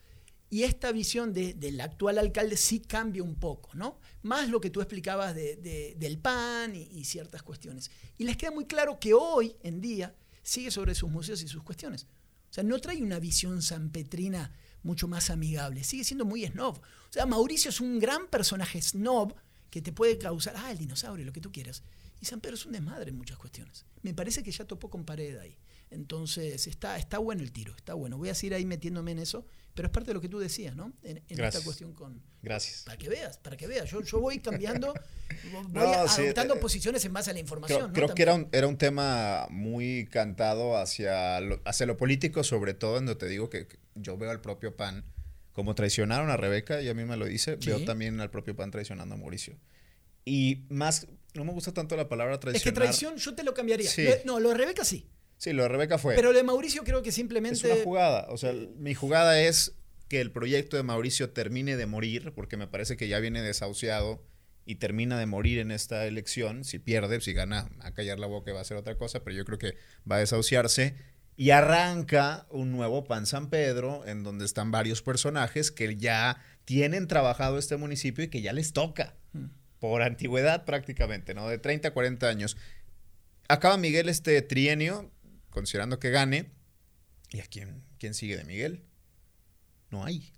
y 0.48 0.62
esta 0.62 0.92
visión 0.92 1.32
de- 1.34 1.52
del 1.54 1.80
actual 1.80 2.16
alcalde 2.18 2.56
sí 2.56 2.78
cambia 2.80 3.22
un 3.24 3.34
poco, 3.34 3.70
¿no? 3.74 3.98
Más 4.22 4.48
lo 4.48 4.60
que 4.60 4.70
tú 4.70 4.80
explicabas 4.80 5.34
de- 5.34 5.56
de- 5.56 5.96
del 5.98 6.18
PAN 6.18 6.74
y, 6.76 6.82
y 6.84 7.04
ciertas 7.04 7.42
cuestiones. 7.42 7.90
Y 8.16 8.24
les 8.24 8.36
queda 8.36 8.52
muy 8.52 8.66
claro 8.66 8.98
que 9.00 9.12
hoy 9.12 9.56
en 9.62 9.80
día 9.80 10.14
sigue 10.42 10.70
sobre 10.70 10.94
sus 10.94 11.10
museos 11.10 11.42
y 11.42 11.48
sus 11.48 11.62
cuestiones. 11.62 12.06
O 12.50 12.52
sea, 12.52 12.64
no 12.64 12.78
trae 12.80 13.02
una 13.02 13.18
visión 13.18 13.62
sanpetrina 13.62 14.52
mucho 14.82 15.08
más 15.08 15.30
amigable, 15.30 15.84
sigue 15.84 16.04
siendo 16.04 16.24
muy 16.24 16.46
snob. 16.46 16.78
O 16.78 17.12
sea, 17.12 17.26
Mauricio 17.26 17.70
es 17.70 17.80
un 17.80 17.98
gran 17.98 18.26
personaje 18.28 18.80
snob 18.80 19.34
que 19.70 19.82
te 19.82 19.92
puede 19.92 20.18
causar, 20.18 20.54
ah, 20.56 20.70
el 20.70 20.78
dinosaurio, 20.78 21.26
lo 21.26 21.32
que 21.32 21.40
tú 21.40 21.52
quieras. 21.52 21.82
Y 22.20 22.26
San 22.26 22.40
Pedro 22.40 22.56
es 22.56 22.66
un 22.66 22.72
desmadre 22.72 23.10
en 23.10 23.16
muchas 23.16 23.38
cuestiones. 23.38 23.84
Me 24.02 24.14
parece 24.14 24.42
que 24.42 24.50
ya 24.50 24.64
topó 24.64 24.90
con 24.90 25.04
pared 25.04 25.36
ahí. 25.38 25.56
Entonces, 25.90 26.66
está, 26.66 26.98
está 26.98 27.18
bueno 27.18 27.42
el 27.42 27.50
tiro, 27.52 27.74
está 27.76 27.94
bueno. 27.94 28.18
Voy 28.18 28.28
a 28.28 28.34
seguir 28.34 28.54
ahí 28.54 28.64
metiéndome 28.66 29.12
en 29.12 29.18
eso, 29.20 29.46
pero 29.74 29.86
es 29.88 29.92
parte 29.92 30.08
de 30.08 30.14
lo 30.14 30.20
que 30.20 30.28
tú 30.28 30.38
decías, 30.38 30.76
¿no? 30.76 30.92
En, 31.02 31.16
en 31.16 31.22
esta 31.28 31.34
Gracias. 31.36 31.64
cuestión 31.64 31.92
con... 31.94 32.22
Gracias. 32.42 32.82
Para 32.84 32.98
que 32.98 33.08
veas, 33.08 33.38
para 33.38 33.56
que 33.56 33.66
veas. 33.66 33.88
Yo, 33.90 34.02
yo 34.02 34.20
voy 34.20 34.38
cambiando, 34.40 34.92
voy 35.52 35.64
No, 35.72 35.80
adoptando 35.80 36.54
eh, 36.54 36.58
posiciones 36.58 37.04
en 37.04 37.12
base 37.12 37.30
a 37.30 37.32
la 37.32 37.40
información. 37.40 37.78
Creo, 37.78 37.88
¿no? 37.88 37.92
creo 37.94 38.14
que 38.14 38.22
era 38.22 38.34
un, 38.34 38.48
era 38.52 38.66
un 38.66 38.76
tema 38.76 39.46
muy 39.50 40.06
cantado 40.10 40.76
hacia 40.76 41.40
lo, 41.40 41.60
hacia 41.64 41.86
lo 41.86 41.96
político, 41.96 42.44
sobre 42.44 42.74
todo 42.74 42.94
donde 42.94 43.14
te 43.14 43.26
digo 43.26 43.48
que, 43.48 43.66
yo 43.94 44.16
veo 44.18 44.30
al 44.30 44.40
propio 44.40 44.76
PAN 44.76 45.04
como 45.52 45.74
traicionaron 45.74 46.30
a 46.30 46.36
Rebeca, 46.36 46.80
y 46.82 46.88
a 46.88 46.94
mí 46.94 47.04
me 47.04 47.16
lo 47.16 47.26
dice, 47.26 47.56
Sí. 47.60 47.70
veo 47.70 47.84
también 47.84 48.20
al 48.20 48.30
propio 48.30 48.54
PAN 48.54 48.70
traicionando 48.70 49.16
a 49.16 49.18
Mauricio. 49.18 49.56
Y 50.24 50.66
más, 50.68 51.08
no 51.34 51.44
me 51.44 51.52
gusta 51.52 51.72
tanto 51.72 51.96
la 51.96 52.08
palabra 52.08 52.34
Es 52.34 52.40
traicionar. 52.40 52.74
que 52.74 52.78
traición 52.80 53.16
yo 53.16 53.34
te 53.34 53.42
lo 53.42 53.54
cambiaría. 53.54 53.90
Sí. 53.90 54.06
No, 54.24 54.38
lo 54.38 54.50
de 54.50 54.54
Rebeca 54.56 54.84
sí. 54.84 55.08
Sí, 55.38 55.52
lo 55.52 55.62
de 55.62 55.68
Rebeca 55.70 55.96
fue. 55.98 56.14
Pero 56.14 56.32
lo 56.32 56.38
de 56.38 56.44
Mauricio 56.44 56.84
creo 56.84 57.02
que 57.02 57.08
es 57.08 57.14
simplemente... 57.14 57.72
una 57.72 57.82
jugada. 57.82 58.26
O 58.30 58.36
sea, 58.36 58.52
mi 58.76 58.92
jugada 58.94 59.40
es 59.40 59.74
que 60.08 60.20
el 60.20 60.30
proyecto 60.32 60.76
de 60.76 60.82
Mauricio 60.82 61.30
termine 61.30 61.76
de 61.76 61.86
morir, 61.86 62.32
porque 62.34 62.56
me 62.56 62.66
parece 62.66 62.96
que 62.96 63.08
ya 63.08 63.18
viene 63.20 63.40
desahuciado 63.42 64.22
y 64.66 64.74
termina 64.76 65.18
de 65.18 65.26
morir 65.26 65.58
en 65.60 65.70
esta 65.70 66.06
elección. 66.06 66.64
Si 66.64 66.78
pierde, 66.78 67.20
si 67.20 67.32
gana, 67.32 67.70
a 67.80 67.94
callar 67.94 68.18
la 68.18 68.26
boca 68.26 68.52
va 68.52 68.60
a 68.60 68.64
ser 68.64 68.76
otra 68.76 68.96
cosa, 68.98 69.22
pero 69.24 69.36
yo 69.36 69.44
creo 69.44 69.58
que 69.58 69.76
va 70.10 70.16
a 70.16 70.18
desahuciarse. 70.20 70.96
Y 71.36 71.50
arranca 71.50 72.46
un 72.50 72.72
nuevo 72.72 73.04
Pan 73.04 73.24
San 73.24 73.48
Pedro, 73.48 74.04
en 74.06 74.24
donde 74.24 74.44
están 74.44 74.70
varios 74.72 75.02
personajes 75.02 75.70
que 75.70 75.96
ya 75.96 76.42
tienen 76.64 77.06
trabajado 77.06 77.58
este 77.58 77.76
municipio 77.76 78.24
y 78.24 78.28
que 78.28 78.42
ya 78.42 78.52
les 78.52 78.72
toca, 78.72 79.14
Mm. 79.32 79.44
por 79.78 80.02
antigüedad 80.02 80.64
prácticamente, 80.64 81.34
¿no? 81.34 81.48
De 81.48 81.58
30 81.58 81.88
a 81.88 81.90
40 81.92 82.28
años. 82.28 82.56
acaba 83.48 83.76
Miguel 83.76 84.08
este 84.08 84.42
trienio, 84.42 85.10
considerando 85.58 85.98
que 85.98 86.10
gane. 86.10 86.50
¿Y 87.30 87.40
a 87.40 87.46
quién, 87.46 87.84
quién 87.98 88.14
sigue 88.14 88.36
de 88.36 88.44
Miguel? 88.44 88.84
No 89.90 90.04
hay. 90.04 90.32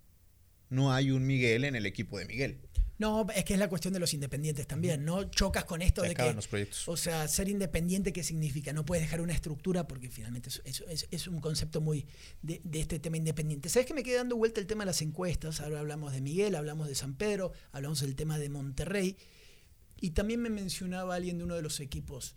No 0.68 0.92
hay 0.92 1.11
un 1.11 1.26
Miguel 1.26 1.64
en 1.64 1.76
el 1.76 1.87
equipo 1.87 2.18
de 2.18 2.24
Miguel. 2.26 2.61
No, 2.98 3.26
es 3.35 3.44
que 3.44 3.54
es 3.54 3.59
la 3.59 3.68
cuestión 3.68 3.94
de 3.94 3.98
los 4.00 4.12
independientes 4.12 4.66
también, 4.66 5.04
¿no? 5.06 5.24
Chocas 5.30 5.64
con 5.64 5.80
esto 5.80 6.02
Se 6.02 6.09
de 6.09 6.14
que. 6.14 6.33
los 6.35 6.46
proyectos. 6.48 6.87
O 6.87 6.96
sea, 6.98 7.26
ser 7.28 7.48
independiente, 7.48 8.12
¿qué 8.12 8.22
significa? 8.22 8.72
No 8.74 8.85
puedes 8.85 9.02
dejar 9.02 9.22
una 9.22 9.33
estructura 9.33 9.88
porque 9.88 10.11
finalmente 10.11 10.50
es, 10.64 10.85
es- 11.11 11.26
un 11.28 11.40
concepto 11.40 11.80
muy 11.80 12.06
de, 12.42 12.61
de 12.62 12.80
este 12.80 12.98
tema 12.98 13.16
independiente. 13.16 13.68
¿Sabes 13.70 13.87
que 13.87 13.94
me 13.94 14.02
quedé 14.02 14.16
dando 14.16 14.37
vuelta 14.37 14.61
el 14.61 14.66
tema 14.66 14.83
de 14.83 14.87
las 14.88 15.00
encuestas? 15.00 15.61
Ahora 15.61 15.80
hablamos 15.80 16.12
de 16.12 16.20
Miguel, 16.20 16.54
hablamos 16.54 16.88
de 16.88 16.94
San 16.94 17.14
Pedro, 17.14 17.52
hablamos 17.72 18.00
del 18.00 18.14
tema 18.16 18.38
de 18.38 18.48
Monterrey. 18.50 19.16
Y 19.98 20.11
también 20.11 20.40
me 20.42 20.50
mencionaba 20.50 21.14
alguien 21.14 21.38
de 21.38 21.44
uno 21.44 21.54
de 21.56 21.62
los 21.62 21.80
equipos. 21.80 22.37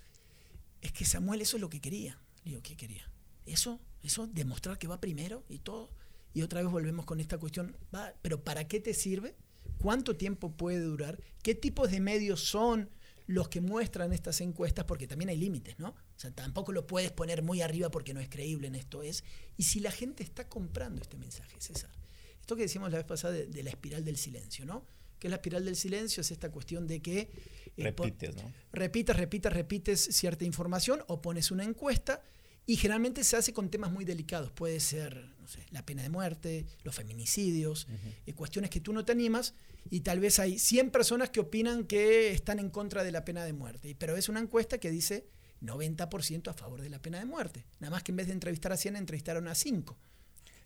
Es 0.81 0.91
que 0.93 1.03
Samuel 1.05 1.41
eso 1.41 1.57
es 1.57 1.61
lo 1.61 1.69
que 1.69 1.81
quería. 1.81 2.17
Le 2.43 2.51
Digo, 2.51 2.61
¿qué 2.61 2.75
quería? 2.75 3.09
¿Eso? 3.45 3.79
¿Eso? 4.01 4.27
¿Demostrar 4.27 4.77
que 4.77 4.87
va 4.87 4.99
primero 4.99 5.43
y 5.49 5.59
todo? 5.59 5.91
Y 6.33 6.41
otra 6.41 6.61
vez 6.61 6.71
volvemos 6.71 7.05
con 7.05 7.19
esta 7.19 7.37
cuestión. 7.37 7.75
Va, 7.93 8.13
¿Pero 8.21 8.43
para 8.43 8.67
qué 8.67 8.79
te 8.79 8.93
sirve? 8.93 9.35
¿Cuánto 9.79 10.15
tiempo 10.15 10.55
puede 10.55 10.79
durar? 10.79 11.19
¿Qué 11.41 11.55
tipos 11.55 11.91
de 11.91 11.99
medios 11.99 12.43
son 12.43 12.89
los 13.27 13.49
que 13.49 13.61
muestran 13.61 14.13
estas 14.13 14.41
encuestas? 14.41 14.85
Porque 14.85 15.07
también 15.07 15.29
hay 15.29 15.37
límites, 15.37 15.77
¿no? 15.79 15.89
O 15.89 16.19
sea, 16.19 16.31
tampoco 16.31 16.71
lo 16.71 16.87
puedes 16.87 17.11
poner 17.11 17.43
muy 17.43 17.61
arriba 17.61 17.91
porque 17.91 18.13
no 18.13 18.19
es 18.19 18.29
creíble 18.29 18.67
en 18.67 18.75
esto 18.75 19.03
es. 19.03 19.23
Y 19.57 19.63
si 19.63 19.79
la 19.79 19.91
gente 19.91 20.23
está 20.23 20.49
comprando 20.49 21.01
este 21.01 21.17
mensaje, 21.17 21.59
César. 21.59 21.91
Esto 22.39 22.55
que 22.55 22.63
decíamos 22.63 22.91
la 22.91 22.97
vez 22.97 23.05
pasada 23.05 23.33
de, 23.33 23.47
de 23.47 23.63
la 23.63 23.69
espiral 23.69 24.03
del 24.03 24.17
silencio, 24.17 24.65
¿no? 24.65 24.85
Que 25.23 25.29
la 25.29 25.37
espiral 25.37 25.63
del 25.63 25.77
silencio 25.77 26.19
es 26.19 26.31
esta 26.31 26.51
cuestión 26.51 26.85
de 26.85 27.01
que... 27.01 27.19
eh, 27.21 27.29
Repites, 27.77 28.35
¿no? 28.35 28.51
repites, 28.73 29.15
repites, 29.15 29.53
repites 29.53 30.01
cierta 30.01 30.43
información 30.43 31.01
o 31.07 31.21
pones 31.21 31.49
una 31.49 31.63
encuesta 31.63 32.21
y 32.65 32.75
generalmente 32.75 33.23
se 33.23 33.37
hace 33.37 33.53
con 33.53 33.69
temas 33.69 33.89
muy 33.89 34.03
delicados. 34.03 34.51
Puede 34.51 34.81
ser 34.81 35.29
no 35.39 35.47
sé, 35.47 35.65
la 35.71 35.85
pena 35.85 36.03
de 36.03 36.09
muerte, 36.09 36.65
los 36.83 36.93
feminicidios, 36.93 37.87
eh, 38.25 38.33
cuestiones 38.33 38.69
que 38.69 38.81
tú 38.81 38.91
no 38.91 39.05
te 39.05 39.13
animas 39.13 39.53
y 39.89 40.01
tal 40.01 40.19
vez 40.19 40.39
hay 40.39 40.59
100 40.59 40.91
personas 40.91 41.29
que 41.29 41.39
opinan 41.39 41.85
que 41.85 42.31
están 42.31 42.59
en 42.59 42.69
contra 42.69 43.05
de 43.05 43.13
la 43.13 43.23
pena 43.23 43.45
de 43.45 43.53
muerte. 43.53 43.95
Pero 43.97 44.17
es 44.17 44.27
una 44.27 44.41
encuesta 44.41 44.77
que 44.77 44.91
dice 44.91 45.29
90% 45.61 46.49
a 46.49 46.53
favor 46.53 46.81
de 46.81 46.89
la 46.89 47.01
pena 47.01 47.17
de 47.19 47.25
muerte. 47.25 47.65
Nada 47.79 47.91
más 47.91 48.03
que 48.03 48.11
en 48.11 48.17
vez 48.17 48.27
de 48.27 48.33
entrevistar 48.33 48.73
a 48.73 48.77
100, 48.77 48.97
entrevistaron 48.97 49.47
a 49.47 49.55
5. 49.55 49.97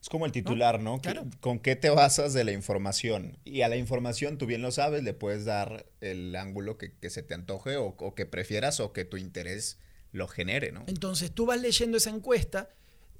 Es 0.01 0.09
como 0.09 0.25
el 0.25 0.31
titular, 0.31 0.79
¿no? 0.79 0.99
Claro. 1.01 1.25
¿Con 1.41 1.59
qué 1.59 1.75
te 1.75 1.89
basas 1.89 2.33
de 2.33 2.43
la 2.43 2.51
información? 2.51 3.37
Y 3.43 3.61
a 3.61 3.67
la 3.67 3.77
información, 3.77 4.37
tú 4.37 4.45
bien 4.45 4.61
lo 4.61 4.71
sabes, 4.71 5.03
le 5.03 5.13
puedes 5.13 5.45
dar 5.45 5.85
el 6.01 6.35
ángulo 6.35 6.77
que, 6.77 6.93
que 6.93 7.09
se 7.09 7.23
te 7.23 7.33
antoje 7.33 7.77
o, 7.77 7.95
o 7.97 8.15
que 8.15 8.25
prefieras 8.25 8.79
o 8.79 8.93
que 8.93 9.05
tu 9.05 9.17
interés 9.17 9.79
lo 10.11 10.27
genere, 10.27 10.71
¿no? 10.71 10.83
Entonces 10.87 11.31
tú 11.31 11.45
vas 11.45 11.59
leyendo 11.59 11.97
esa 11.97 12.09
encuesta 12.09 12.69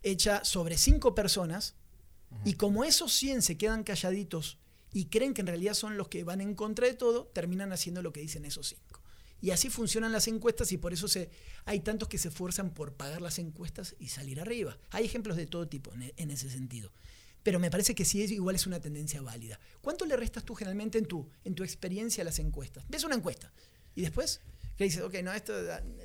hecha 0.03 0.43
sobre 0.45 0.77
cinco 0.77 1.15
personas 1.15 1.75
y 2.43 2.53
como 2.53 2.83
esos 2.83 3.13
100 3.13 3.41
se 3.41 3.57
quedan 3.57 3.83
calladitos 3.83 4.57
y 4.93 5.05
creen 5.05 5.33
que 5.33 5.41
en 5.41 5.47
realidad 5.47 5.73
son 5.73 5.97
los 5.97 6.07
que 6.07 6.23
van 6.23 6.41
en 6.41 6.55
contra 6.55 6.87
de 6.87 6.93
todo, 6.93 7.27
terminan 7.27 7.71
haciendo 7.71 8.01
lo 8.01 8.13
que 8.13 8.21
dicen 8.21 8.45
esos 8.45 8.67
cinco. 8.67 9.01
Y 9.41 9.51
así 9.51 9.69
funcionan 9.69 10.11
las 10.11 10.27
encuestas 10.27 10.71
y 10.71 10.77
por 10.77 10.93
eso 10.93 11.07
hay 11.65 11.79
tantos 11.81 12.07
que 12.09 12.17
se 12.17 12.29
esfuerzan 12.29 12.73
por 12.73 12.93
pagar 12.93 13.21
las 13.21 13.37
encuestas 13.39 13.95
y 13.99 14.07
salir 14.09 14.39
arriba. 14.41 14.77
Hay 14.89 15.05
ejemplos 15.05 15.37
de 15.37 15.45
todo 15.45 15.67
tipo 15.67 15.93
en, 15.93 16.03
e- 16.03 16.13
en 16.17 16.31
ese 16.31 16.49
sentido. 16.49 16.91
Pero 17.43 17.59
me 17.59 17.69
parece 17.71 17.95
que 17.95 18.03
sí 18.03 18.23
es, 18.23 18.31
igual 18.31 18.55
es 18.55 18.67
una 18.67 18.79
tendencia 18.81 19.21
válida. 19.21 19.59
¿Cuánto 19.81 20.05
le 20.05 20.17
restas 20.17 20.43
tú 20.43 20.55
generalmente 20.55 20.97
en 20.97 21.05
tu, 21.05 21.29
en 21.43 21.55
tu 21.55 21.63
experiencia 21.63 22.23
a 22.23 22.25
las 22.25 22.39
encuestas? 22.39 22.83
Ves 22.89 23.03
una 23.03 23.15
encuesta 23.15 23.53
y 23.95 24.01
después 24.01 24.41
que 24.75 24.83
dices, 24.83 25.01
ok, 25.01 25.15
no, 25.23 25.31
esto, 25.33 25.53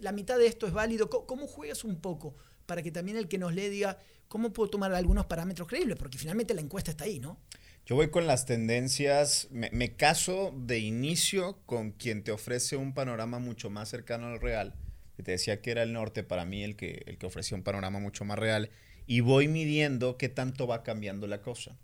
la 0.01 0.13
mitad 0.13 0.39
de 0.39 0.47
esto 0.47 0.67
es 0.67 0.73
válido. 0.73 1.11
¿Cómo, 1.11 1.27
cómo 1.27 1.47
juegas 1.47 1.85
un 1.85 2.01
poco 2.01 2.37
para 2.67 2.83
que 2.83 2.93
también 2.93 3.17
el 3.17 3.29
que 3.29 3.39
nos 3.39 3.55
lee 3.55 3.69
diga, 3.69 3.99
¿cómo 4.29 4.53
puedo 4.53 4.71
tomar 4.71 4.95
algunos 4.95 5.27
parámetros 5.27 5.67
creíbles? 5.69 5.97
Porque 5.99 6.17
finalmente 6.17 6.55
la 6.55 6.61
encuesta 6.61 6.91
está 6.91 7.05
ahí, 7.05 7.19
¿no? 7.19 7.39
Yo 7.85 7.97
voy 7.97 8.11
con 8.11 8.27
las 8.27 8.47
tendencias, 8.47 9.49
me, 9.51 9.69
me 9.73 9.97
caso 9.97 10.55
de 10.57 10.79
inicio 10.79 11.59
con 11.67 11.91
quien 11.91 12.23
te 12.23 12.31
ofrece 12.31 12.77
un 12.77 12.95
panorama 12.95 13.41
mucho 13.41 13.71
más 13.71 13.89
cercano 13.89 14.29
al 14.29 14.41
real. 14.41 14.75
Que 15.17 15.23
te 15.23 15.33
decía 15.33 15.61
que 15.61 15.73
era 15.73 15.83
el 15.83 15.93
norte, 15.93 16.23
para 16.23 16.45
mí 16.45 16.63
el 16.63 16.77
que, 16.77 17.03
el 17.07 17.19
que 17.19 17.27
ofrecía 17.27 17.57
un 17.57 17.65
panorama 17.65 17.99
mucho 17.99 18.25
más 18.25 18.39
real. 18.39 18.71
Y 19.07 19.21
voy 19.21 19.49
midiendo 19.49 20.17
qué 20.17 20.29
tanto 20.29 20.67
va 20.67 20.83
cambiando 20.85 21.27
la 21.27 21.43
cosa. 21.43 21.77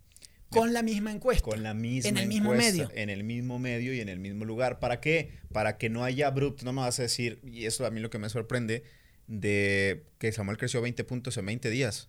Con 0.50 0.72
la 0.72 0.82
misma 0.82 1.10
encuesta. 1.10 1.42
Con 1.42 1.62
la 1.62 1.74
misma 1.74 2.08
En 2.08 2.16
el 2.16 2.28
mismo 2.28 2.54
medio. 2.54 2.90
En 2.94 3.10
el 3.10 3.24
mismo 3.24 3.58
medio 3.58 3.92
y 3.92 4.00
en 4.00 4.08
el 4.08 4.18
mismo 4.18 4.44
lugar. 4.44 4.78
¿Para 4.78 5.00
qué? 5.00 5.32
Para 5.52 5.76
que 5.78 5.90
no 5.90 6.04
haya 6.04 6.28
abrupto. 6.28 6.64
No 6.64 6.72
me 6.72 6.80
vas 6.80 6.98
a 7.00 7.02
decir, 7.02 7.40
y 7.44 7.66
eso 7.66 7.84
a 7.84 7.90
mí 7.90 8.00
lo 8.00 8.08
que 8.08 8.18
me 8.18 8.28
sorprende, 8.28 8.82
de 9.26 10.04
que 10.18 10.32
Samuel 10.32 10.56
creció 10.56 10.80
20 10.80 11.04
puntos 11.04 11.36
en 11.36 11.46
20 11.46 11.68
días. 11.70 12.08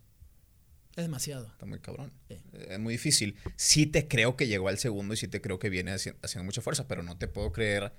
Es 1.00 1.06
demasiado. 1.06 1.48
Está 1.48 1.66
muy 1.66 1.80
cabrón. 1.80 2.12
Sí. 2.28 2.36
Eh, 2.54 2.68
Es 2.72 2.80
muy 2.80 2.94
difícil. 2.94 3.36
Sí 3.56 3.86
te 3.86 4.08
creo 4.08 4.36
que 4.36 4.48
llegó 4.48 4.68
al 4.70 4.78
segundo 4.78 5.14
y 5.14 5.18
sí 5.18 5.28
te 5.28 5.42
creo 5.42 5.60
que 5.60 5.70
viene 5.70 5.92
haci- 5.94 6.16
haciendo 6.22 6.44
mucha 6.46 6.62
fuerza, 6.62 6.88
pero 6.88 7.04
no 7.04 7.18
te 7.18 7.28
puedo 7.28 7.52
creer. 7.52 7.94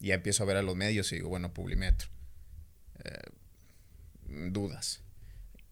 Y 0.00 0.08
Ya 0.08 0.14
empiezo 0.14 0.42
a 0.42 0.46
ver 0.46 0.56
a 0.56 0.62
los 0.62 0.76
medios 0.76 1.10
y 1.12 1.16
digo, 1.16 1.28
bueno, 1.28 1.52
Publimetro. 1.52 2.08
Eh, 3.04 3.30
dudas. 4.50 5.02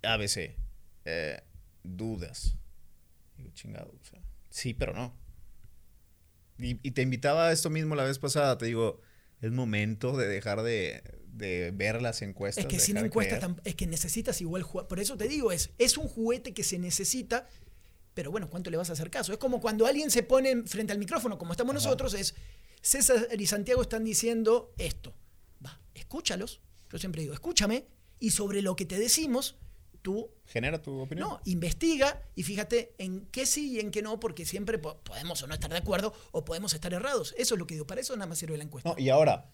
ABC. 0.03 0.57
eh, 1.05 1.41
dudas. 1.83 2.57
Digo, 3.37 3.51
chingado. 3.55 3.93
o 4.01 4.05
sea, 4.05 4.21
sí, 4.51 4.75
pero 4.75 4.93
no. 4.95 5.17
Y, 6.59 6.79
y 6.87 6.91
te 6.93 7.03
invitaba 7.03 7.49
a 7.49 7.53
esto 7.53 7.71
mismo 7.71 7.95
la 7.95 8.05
vez 8.05 8.19
pasada. 8.19 8.57
Te 8.59 8.67
digo, 8.67 9.01
es 9.43 9.51
momento 9.51 10.17
de 10.17 10.29
dejar 10.29 10.63
de, 10.63 11.03
de 11.33 11.73
ver 11.75 12.01
las 12.01 12.23
encuestas. 12.23 12.65
Es 12.65 12.71
que 12.71 12.79
sin 12.79 12.97
encuestas 12.97 13.45
es 13.65 13.75
que 13.75 13.87
necesitas 13.87 14.41
igual 14.41 14.63
jugar. 14.63 14.87
Por 14.87 15.01
eso 15.01 15.17
te 15.17 15.29
digo, 15.29 15.53
es, 15.53 15.71
es 15.79 15.99
un 15.99 16.07
juguete 16.09 16.55
que 16.55 16.63
se 16.63 16.79
necesita, 16.79 17.49
pero 18.15 18.31
bueno, 18.31 18.49
¿cuánto 18.49 18.71
le 18.71 18.77
vas 18.77 18.91
a 18.91 18.93
hacer 18.93 19.11
caso? 19.11 19.33
Es 19.33 19.39
como 19.39 19.61
cuando 19.61 19.87
alguien 19.87 20.11
se 20.11 20.23
pone 20.23 20.63
frente 20.63 20.93
al 20.93 20.99
micrófono, 20.99 21.39
como 21.39 21.53
estamos 21.53 21.75
Ajá. 21.75 21.85
nosotros, 21.85 22.15
es 22.15 22.35
César 22.81 23.29
y 23.37 23.47
Santiago 23.47 23.83
están 23.83 24.05
diciendo 24.05 24.73
esto. 24.79 25.13
Va, 25.65 25.81
escúchalos. 25.95 26.61
Yo 26.91 26.99
siempre 26.99 27.23
digo, 27.23 27.35
escúchame, 27.35 27.87
y 28.21 28.31
sobre 28.31 28.63
lo 28.63 28.77
que 28.77 28.85
te 28.85 28.99
decimos, 28.99 29.57
tú 30.03 30.31
Genera 30.47 30.83
tu 30.83 31.01
opinión. 31.01 31.29
no, 31.29 31.41
investiga 31.45 32.21
y 32.35 32.43
fíjate 32.43 32.95
en 32.99 33.27
qué 33.33 33.47
sí 33.47 33.73
y 33.73 33.81
en 33.81 33.91
qué 33.91 34.03
no, 34.03 34.21
porque 34.21 34.45
siempre 34.45 34.79
po- 34.79 34.99
podemos 35.05 35.43
o 35.43 35.47
no 35.47 35.55
estar 35.55 35.71
de 35.71 35.79
acuerdo 35.79 36.13
o 36.33 36.45
podemos 36.45 36.75
estar 36.75 36.93
errados. 36.93 37.35
Eso 37.39 37.55
es 37.55 37.59
lo 37.59 37.67
que 37.67 37.75
digo. 37.75 37.87
Para 37.87 38.01
eso 38.01 38.15
nada 38.17 38.27
más 38.27 38.39
sirve 38.39 38.59
la 38.59 38.65
encuesta. 38.65 38.91
No, 38.91 38.99
y 38.99 39.09
ahora, 39.09 39.51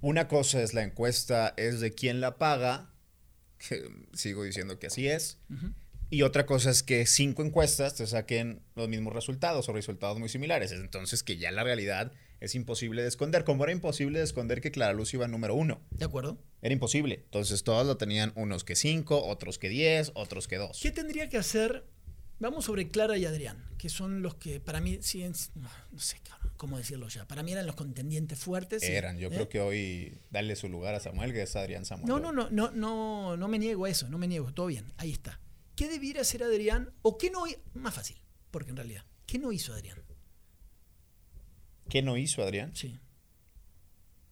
una 0.00 0.26
cosa 0.28 0.62
es 0.62 0.74
la 0.74 0.82
encuesta, 0.82 1.54
es 1.56 1.80
de 1.80 1.92
quién 1.92 2.20
la 2.20 2.36
paga, 2.38 2.90
que 3.58 3.88
sigo 4.14 4.42
diciendo 4.42 4.78
que 4.78 4.88
así 4.88 5.08
es, 5.08 5.38
y 6.10 6.22
otra 6.22 6.44
cosa 6.46 6.70
es 6.70 6.82
que 6.82 7.06
cinco 7.06 7.42
encuestas 7.42 7.94
te 7.94 8.06
saquen 8.06 8.62
los 8.74 8.88
mismos 8.88 9.12
resultados 9.14 9.68
o 9.68 9.72
resultados 9.72 10.18
muy 10.18 10.28
similares. 10.28 10.72
Entonces 10.72 11.22
que 11.22 11.36
ya 11.38 11.50
la 11.50 11.64
realidad 11.64 12.12
es 12.44 12.54
imposible 12.54 13.02
de 13.02 13.08
esconder, 13.08 13.44
como 13.44 13.64
era 13.64 13.72
imposible 13.72 14.18
de 14.18 14.24
esconder 14.24 14.60
que 14.60 14.70
Clara 14.70 14.92
Luz 14.92 15.14
iba 15.14 15.26
número 15.28 15.54
uno. 15.54 15.80
¿De 15.90 16.04
acuerdo? 16.04 16.38
Era 16.62 16.72
imposible. 16.72 17.22
Entonces 17.24 17.64
todos 17.64 17.86
lo 17.86 17.96
tenían 17.96 18.32
unos 18.36 18.64
que 18.64 18.76
cinco, 18.76 19.24
otros 19.24 19.58
que 19.58 19.68
diez, 19.68 20.12
otros 20.14 20.48
que 20.48 20.56
dos. 20.56 20.80
¿Qué 20.82 20.90
tendría 20.90 21.28
que 21.28 21.36
hacer? 21.36 21.84
Vamos 22.40 22.64
sobre 22.64 22.88
Clara 22.88 23.16
y 23.16 23.26
Adrián, 23.26 23.64
que 23.78 23.88
son 23.88 24.20
los 24.22 24.34
que 24.34 24.60
para 24.60 24.80
mí 24.80 24.98
siguen, 25.00 25.32
no, 25.54 25.98
sé 25.98 26.18
cómo 26.56 26.78
decirlo 26.78 27.08
ya, 27.08 27.26
para 27.26 27.42
mí 27.42 27.52
eran 27.52 27.66
los 27.66 27.76
contendientes 27.76 28.38
fuertes. 28.38 28.82
Eran, 28.82 29.18
yo 29.18 29.28
¿eh? 29.28 29.30
creo 29.30 29.48
que 29.48 29.60
hoy 29.60 30.18
darle 30.30 30.56
su 30.56 30.68
lugar 30.68 30.94
a 30.94 31.00
Samuel, 31.00 31.32
que 31.32 31.42
es 31.42 31.54
Adrián 31.56 31.84
Samuel. 31.84 32.08
No, 32.08 32.18
no, 32.18 32.32
no, 32.32 32.50
no, 32.50 32.70
no, 32.72 33.36
no 33.36 33.48
me 33.48 33.58
niego 33.58 33.84
a 33.84 33.90
eso, 33.90 34.08
no 34.08 34.18
me 34.18 34.26
niego, 34.26 34.52
todo 34.52 34.66
bien, 34.66 34.92
ahí 34.96 35.12
está. 35.12 35.40
¿Qué 35.76 35.88
debiera 35.88 36.22
hacer 36.22 36.42
Adrián? 36.42 36.92
¿O 37.02 37.18
qué 37.18 37.30
no 37.30 37.44
Más 37.74 37.94
fácil, 37.94 38.16
porque 38.50 38.70
en 38.70 38.76
realidad, 38.76 39.04
¿qué 39.26 39.38
no 39.38 39.52
hizo 39.52 39.72
Adrián? 39.72 39.98
¿Qué 41.88 42.02
no 42.02 42.16
hizo 42.16 42.42
Adrián? 42.42 42.74
Sí. 42.74 42.98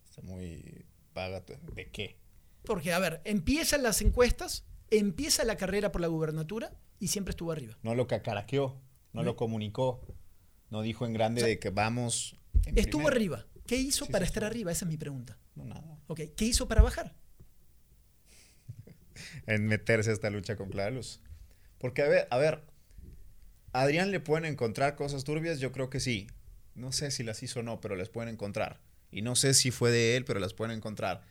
Está 0.05 0.23
muy 0.23 0.85
vaga. 1.15 1.45
¿De 1.75 1.91
qué? 1.91 2.17
Porque, 2.65 2.93
a 2.93 2.99
ver, 2.99 3.21
empiezan 3.25 3.83
las 3.83 4.03
encuestas, 4.03 4.65
empieza 4.91 5.45
la 5.45 5.57
carrera 5.57 5.93
por 5.93 6.01
la 6.01 6.07
gubernatura 6.09 6.77
y 6.99 7.09
siempre 7.09 7.31
estuvo 7.31 7.53
arriba. 7.53 7.77
No 7.83 7.95
lo 7.95 8.07
cacaraqueó, 8.07 8.81
no 9.13 9.23
lo 9.23 9.37
comunicó, 9.37 10.01
no 10.71 10.83
dijo 10.83 11.07
en 11.07 11.13
grande 11.13 11.41
O 11.41 11.45
sea, 11.45 11.49
de 11.49 11.59
que 11.59 11.71
vamos. 11.71 12.37
Estuvo 12.67 13.07
primero. 13.07 13.09
arriba. 13.09 13.47
¿Qué 13.67 13.77
hizo 13.77 14.07
Sí, 14.07 14.13
para 14.13 14.25
sí, 14.25 14.31
estar 14.31 14.45
arriba? 14.45 14.73
Esa 14.73 14.85
es 14.85 14.91
mi 14.91 14.97
pregunta. 14.97 15.39
No, 15.55 15.65
nada. 15.65 15.99
Ok, 16.07 16.21
¿qué 16.37 16.45
hizo 16.45 16.69
para 16.69 16.83
bajar? 16.83 17.15
En 19.47 19.67
meterse 19.67 20.11
a 20.11 20.13
esta 20.13 20.31
lucha 20.31 20.57
con 20.57 20.71
Luz. 20.95 21.21
Porque, 21.79 22.03
a 22.03 22.09
ver, 22.09 22.29
a 22.31 22.39
ver, 22.39 22.65
¿a 23.73 23.83
Adrián 23.83 24.11
le 24.11 24.21
pueden 24.21 24.45
encontrar 24.45 24.95
cosas 24.97 25.25
turbias? 25.25 25.59
Yo 25.61 25.73
creo 25.73 25.91
que 25.91 26.01
sí. 26.01 26.29
No 26.75 26.93
sé 26.93 27.11
si 27.11 27.23
las 27.23 27.43
hizo 27.43 27.61
o 27.61 27.63
no, 27.63 27.81
pero 27.81 27.97
les 27.97 28.09
pueden 28.09 28.33
encontrar. 28.33 28.81
Y 29.11 29.23
no 29.23 29.37
sé 29.37 29.55
si 29.55 29.71
fue 29.71 29.91
de 29.91 30.17
él, 30.17 30.25
pero 30.25 30.41
las 30.41 30.55
pueden 30.55 30.77
encontrar. 30.77 31.23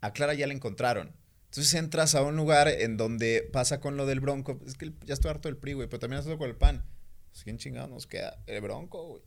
A 0.00 0.12
Clara 0.12 0.34
ya 0.34 0.46
la 0.46 0.54
encontraron. 0.54 1.14
Entonces 1.46 1.74
entras 1.74 2.14
a 2.14 2.22
un 2.22 2.36
lugar 2.36 2.68
en 2.68 2.96
donde 2.96 3.48
pasa 3.52 3.80
con 3.80 3.96
lo 3.96 4.06
del 4.06 4.20
bronco. 4.20 4.60
Es 4.66 4.74
que 4.74 4.92
ya 5.04 5.14
estoy 5.14 5.30
harto 5.30 5.48
del 5.48 5.56
PRI, 5.56 5.74
güey, 5.74 5.88
pero 5.88 6.00
también 6.00 6.20
estoy 6.20 6.36
con 6.38 6.48
el 6.48 6.56
PAN. 6.56 6.84
Pues, 7.30 7.44
¿Quién 7.44 7.58
chingado 7.58 7.88
nos 7.88 8.06
queda? 8.06 8.42
El 8.46 8.60
bronco, 8.62 9.06
güey. 9.06 9.22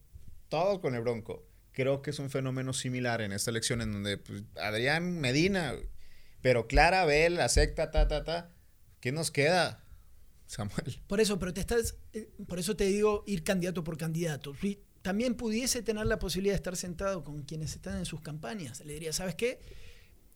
Todos 0.48 0.80
con 0.80 0.96
el 0.96 1.02
bronco. 1.02 1.48
Creo 1.72 2.02
que 2.02 2.10
es 2.10 2.20
un 2.20 2.30
fenómeno 2.30 2.74
similar 2.74 3.22
en 3.22 3.32
esta 3.32 3.52
elección 3.52 3.82
en 3.82 3.94
donde 3.94 4.18
pues, 4.18 4.44
Adrián 4.56 5.20
Medina, 5.20 5.76
Pero 6.42 6.68
Clara, 6.68 7.06
Bel, 7.06 7.40
acepta, 7.40 7.92
ta, 7.92 8.08
ta, 8.08 8.24
ta. 8.24 8.52
¿Qué 9.00 9.12
nos 9.12 9.32
queda, 9.32 9.86
Samuel? 10.48 11.02
Por 11.08 11.22
eso, 11.22 11.40
pero 11.40 11.54
te 11.54 11.62
estás, 11.62 11.98
eh, 12.14 12.32
por 12.48 12.60
eso 12.60 12.76
te 12.76 12.86
digo 12.86 13.24
ir 13.28 13.44
candidato 13.44 13.84
por 13.84 13.98
candidato. 13.98 14.54
Si 14.56 14.84
también 15.10 15.34
pudiese 15.34 15.82
tener 15.82 16.06
la 16.06 16.20
posibilidad 16.20 16.54
de 16.54 16.58
estar 16.58 16.76
sentado 16.78 17.24
con 17.24 17.42
quienes 17.42 17.74
están 17.74 17.98
en 17.98 18.06
sus 18.06 18.22
campañas, 18.22 18.86
le 18.86 18.94
diría, 18.94 19.12
¿sabes 19.12 19.34
qué? 19.34 19.60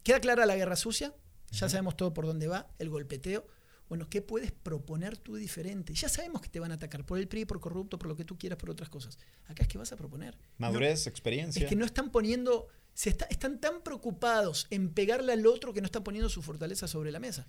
Queda 0.02 0.20
clara 0.20 0.48
la 0.48 0.56
guerra 0.56 0.76
sucia, 0.76 1.14
ya 1.52 1.70
sabemos 1.70 1.96
todo 1.96 2.12
por 2.12 2.26
dónde 2.26 2.48
va, 2.48 2.68
el 2.80 2.90
golpeteo. 2.90 3.46
Bueno, 3.88 4.10
¿qué 4.10 4.24
puedes 4.24 4.52
proponer 4.52 5.16
tú 5.16 5.36
diferente? 5.36 5.94
Ya 5.94 6.10
sabemos 6.10 6.42
que 6.42 6.50
te 6.50 6.60
van 6.60 6.72
a 6.72 6.76
atacar 6.76 7.06
por 7.06 7.20
el 7.20 7.28
PRI, 7.28 7.46
por 7.46 7.60
corrupto, 7.60 8.00
por 8.00 8.08
lo 8.08 8.16
que 8.16 8.26
tú 8.26 8.36
quieras, 8.36 8.58
por 8.58 8.72
otras 8.72 8.90
cosas. 8.90 9.20
Acá 9.46 9.62
es 9.62 9.68
que 9.70 9.78
vas 9.78 9.92
a 9.92 9.96
proponer. 9.96 10.36
Madurez, 10.58 11.06
No- 11.06 11.10
experiencia. 11.12 11.62
es 11.64 11.70
que 11.70 11.76
no 11.76 11.86
están 11.86 12.10
poniendo, 12.10 12.68
se 12.96 13.12
está- 13.12 13.26
están 13.26 13.60
tan 13.62 13.84
preocupados 13.84 14.66
en 14.72 14.90
pegarle 14.90 15.34
al 15.34 15.46
otro 15.46 15.72
que 15.72 15.82
no 15.82 15.86
están 15.86 16.04
poniendo 16.04 16.30
su 16.30 16.42
fortaleza 16.42 16.88
sobre 16.88 17.12
la 17.12 17.20
mesa. 17.20 17.48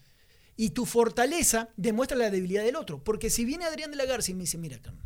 Y 0.57 0.71
tu 0.71 0.85
fortaleza 0.85 1.71
demuestra 1.79 2.19
la 2.19 2.31
debilidad 2.31 2.65
del 2.65 2.77
otro. 2.77 3.03
Porque 3.03 3.31
si 3.31 3.47
viene 3.47 3.65
Adrián 3.65 3.91
de 3.93 3.97
la 3.97 4.05
Garza 4.05 4.31
y 4.31 4.35
me 4.35 4.41
dice, 4.43 4.59
mira, 4.59 4.79
Carmen, 4.83 5.03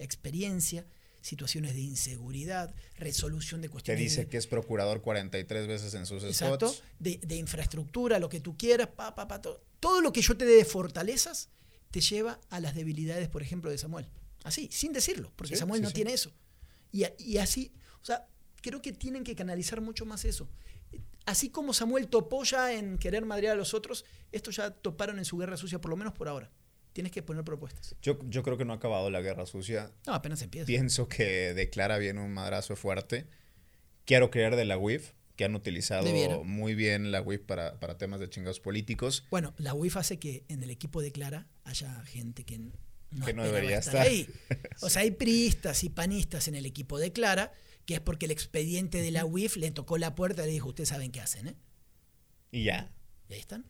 experiencia, 0.00 0.84
situaciones 1.20 1.74
de 1.74 1.80
inseguridad, 1.80 2.74
resolución 2.96 3.60
de 3.60 3.68
Te 3.68 3.72
cuestiones 3.72 4.02
dice 4.02 4.24
de, 4.24 4.28
que 4.28 4.36
es 4.36 4.46
procurador 4.46 5.00
43 5.02 5.66
veces 5.66 5.94
en 5.94 6.06
sus 6.06 6.24
exacto, 6.24 6.68
spots. 6.68 6.82
de, 6.98 7.18
de 7.18 7.36
infraestructura, 7.36 8.18
lo 8.18 8.28
que 8.28 8.40
tú 8.40 8.56
quieras, 8.56 8.88
pa, 8.88 9.14
pa, 9.14 9.28
pa, 9.28 9.40
todo. 9.40 9.62
todo 9.80 10.00
lo 10.00 10.12
que 10.12 10.22
yo 10.22 10.36
te 10.36 10.44
dé 10.44 10.54
de 10.54 10.64
fortalezas 10.64 11.48
te 11.90 12.00
lleva 12.00 12.38
a 12.50 12.60
las 12.60 12.74
debilidades, 12.74 13.28
por 13.28 13.42
ejemplo, 13.42 13.70
de 13.70 13.78
Samuel. 13.78 14.06
Así, 14.44 14.68
sin 14.72 14.92
decirlo, 14.92 15.32
porque 15.36 15.54
Sí, 15.54 15.60
Samuel 15.60 15.78
sí, 15.80 15.82
no 15.82 15.88
sí. 15.88 15.94
tiene 15.94 16.12
eso. 16.12 16.32
Y 16.92 17.36
así, 17.38 17.72
o 18.00 18.04
sea, 18.04 18.26
creo 18.62 18.80
que 18.80 18.92
tienen 18.92 19.24
que 19.24 19.34
canalizar 19.34 19.80
mucho 19.80 20.06
más 20.06 20.24
eso. 20.24 20.48
Así 21.26 21.50
como 21.50 21.74
Samuel 21.74 22.08
topó 22.08 22.42
ya 22.44 22.72
en 22.72 22.96
querer 22.98 23.26
madrear 23.26 23.52
a 23.52 23.56
los 23.56 23.74
otros, 23.74 24.04
estos 24.32 24.56
ya 24.56 24.70
toparon 24.70 25.18
en 25.18 25.24
su 25.26 25.36
guerra 25.36 25.56
sucia, 25.58 25.80
por 25.80 25.90
lo 25.90 25.96
menos 25.96 26.14
por 26.14 26.28
ahora. 26.28 26.50
Tienes 26.98 27.12
que 27.12 27.22
poner 27.22 27.44
propuestas. 27.44 27.94
Yo, 28.02 28.18
yo 28.28 28.42
creo 28.42 28.58
que 28.58 28.64
no 28.64 28.72
ha 28.72 28.76
acabado 28.76 29.08
la 29.08 29.20
guerra 29.20 29.46
sucia. 29.46 29.92
No, 30.04 30.14
apenas 30.14 30.42
empieza. 30.42 30.66
Pienso 30.66 31.06
que 31.06 31.54
declara 31.54 31.96
bien 31.96 32.18
un 32.18 32.34
madrazo 32.34 32.74
fuerte. 32.74 33.28
Quiero 34.04 34.32
creer 34.32 34.56
de 34.56 34.64
la 34.64 34.76
WIF, 34.76 35.12
que 35.36 35.44
han 35.44 35.54
utilizado 35.54 36.04
Debiera. 36.04 36.38
muy 36.38 36.74
bien 36.74 37.12
la 37.12 37.22
WIF 37.22 37.42
para, 37.42 37.78
para 37.78 37.98
temas 37.98 38.18
de 38.18 38.28
chingados 38.28 38.58
políticos. 38.58 39.24
Bueno, 39.30 39.54
la 39.58 39.74
UIF 39.74 39.96
hace 39.96 40.18
que 40.18 40.44
en 40.48 40.64
el 40.64 40.70
equipo 40.70 41.00
de 41.00 41.12
Clara 41.12 41.46
haya 41.62 42.02
gente 42.02 42.42
que 42.42 42.58
no, 42.58 43.24
Que 43.24 43.32
no 43.32 43.44
debería 43.44 43.78
estar 43.78 43.94
estar. 43.94 44.06
ahí. 44.08 44.28
O 44.80 44.90
sea, 44.90 45.02
hay 45.02 45.12
priistas 45.12 45.84
y 45.84 45.90
panistas 45.90 46.48
en 46.48 46.56
el 46.56 46.66
equipo 46.66 46.98
de 46.98 47.12
Clara, 47.12 47.52
que 47.86 47.94
es 47.94 48.00
porque 48.00 48.26
el 48.26 48.32
expediente 48.32 49.00
de 49.00 49.12
la 49.12 49.24
UIF 49.24 49.54
le 49.54 49.70
tocó 49.70 49.98
la 49.98 50.16
puerta 50.16 50.42
y 50.42 50.46
le 50.46 50.52
dijo, 50.54 50.70
ustedes 50.70 50.88
saben 50.88 51.12
qué 51.12 51.20
hacen, 51.20 51.46
¿eh? 51.46 51.54
Y 52.50 52.64
ya. 52.64 52.90
Y 53.28 53.34
ahí 53.34 53.38
están. 53.38 53.66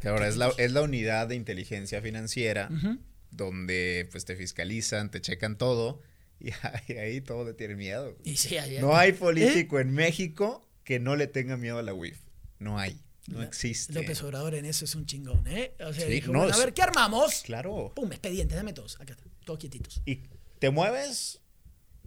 Que 0.00 0.08
ahora 0.08 0.28
es 0.28 0.36
la, 0.36 0.52
es 0.58 0.72
la 0.72 0.82
unidad 0.82 1.28
de 1.28 1.34
inteligencia 1.36 2.00
financiera 2.02 2.68
Ujú. 2.72 2.98
donde 3.30 4.08
pues 4.10 4.24
te 4.24 4.36
fiscalizan, 4.36 5.10
te 5.10 5.20
checan 5.20 5.56
todo 5.58 6.00
y 6.38 6.50
ahí, 6.88 6.96
ahí 6.96 7.20
todo 7.20 7.44
le 7.44 7.52
tiene 7.54 7.76
miedo. 7.76 8.16
Y 8.24 8.36
sí, 8.36 8.56
ahí- 8.58 8.78
No 8.80 8.96
hay 8.96 9.10
¿Eh? 9.10 9.14
político 9.14 9.78
en 9.80 9.92
México 9.92 10.66
que 10.84 10.98
no 10.98 11.16
le 11.16 11.26
tenga 11.26 11.56
miedo 11.56 11.78
a 11.78 11.82
la 11.82 11.94
WIF. 11.94 12.18
No 12.58 12.78
hay. 12.78 13.00
No 13.28 13.42
existe. 13.42 13.92
López 13.92 14.20
Obrador 14.22 14.54
en 14.54 14.64
eso 14.64 14.84
es 14.84 14.94
un 14.96 15.06
chingón, 15.06 15.46
¿eh? 15.46 15.72
O 15.86 15.92
sea, 15.92 16.06
Sí, 16.06 16.12
dijo, 16.12 16.32
no, 16.32 16.40
bueno, 16.40 16.54
a 16.54 16.58
ver, 16.58 16.72
¿qué 16.74 16.82
armamos? 16.82 17.42
Claro. 17.44 17.92
Pum, 17.94 18.10
expedientes, 18.10 18.56
dame 18.56 18.72
todos. 18.72 18.96
Acá 19.00 19.12
está, 19.12 19.24
todos 19.44 19.60
quietitos. 19.60 20.02
Y 20.04 20.22
te 20.58 20.70
mueves, 20.70 21.40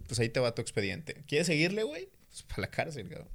pues 0.06 0.20
ahí 0.20 0.28
te 0.28 0.40
va 0.40 0.54
tu 0.54 0.60
expediente. 0.60 1.22
¿Quieres 1.26 1.46
seguirle, 1.46 1.82
güey? 1.84 2.10
Pues 2.28 2.42
para 2.42 2.62
la 2.62 2.70
cárcel, 2.70 3.08
cabrón. 3.08 3.28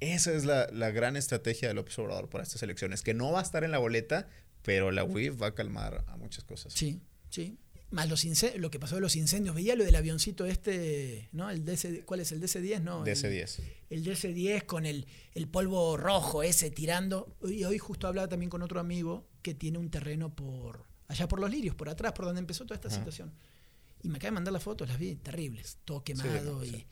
Esa 0.00 0.32
es 0.32 0.44
la, 0.44 0.68
la 0.72 0.90
gran 0.90 1.16
estrategia 1.16 1.68
de 1.68 1.74
López 1.74 1.98
Obrador 1.98 2.28
para 2.28 2.44
estas 2.44 2.62
elecciones, 2.62 3.02
que 3.02 3.14
no 3.14 3.32
va 3.32 3.40
a 3.40 3.42
estar 3.42 3.64
en 3.64 3.70
la 3.70 3.78
boleta, 3.78 4.28
pero 4.62 4.90
la 4.90 5.04
WIF 5.04 5.40
va 5.40 5.48
a 5.48 5.54
calmar 5.54 6.04
a 6.08 6.16
muchas 6.16 6.44
cosas. 6.44 6.72
Sí, 6.72 7.00
sí. 7.30 7.56
Más 7.90 8.08
los 8.08 8.24
lo 8.56 8.70
que 8.70 8.80
pasó 8.80 8.96
de 8.96 9.00
los 9.00 9.14
incendios. 9.14 9.54
Veía 9.54 9.76
lo 9.76 9.84
del 9.84 9.94
avioncito 9.94 10.44
este, 10.44 11.28
¿no? 11.32 11.48
El 11.50 11.64
DC, 11.64 12.04
¿Cuál 12.04 12.20
es 12.20 12.32
el 12.32 12.42
DC-10? 12.42 12.82
No, 12.82 13.06
el- 13.06 13.14
DC-10. 13.14 13.60
el 13.90 14.04
DC-10 14.04 14.66
con 14.66 14.86
el, 14.86 15.06
el 15.34 15.46
polvo 15.48 15.96
rojo 15.96 16.42
ese 16.42 16.70
tirando. 16.72 17.36
Y 17.48 17.62
hoy 17.64 17.78
justo 17.78 18.08
hablaba 18.08 18.28
también 18.28 18.50
con 18.50 18.62
otro 18.62 18.80
amigo 18.80 19.28
que 19.40 19.54
tiene 19.54 19.78
un 19.78 19.88
terreno 19.90 20.34
por 20.34 20.84
allá 21.06 21.28
por 21.28 21.38
los 21.38 21.48
lirios, 21.48 21.76
por 21.76 21.88
atrás, 21.88 22.12
por 22.12 22.24
donde 22.24 22.40
empezó 22.40 22.64
toda 22.64 22.74
esta 22.74 22.90
situación. 22.90 23.32
Y 24.02 24.08
me 24.08 24.16
acaba 24.16 24.30
de 24.30 24.34
mandar 24.34 24.52
las 24.52 24.64
fotos, 24.64 24.88
las 24.88 24.98
vi, 24.98 25.14
terribles, 25.14 25.78
todo 25.84 26.02
quemado. 26.02 26.64
y, 26.64 26.70
sí. 26.70 26.86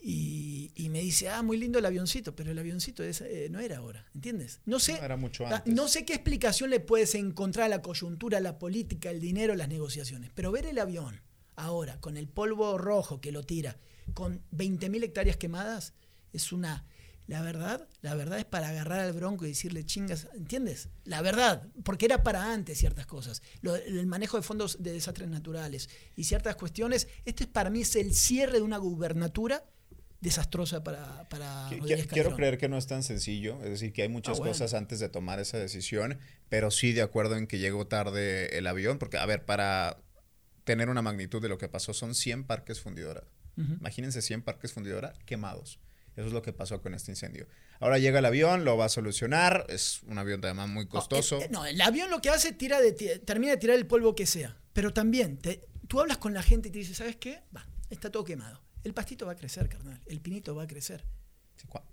Y, 0.00 0.72
y 0.74 0.88
me 0.88 1.00
dice, 1.00 1.28
ah, 1.28 1.42
muy 1.42 1.56
lindo 1.58 1.78
el 1.78 1.86
avioncito, 1.86 2.34
pero 2.34 2.50
el 2.50 2.58
avioncito 2.58 3.02
es, 3.04 3.20
eh, 3.20 3.48
no 3.50 3.60
era 3.60 3.78
ahora, 3.78 4.06
¿entiendes? 4.14 4.60
No 4.64 4.78
sé, 4.80 4.92
No, 4.94 5.04
era 5.04 5.16
mucho 5.16 5.46
ah, 5.46 5.56
antes. 5.56 5.74
no 5.74 5.88
sé 5.88 6.04
qué 6.04 6.14
explicación 6.14 6.70
le 6.70 6.80
puedes 6.80 7.14
encontrar 7.14 7.66
a 7.66 7.68
la 7.68 7.82
coyuntura, 7.82 8.40
la 8.40 8.58
política, 8.58 9.10
el 9.10 9.20
dinero, 9.20 9.54
las 9.54 9.68
negociaciones, 9.68 10.30
pero 10.34 10.52
ver 10.52 10.66
el 10.66 10.78
avión 10.78 11.20
ahora 11.56 12.00
con 12.00 12.16
el 12.16 12.28
polvo 12.28 12.78
rojo 12.78 13.20
que 13.20 13.32
lo 13.32 13.42
tira, 13.42 13.78
con 14.14 14.42
20.000 14.52 15.04
hectáreas 15.04 15.36
quemadas, 15.36 15.92
es 16.32 16.52
una... 16.52 16.86
La 17.26 17.42
verdad, 17.42 17.86
la 18.00 18.16
verdad 18.16 18.40
es 18.40 18.44
para 18.44 18.70
agarrar 18.70 18.98
al 18.98 19.12
bronco 19.12 19.44
y 19.44 19.50
decirle 19.50 19.84
chingas, 19.86 20.26
¿entiendes? 20.34 20.88
La 21.04 21.22
verdad, 21.22 21.68
porque 21.84 22.06
era 22.06 22.24
para 22.24 22.52
antes 22.52 22.76
ciertas 22.78 23.06
cosas. 23.06 23.40
Lo- 23.60 23.76
el 23.76 24.04
manejo 24.08 24.36
de 24.36 24.42
fondos 24.42 24.82
de 24.82 24.92
desastres 24.92 25.28
naturales 25.28 25.88
y 26.16 26.24
ciertas 26.24 26.56
cuestiones. 26.56 27.06
Este 27.24 27.44
es 27.44 27.48
para 27.50 27.70
mí 27.70 27.82
es 27.82 27.94
el 27.94 28.14
cierre 28.16 28.54
de 28.54 28.62
una 28.62 28.78
gubernatura 28.78 29.62
desastrosa 30.20 30.84
para, 30.84 31.28
para 31.28 31.70
Rodríguez 31.70 32.06
Quiero 32.06 32.34
creer 32.36 32.58
que 32.58 32.68
no 32.68 32.76
es 32.76 32.86
tan 32.86 33.02
sencillo, 33.02 33.56
es 33.64 33.70
decir, 33.70 33.92
que 33.92 34.02
hay 34.02 34.08
muchas 34.08 34.36
Ah, 34.36 34.38
bueno. 34.40 34.52
cosas 34.52 34.74
antes 34.74 35.00
de 35.00 35.08
tomar 35.08 35.38
esa 35.40 35.58
decisión, 35.58 36.18
pero 36.48 36.70
sí 36.70 36.92
de 36.92 37.02
acuerdo 37.02 37.36
en 37.36 37.46
que 37.46 37.58
llegó 37.58 37.86
tarde 37.86 38.58
el 38.58 38.66
avión, 38.66 38.98
porque, 38.98 39.16
a 39.18 39.26
ver, 39.26 39.44
para 39.44 39.98
tener 40.64 40.88
una 40.88 41.02
magnitud 41.02 41.40
de 41.40 41.48
lo 41.48 41.58
que 41.58 41.68
pasó, 41.68 41.94
son 41.94 42.14
100 42.14 42.44
parques 42.44 42.80
fundidora. 42.80 43.24
Imagínense 43.56 44.22
100 44.22 44.40
parques 44.42 44.72
fundidora 44.72 45.12
quemados. 45.26 45.80
Eso 46.16 46.26
es 46.28 46.32
lo 46.32 46.40
que 46.40 46.52
pasó 46.52 46.80
con 46.80 46.94
este 46.94 47.12
incendio. 47.12 47.46
Ahora 47.78 47.98
llega 47.98 48.18
el 48.18 48.24
avión, 48.24 48.64
lo 48.64 48.76
va 48.78 48.86
a 48.86 48.88
solucionar, 48.88 49.66
es 49.68 50.02
un 50.04 50.16
avión 50.18 50.40
además 50.42 50.68
muy 50.68 50.86
costoso. 50.86 51.36
No, 51.36 51.42
eh, 51.42 51.44
eh, 51.44 51.48
no, 51.50 51.66
el 51.66 51.80
avión 51.82 52.10
lo 52.10 52.20
que 52.22 52.30
hace 52.30 52.52
tira 52.52 52.80
de, 52.80 52.92
termina 53.20 53.52
de 53.52 53.58
tirar 53.58 53.76
el 53.76 53.86
polvo 53.86 54.14
que 54.14 54.24
sea. 54.26 54.56
Pero 54.72 54.92
también, 54.94 55.36
te- 55.38 55.60
tú 55.88 56.00
hablas 56.00 56.16
con 56.18 56.32
la 56.34 56.42
gente 56.42 56.68
y 56.68 56.72
te 56.72 56.78
dice, 56.78 56.94
¿sabes 56.94 57.16
qué? 57.16 57.42
Va, 57.54 57.66
está 57.90 58.10
todo 58.10 58.24
quemado. 58.24 58.62
El 58.84 58.94
pastito 58.94 59.26
va 59.26 59.32
a 59.32 59.36
crecer, 59.36 59.68
carnal. 59.68 60.00
El 60.06 60.20
pinito 60.20 60.54
va 60.54 60.64
a 60.64 60.66
crecer. 60.66 61.04
Bueno, 61.70 61.86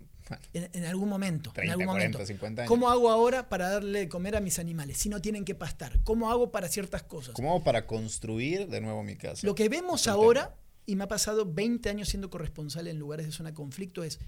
En, 0.54 0.70
en 0.74 0.86
algún 0.86 1.10
momento. 1.10 1.52
30, 1.52 1.62
en 1.64 1.72
algún 1.72 1.86
40, 1.88 2.18
momento. 2.18 2.26
50 2.26 2.62
años. 2.62 2.70
¿Cómo 2.70 2.90
hago 2.90 3.10
ahora 3.10 3.50
para 3.50 3.70
darle 3.70 4.00
de 4.00 4.10
comer 4.10 4.36
a 4.36 4.40
mis 4.42 4.60
animales 4.60 4.98
si 4.98 5.10
no 5.10 5.22
tienen 5.22 5.46
que 5.46 5.56
pastar? 5.56 6.02
¿Cómo 6.04 6.32
hago 6.32 6.52
para 6.52 6.68
ciertas 6.70 7.04
cosas? 7.04 7.34
¿Cómo 7.34 7.50
hago 7.52 7.64
para 7.64 7.86
construir 7.86 8.68
de 8.68 8.82
nuevo 8.82 9.04
mi 9.04 9.16
casa? 9.16 9.46
Lo 9.46 9.56
que 9.56 9.68
vemos 9.70 10.08
ahora, 10.08 10.56
y 10.86 10.96
me 10.96 11.04
ha 11.04 11.08
pasado 11.08 11.46
20 11.52 11.90
años 11.90 12.10
siendo 12.10 12.30
corresponsal 12.30 12.88
en 12.88 12.98
lugares 13.00 13.26
de 13.26 13.32
zona 13.32 13.50
de 13.50 13.56
conflicto, 13.56 14.04
es, 14.04 14.20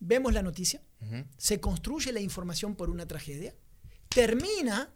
vemos 0.00 0.32
la 0.32 0.42
noticia, 0.42 0.82
se 1.36 1.60
construye 1.60 2.12
la 2.12 2.20
información 2.20 2.74
por 2.74 2.90
una 2.90 3.06
tragedia, 3.06 3.54
termina 4.08 4.92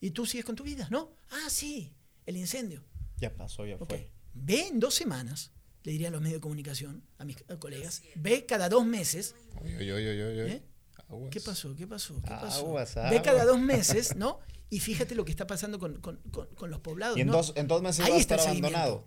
y 0.00 0.10
tú 0.10 0.26
sigues 0.26 0.44
con 0.44 0.56
tu 0.56 0.64
vida, 0.64 0.88
¿no? 0.90 1.12
Ah, 1.30 1.48
sí, 1.48 1.92
el 2.26 2.36
incendio. 2.36 2.82
Ya 3.18 3.34
pasó, 3.34 3.66
ya 3.66 3.78
fue. 3.78 4.10
Ve 4.34 4.66
en 4.68 4.80
dos 4.80 4.94
semanas, 4.94 5.52
le 5.84 5.92
diría 5.92 6.08
a 6.08 6.10
los 6.10 6.20
medios 6.20 6.38
de 6.38 6.40
comunicación, 6.42 7.04
a 7.18 7.24
mis 7.24 7.36
colegas, 7.58 8.02
ve 8.14 8.46
cada 8.46 8.68
dos 8.68 8.84
meses. 8.86 9.34
Oye, 9.62 9.76
oye, 9.76 9.92
oye, 9.92 10.10
oye, 10.10 10.42
oye. 10.42 10.52
¿Eh? 10.54 10.62
Aguas. 11.08 11.30
¿Qué 11.30 11.40
pasó? 11.40 11.74
¿Qué 11.76 11.86
pasó? 11.86 12.14
¿Qué 12.22 12.30
pasó? 12.30 12.60
Aguas, 12.66 12.94
Ve 13.10 13.20
cada 13.22 13.44
dos 13.44 13.60
meses, 13.60 14.16
¿no? 14.16 14.38
Y 14.70 14.80
fíjate 14.80 15.14
lo 15.14 15.24
que 15.24 15.30
está 15.30 15.46
pasando 15.46 15.78
con, 15.78 16.00
con- 16.00 16.16
con- 16.30 16.46
con 16.54 16.70
los 16.70 16.80
poblados. 16.80 17.18
Y 17.18 17.20
en, 17.22 17.26
¿no? 17.26 17.34
dos, 17.34 17.52
en 17.56 17.66
dos 17.68 17.82
meses 17.82 18.04
Ahí 18.06 18.10
va 18.12 18.16
a 18.16 18.20
estar 18.20 18.40
abandonado. 18.40 19.06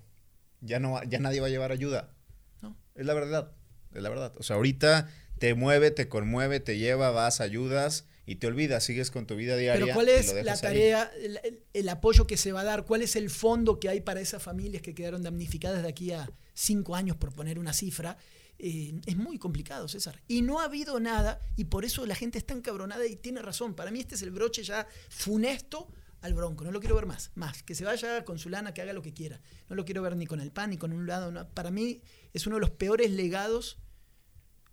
Ya, 0.62 0.80
no, 0.80 0.92
va- 0.92 1.04
ya 1.06 1.20
nadie 1.20 1.40
va 1.42 1.48
a 1.48 1.50
llevar 1.50 1.72
ayuda. 1.72 2.14
¿no? 2.62 2.78
Es 2.94 3.06
la 3.06 3.14
verdad. 3.14 3.52
Es 3.94 4.04
la 4.04 4.10
verdad. 4.10 4.34
O 4.38 4.44
sea, 4.44 4.58
ahorita 4.58 5.10
te 5.40 5.54
mueve, 5.56 5.90
te 5.92 6.08
conmueve, 6.08 6.60
te 6.60 6.78
lleva, 6.78 7.10
vas, 7.12 7.42
ayudas 7.42 8.06
y 8.26 8.36
te 8.38 8.48
olvidas, 8.48 8.84
sigues 8.84 9.12
con 9.12 9.28
tu 9.28 9.36
vida 9.36 9.56
diaria. 9.58 9.84
Pero 9.86 9.94
¿cuál 9.96 10.08
y 10.08 10.12
es 10.12 10.34
lo 10.34 10.42
la 10.44 10.58
tarea, 10.60 11.12
el, 11.22 11.40
el- 11.44 11.60
el 11.74 11.90
apoyo 11.90 12.26
que 12.26 12.38
se 12.38 12.52
va 12.52 12.62
a 12.62 12.64
dar? 12.64 12.86
¿Cuál 12.86 13.02
es 13.04 13.16
el 13.16 13.30
fondo 13.30 13.80
que 13.80 13.90
hay 13.90 14.02
para 14.02 14.20
esas 14.22 14.42
familias 14.42 14.82
que 14.82 14.94
quedaron 14.96 15.22
damnificadas 15.24 15.84
de 15.84 15.90
aquí 15.90 16.12
a 16.12 16.30
cinco 16.54 16.96
años, 16.96 17.18
por 17.18 17.34
poner 17.34 17.60
una 17.60 17.74
cifra? 17.74 18.18
Eh, 18.58 18.94
es 19.06 19.18
muy 19.18 19.38
complicado, 19.38 19.88
César. 19.90 20.22
Y 20.28 20.42
no 20.42 20.60
ha 20.62 20.64
habido 20.66 21.00
nada, 21.00 21.42
y 21.58 21.66
por 21.66 21.84
eso 21.86 22.06
la 22.06 22.16
gente 22.16 22.38
está 22.38 22.54
encabronada 22.54 23.06
y 23.06 23.16
tiene 23.18 23.42
razón. 23.42 23.76
Para 23.76 23.92
mí 23.92 24.00
este 24.00 24.16
es 24.16 24.22
el 24.22 24.32
broche 24.32 24.64
ya 24.64 24.88
funesto 25.10 25.88
al 26.22 26.34
bronco. 26.34 26.64
No 26.64 26.72
lo 26.72 26.80
quiero 26.80 26.96
ver 26.96 27.06
más. 27.06 27.32
Más. 27.36 27.64
Que 27.64 27.76
se 27.76 27.84
vaya 27.84 28.24
con 28.24 28.40
su 28.40 28.50
lana, 28.50 28.74
que 28.74 28.82
haga 28.82 28.94
lo 28.94 29.02
que 29.02 29.14
quiera. 29.14 29.42
No 29.70 29.76
lo 29.76 29.86
quiero 29.86 30.02
ver 30.02 30.16
ni 30.16 30.26
con 30.26 30.40
el 30.40 30.52
PAN, 30.52 30.70
ni 30.72 30.78
con 30.78 30.94
un 30.94 31.06
lado. 31.06 31.32
no. 31.32 31.48
Para 31.50 31.70
mí 31.70 32.02
es 32.34 32.48
uno 32.48 32.56
de 32.56 32.62
los 32.62 32.72
peores 32.72 33.12
legados 33.12 33.78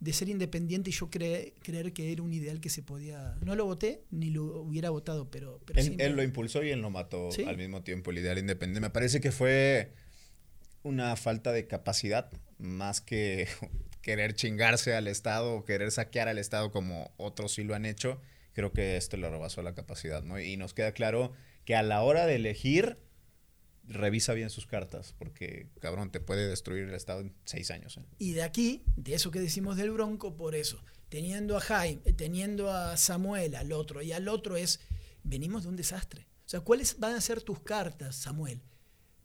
de 0.02 0.12
ser 0.12 0.28
independiente 0.28 0.90
y 0.90 0.92
yo 0.92 1.08
cre- 1.10 1.52
creer 1.62 1.92
que 1.92 2.10
era 2.12 2.22
un 2.22 2.32
ideal 2.34 2.60
que 2.60 2.68
se 2.70 2.82
podía... 2.82 3.36
No 3.44 3.54
lo 3.54 3.64
voté, 3.66 4.02
ni 4.10 4.30
lo 4.30 4.44
hubiera 4.60 4.90
votado, 4.90 5.30
pero... 5.30 5.60
pero 5.64 5.78
Él, 5.78 5.86
sí 5.86 5.96
él 6.00 6.10
me- 6.10 6.16
lo 6.16 6.22
impulsó 6.24 6.64
y 6.64 6.70
él 6.70 6.80
lo 6.80 6.90
mató 6.90 7.30
Sí. 7.30 7.44
al 7.44 7.56
mismo 7.56 7.82
tiempo, 7.84 8.10
el 8.10 8.18
ideal 8.18 8.38
independiente. 8.38 8.80
Me 8.80 8.90
parece 8.90 9.20
que 9.20 9.30
fue 9.30 9.92
una 10.82 11.14
falta 11.14 11.52
de 11.52 11.68
capacidad 11.68 12.30
más 12.58 13.00
que 13.00 13.46
querer 14.02 14.34
chingarse 14.34 14.94
al 14.94 15.06
Estado 15.06 15.54
o 15.54 15.64
querer 15.64 15.92
saquear 15.92 16.26
al 16.28 16.38
Estado 16.38 16.72
como 16.72 17.12
otros 17.16 17.54
sí 17.54 17.62
lo 17.62 17.76
han 17.76 17.86
hecho, 17.86 18.20
creo 18.54 18.72
que 18.72 18.96
este 18.96 19.16
lo 19.16 19.30
rebasó 19.30 19.62
la 19.62 19.74
capacidad, 19.76 20.24
¿no? 20.24 20.40
Y 20.40 20.56
nos 20.56 20.74
queda 20.74 20.90
claro 20.92 21.32
que 21.64 21.76
a 21.76 21.84
la 21.84 22.02
hora 22.02 22.26
de 22.26 22.34
elegir, 22.34 22.98
revisa 23.88 24.32
bien 24.34 24.50
sus 24.50 24.66
cartas, 24.66 25.14
porque, 25.18 25.68
cabrón, 25.80 26.10
te 26.10 26.20
puede 26.20 26.48
destruir 26.48 26.84
el 26.84 26.94
Estado 26.94 27.20
en 27.20 27.34
seis 27.44 27.70
años. 27.70 27.96
¿eh? 27.96 28.04
Y 28.18 28.32
de 28.32 28.42
aquí, 28.42 28.84
de 28.96 29.14
eso 29.14 29.30
que 29.30 29.40
decimos 29.40 29.76
del 29.76 29.90
Bronco, 29.90 30.36
por 30.36 30.54
eso, 30.54 30.82
teniendo 31.08 31.56
a 31.56 31.60
Jaime, 31.60 32.12
teniendo 32.12 32.70
a 32.70 32.96
Samuel, 32.96 33.54
al 33.54 33.72
otro, 33.72 34.02
y 34.02 34.12
al 34.12 34.28
otro 34.28 34.56
es, 34.56 34.80
venimos 35.22 35.64
de 35.64 35.68
un 35.68 35.76
desastre. 35.76 36.26
O 36.46 36.48
sea, 36.48 36.60
¿cuáles 36.60 36.98
van 36.98 37.14
a 37.14 37.20
ser 37.20 37.42
tus 37.42 37.60
cartas, 37.60 38.16
Samuel? 38.16 38.62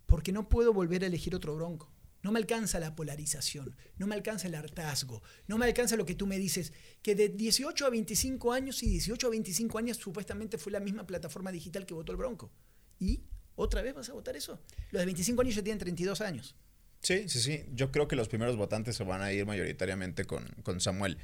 Porque 0.06 0.32
no 0.32 0.50
puedo 0.50 0.74
volver 0.74 1.04
a 1.04 1.08
elegir 1.08 1.36
otro 1.36 1.56
Bronco. 1.56 1.92
No 2.24 2.32
me 2.32 2.40
alcanza 2.40 2.80
la 2.80 2.96
polarización, 2.96 3.76
no 3.98 4.08
me 4.08 4.16
alcanza 4.16 4.48
el 4.48 4.56
hartazgo, 4.56 5.22
no 5.48 5.58
me 5.58 5.66
alcanza 5.66 5.96
lo 5.96 6.06
que 6.06 6.16
tú 6.16 6.26
me 6.26 6.40
dices, 6.40 6.74
que 7.02 7.16
de 7.16 7.30
18 7.30 7.86
a 7.86 7.90
25 7.90 8.52
años 8.52 8.82
y 8.84 8.90
18 8.90 9.28
a 9.28 9.30
25 9.30 9.78
años 9.78 9.98
supuestamente 9.98 10.58
fue 10.58 10.72
la 10.72 10.80
misma 10.80 11.06
plataforma 11.06 11.52
digital 11.52 11.86
que 11.86 11.94
votó 11.94 12.12
el 12.12 12.18
Bronco. 12.18 12.52
¿Y 13.00 13.24
otra 13.58 13.82
vez 13.82 13.94
vas 13.94 14.10
a 14.10 14.14
votar 14.14 14.38
eso? 14.38 14.62
Los 14.92 15.02
de 15.02 15.06
25 15.06 15.42
años 15.42 15.56
ya 15.56 15.64
tienen 15.64 15.80
32 15.80 16.22
años. 16.22 16.56
Sí, 17.02 17.28
sí, 17.28 17.40
sí. 17.40 17.66
Yo 17.74 17.92
creo 17.92 18.08
que 18.08 18.16
los 18.16 18.30
primeros 18.30 18.56
votantes 18.56 18.96
se 18.96 19.04
van 19.04 19.22
a 19.22 19.34
ir 19.34 19.46
mayoritariamente 19.46 20.26
con, 20.26 20.46
con 20.64 20.80
Samuel. 20.80 21.18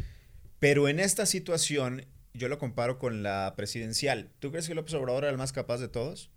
Pero 0.59 0.87
en 0.87 0.99
esta 0.99 1.25
situación, 1.25 2.05
yo 2.33 2.49
lo 2.49 2.57
comparo 2.57 2.99
con 2.99 3.23
la 3.23 3.53
presidencial. 3.55 4.31
¿Tú 4.39 4.51
crees 4.51 4.67
que 4.67 4.75
López 4.75 4.93
Obrador 4.95 5.23
era 5.23 5.31
el 5.31 5.37
más 5.37 5.53
capaz 5.53 5.77
de 5.77 5.87
todos? 5.87 6.31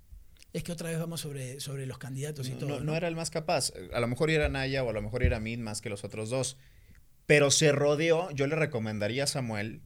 Es 0.53 0.63
que 0.63 0.73
otra 0.73 0.91
vez 0.91 0.99
vamos 0.99 1.21
sobre, 1.21 1.61
sobre 1.61 1.87
los 1.87 1.99
candidatos 1.99 2.47
y 2.49 2.53
no, 2.53 2.59
todo. 2.59 2.69
No, 2.69 2.79
¿no? 2.79 2.85
no 2.85 2.97
era 2.97 3.09
el 3.09 3.17
más 3.17 3.31
capaz. 3.31 3.73
A 3.93 4.01
lo 4.01 4.07
mejor 4.07 4.31
era 4.31 4.49
Naya 4.49 4.85
o 4.85 4.91
a 4.91 4.93
lo 4.93 5.03
mejor 5.03 5.23
era 5.23 5.41
Mid 5.41 5.59
más 5.59 5.81
que 5.81 5.89
los 5.89 6.05
otros 6.05 6.31
dos. 6.31 6.57
Pero 7.27 7.51
se 7.51 7.73
rodeó, 7.73 8.31
yo 8.33 8.47
le 8.47 8.55
recomendaría 8.55 9.25
a 9.25 9.27
Samuel, 9.27 9.83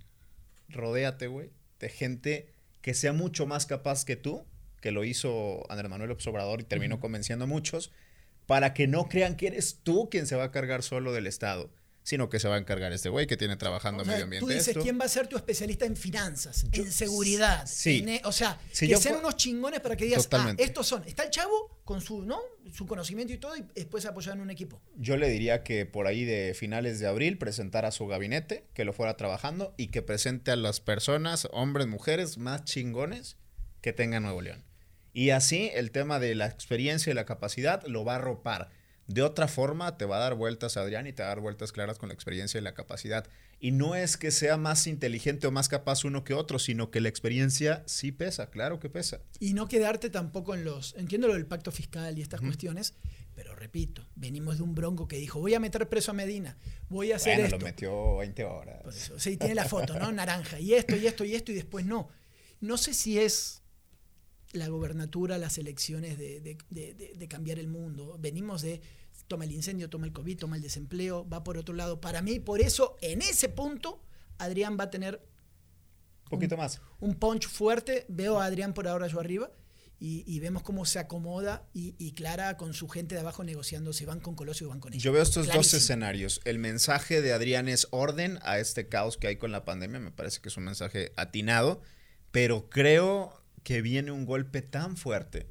rodéate, 0.68 1.26
güey, 1.26 1.50
de 1.78 1.88
gente 1.88 2.52
que 2.82 2.94
sea 2.94 3.12
mucho 3.12 3.46
más 3.46 3.66
capaz 3.66 4.04
que 4.04 4.16
tú, 4.16 4.46
que 4.80 4.90
lo 4.92 5.04
hizo 5.04 5.64
Andrés 5.70 5.90
Manuel 5.90 6.10
Obrador 6.12 6.60
y 6.60 6.64
terminó 6.64 7.00
convenciendo 7.00 7.44
a 7.44 7.48
muchos, 7.48 7.92
para 8.46 8.74
que 8.74 8.86
no 8.86 9.08
crean 9.08 9.36
que 9.36 9.46
eres 9.48 9.78
tú 9.82 10.08
quien 10.10 10.26
se 10.26 10.36
va 10.36 10.44
a 10.44 10.50
cargar 10.50 10.82
solo 10.82 11.12
del 11.12 11.26
Estado, 11.26 11.70
sino 12.02 12.30
que 12.30 12.40
se 12.40 12.48
va 12.48 12.56
a 12.56 12.58
encargar 12.58 12.92
este 12.92 13.10
güey 13.10 13.26
que 13.26 13.36
tiene 13.36 13.56
trabajando 13.56 14.02
O 14.02 14.04
sea, 14.04 14.14
medio 14.14 14.24
ambiente. 14.24 14.44
tú 14.44 14.50
dices, 14.50 14.68
esto. 14.68 14.82
¿quién 14.82 14.98
va 14.98 15.04
a 15.04 15.08
ser 15.08 15.28
tu 15.28 15.36
especialista 15.36 15.84
en 15.84 15.94
finanzas, 15.96 16.64
Yo- 16.72 16.82
en 16.82 16.90
seguridad? 16.90 17.66
sí. 17.66 17.98
en 17.98 18.08
e- 18.08 18.22
o 18.24 18.32
sea, 18.32 18.58
Si 18.72 18.88
que 18.88 18.96
sean 18.96 19.16
unos 19.16 19.36
chingones 19.36 19.80
para 19.80 19.94
que 19.96 20.06
digas, 20.06 20.24
Totalmente. 20.24 20.62
ah, 20.62 20.66
estos 20.66 20.86
son. 20.88 21.04
Está 21.04 21.24
el 21.24 21.30
chavo 21.30 21.78
con 21.84 22.00
su, 22.00 22.22
¿no? 22.22 22.40
su 22.72 22.86
conocimiento 22.86 23.32
y 23.34 23.38
todo 23.38 23.56
y 23.56 23.64
después 23.74 24.06
apoyar 24.06 24.34
en 24.36 24.40
un 24.40 24.50
equipo. 24.50 24.80
Yo 24.96 25.16
le 25.16 25.28
diría 25.28 25.62
que 25.62 25.86
por 25.86 26.06
ahí 26.06 26.24
de 26.24 26.54
finales 26.54 26.98
de 27.00 27.06
abril 27.06 27.36
presentara 27.36 27.90
su 27.92 28.06
gabinete, 28.06 28.64
que 28.74 28.84
lo 28.84 28.92
fuera 28.92 29.16
trabajando 29.16 29.74
y 29.76 29.88
que 29.88 30.00
presente 30.02 30.50
a 30.50 30.56
las 30.56 30.80
personas, 30.80 31.48
hombres, 31.52 31.86
mujeres 31.86 32.38
más 32.38 32.64
chingones 32.64 33.36
que 33.82 33.92
tenga 33.92 34.20
Nuevo 34.20 34.40
León. 34.40 34.64
Y 35.12 35.30
así 35.30 35.70
el 35.74 35.90
tema 35.90 36.18
de 36.20 36.34
la 36.34 36.46
experiencia 36.46 37.10
y 37.10 37.14
la 37.14 37.24
capacidad 37.24 37.84
lo 37.86 38.04
va 38.04 38.14
a 38.14 38.16
arropar. 38.16 38.70
De 39.06 39.22
otra 39.22 39.48
forma, 39.48 39.96
te 39.98 40.04
va 40.04 40.18
a 40.18 40.20
dar 40.20 40.36
vueltas 40.36 40.76
Adrián 40.76 41.08
y 41.08 41.12
te 41.12 41.22
va 41.22 41.30
a 41.30 41.34
dar 41.34 41.40
vueltas 41.40 41.72
claras 41.72 41.98
con 41.98 42.10
la 42.10 42.14
experiencia 42.14 42.58
y 42.60 42.62
la 42.62 42.74
capacidad. 42.74 43.26
Y 43.58 43.72
no 43.72 43.96
es 43.96 44.16
que 44.16 44.30
sea 44.30 44.56
más 44.56 44.86
inteligente 44.86 45.48
o 45.48 45.50
más 45.50 45.68
capaz 45.68 46.04
uno 46.04 46.22
que 46.22 46.32
otro, 46.32 46.60
sino 46.60 46.92
que 46.92 47.00
la 47.00 47.08
experiencia 47.08 47.82
sí 47.86 48.12
pesa, 48.12 48.50
claro 48.50 48.78
que 48.78 48.88
pesa. 48.88 49.20
Y 49.40 49.52
no 49.52 49.66
quedarte 49.66 50.10
tampoco 50.10 50.54
en 50.54 50.64
los. 50.64 50.94
Entiendo 50.96 51.26
lo 51.26 51.34
del 51.34 51.46
pacto 51.46 51.72
fiscal 51.72 52.16
y 52.18 52.22
estas 52.22 52.40
cuestiones, 52.40 52.94
pero 53.34 53.56
repito, 53.56 54.06
venimos 54.14 54.58
de 54.58 54.62
un 54.62 54.76
bronco 54.76 55.08
que 55.08 55.16
dijo: 55.16 55.40
voy 55.40 55.54
a 55.54 55.60
meter 55.60 55.88
preso 55.88 56.12
a 56.12 56.14
Medina, 56.14 56.56
voy 56.88 57.10
a 57.10 57.16
hacer 57.16 57.34
Bueno, 57.34 57.46
esto. 57.46 57.58
lo 57.58 57.64
metió 57.64 58.16
20 58.18 58.44
horas. 58.44 58.82
Por 58.84 58.94
eso, 58.94 59.18
sí, 59.18 59.36
tiene 59.36 59.56
la 59.56 59.64
foto, 59.64 59.98
¿no? 59.98 60.12
Naranja. 60.12 60.60
Y 60.60 60.74
esto, 60.74 60.94
y 60.94 61.08
esto, 61.08 61.24
y 61.24 61.34
esto, 61.34 61.50
y 61.50 61.56
después 61.56 61.84
no. 61.84 62.08
No 62.60 62.78
sé 62.78 62.94
si 62.94 63.18
es 63.18 63.62
la 64.52 64.68
gobernatura, 64.68 65.38
las 65.38 65.58
elecciones 65.58 66.18
de, 66.18 66.40
de- 66.40 66.58
de- 66.70 67.14
de- 67.16 67.28
cambiar 67.28 67.58
el 67.58 67.68
mundo. 67.68 68.16
Venimos 68.20 68.62
de 68.62 68.80
toma 69.28 69.44
el 69.44 69.52
incendio, 69.52 69.88
toma 69.88 70.06
el 70.06 70.12
COVID, 70.12 70.38
toma 70.38 70.56
el 70.56 70.62
desempleo, 70.62 71.28
va 71.28 71.44
por 71.44 71.56
otro 71.56 71.74
lado. 71.74 72.00
Para 72.00 72.20
mí, 72.22 72.40
por 72.40 72.60
eso, 72.60 72.96
en 73.00 73.22
ese 73.22 73.48
punto, 73.48 74.02
Adrián 74.38 74.76
va 74.78 74.84
a 74.84 74.90
tener 74.90 75.20
Un 76.24 76.30
poquito 76.30 76.56
más. 76.56 76.80
un 77.00 77.14
punch 77.14 77.46
fuerte. 77.46 78.06
Veo 78.08 78.40
a 78.40 78.46
Adrián 78.46 78.74
por 78.74 78.88
ahora 78.88 79.06
yo 79.06 79.20
arriba. 79.20 79.50
Y, 80.02 80.24
y 80.26 80.40
vemos 80.40 80.62
cómo 80.62 80.86
se 80.86 80.98
acomoda 80.98 81.68
y, 81.74 81.94
y 81.98 82.12
Clara 82.12 82.56
con 82.56 82.72
su 82.72 82.88
gente 82.88 83.14
de 83.14 83.20
abajo 83.20 83.44
negociando 83.44 83.92
si 83.92 84.06
van 84.06 84.18
con 84.18 84.34
Colosio 84.34 84.66
o 84.66 84.70
van 84.70 84.80
con 84.80 84.94
ella. 84.94 85.02
Yo 85.02 85.12
veo 85.12 85.22
estos 85.22 85.44
dos 85.44 85.52
Clarísimo. 85.52 85.78
escenarios. 85.78 86.40
El 86.46 86.58
mensaje 86.58 87.20
de 87.20 87.34
Adrián 87.34 87.68
es 87.68 87.86
orden 87.90 88.38
a 88.40 88.58
este 88.58 88.88
caos 88.88 89.18
que 89.18 89.26
hay 89.26 89.36
con 89.36 89.52
la 89.52 89.66
pandemia. 89.66 90.00
Me 90.00 90.10
parece 90.10 90.40
que 90.40 90.48
es 90.48 90.56
un 90.56 90.64
mensaje 90.64 91.12
atinado. 91.16 91.82
Pero 92.30 92.70
creo 92.70 93.39
que 93.62 93.82
viene 93.82 94.10
un 94.10 94.26
golpe 94.26 94.62
tan 94.62 94.96
fuerte. 94.96 95.46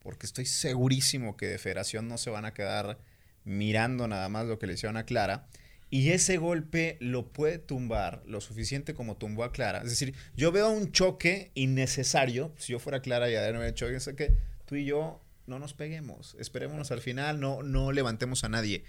Porque 0.00 0.26
estoy 0.26 0.46
segurísimo 0.46 1.36
que 1.36 1.46
de 1.46 1.58
Federación 1.58 2.08
no 2.08 2.18
se 2.18 2.30
van 2.30 2.44
a 2.44 2.54
quedar 2.54 2.98
mirando 3.44 4.08
nada 4.08 4.28
más 4.28 4.46
lo 4.46 4.58
que 4.58 4.66
le 4.66 4.74
hicieron 4.74 4.96
a 4.96 5.04
Clara. 5.04 5.46
Y 5.88 6.10
ese 6.10 6.36
golpe 6.36 6.96
lo 7.00 7.32
puede 7.32 7.58
tumbar 7.58 8.22
lo 8.26 8.40
suficiente 8.40 8.94
como 8.94 9.16
tumbó 9.16 9.44
a 9.44 9.52
Clara. 9.52 9.78
Es 9.78 9.90
decir, 9.90 10.14
yo 10.36 10.50
veo 10.50 10.68
un 10.68 10.90
choque 10.92 11.52
innecesario. 11.54 12.52
Si 12.58 12.72
yo 12.72 12.78
fuera 12.78 13.00
Clara 13.00 13.30
y 13.30 13.34
Adrián 13.34 13.54
me 13.54 13.58
hubiera 13.60 13.70
hecho, 13.70 13.90
yo 13.90 14.00
sé 14.00 14.16
que 14.16 14.36
tú 14.64 14.74
y 14.74 14.84
yo 14.84 15.22
no 15.46 15.58
nos 15.58 15.74
peguemos. 15.74 16.36
Esperémonos 16.40 16.90
al 16.90 17.00
final, 17.00 17.40
no, 17.40 17.62
no 17.62 17.92
levantemos 17.92 18.42
a 18.42 18.48
nadie. 18.48 18.84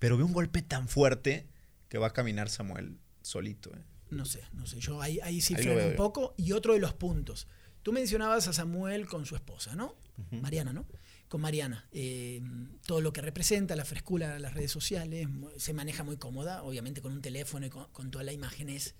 Pero 0.00 0.16
veo 0.16 0.26
un 0.26 0.32
golpe 0.32 0.62
tan 0.62 0.88
fuerte 0.88 1.46
que 1.88 1.98
va 1.98 2.08
a 2.08 2.12
caminar 2.12 2.50
Samuel 2.50 2.98
solito. 3.22 3.70
¿eh? 3.70 3.82
No 4.10 4.24
sé, 4.24 4.42
no 4.52 4.66
sé. 4.66 4.80
Yo 4.80 5.00
ahí, 5.00 5.20
ahí 5.22 5.40
sí 5.40 5.54
Ahí 5.54 5.62
freno 5.62 5.86
un 5.86 5.96
poco. 5.96 6.34
Y 6.36 6.52
otro 6.52 6.74
de 6.74 6.80
los 6.80 6.92
puntos. 6.92 7.46
Tú 7.82 7.92
mencionabas 7.92 8.46
a 8.48 8.52
Samuel 8.52 9.06
con 9.06 9.26
su 9.26 9.34
esposa, 9.34 9.74
¿no? 9.74 9.94
Mariana, 10.30 10.72
¿no? 10.72 10.86
Con 11.28 11.40
Mariana. 11.40 11.88
Eh, 11.90 12.40
todo 12.86 13.00
lo 13.00 13.12
que 13.12 13.20
representa, 13.20 13.74
la 13.74 13.84
frescura 13.84 14.38
las 14.38 14.54
redes 14.54 14.70
sociales, 14.70 15.26
se 15.56 15.72
maneja 15.72 16.04
muy 16.04 16.16
cómoda, 16.16 16.62
obviamente 16.62 17.02
con 17.02 17.12
un 17.12 17.22
teléfono 17.22 17.66
y 17.66 17.70
con, 17.70 17.90
con 17.90 18.10
toda 18.10 18.24
la 18.24 18.32
imagen 18.32 18.68
es. 18.68 18.94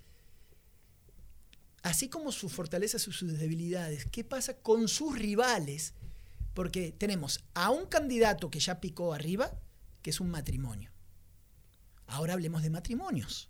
Así 1.83 2.09
como 2.09 2.33
sus 2.33 2.53
fortalezas 2.53 3.07
y 3.07 3.13
sus 3.13 3.39
debilidades, 3.39 4.07
¿qué 4.07 4.25
pasa 4.25 4.57
con 4.59 4.89
sus 4.89 5.17
rivales? 5.19 5.95
Porque 6.55 6.93
tenemos 6.93 7.45
a 7.55 7.71
un 7.71 7.87
candidato 7.87 8.51
que 8.51 8.61
ya 8.61 8.81
picó 8.81 9.15
arriba, 9.15 9.53
que 10.01 10.11
es 10.11 10.21
un 10.21 10.31
matrimonio. 10.31 10.93
Ahora 12.07 12.35
hablemos 12.35 12.63
de 12.63 12.71
matrimonios. 12.71 13.49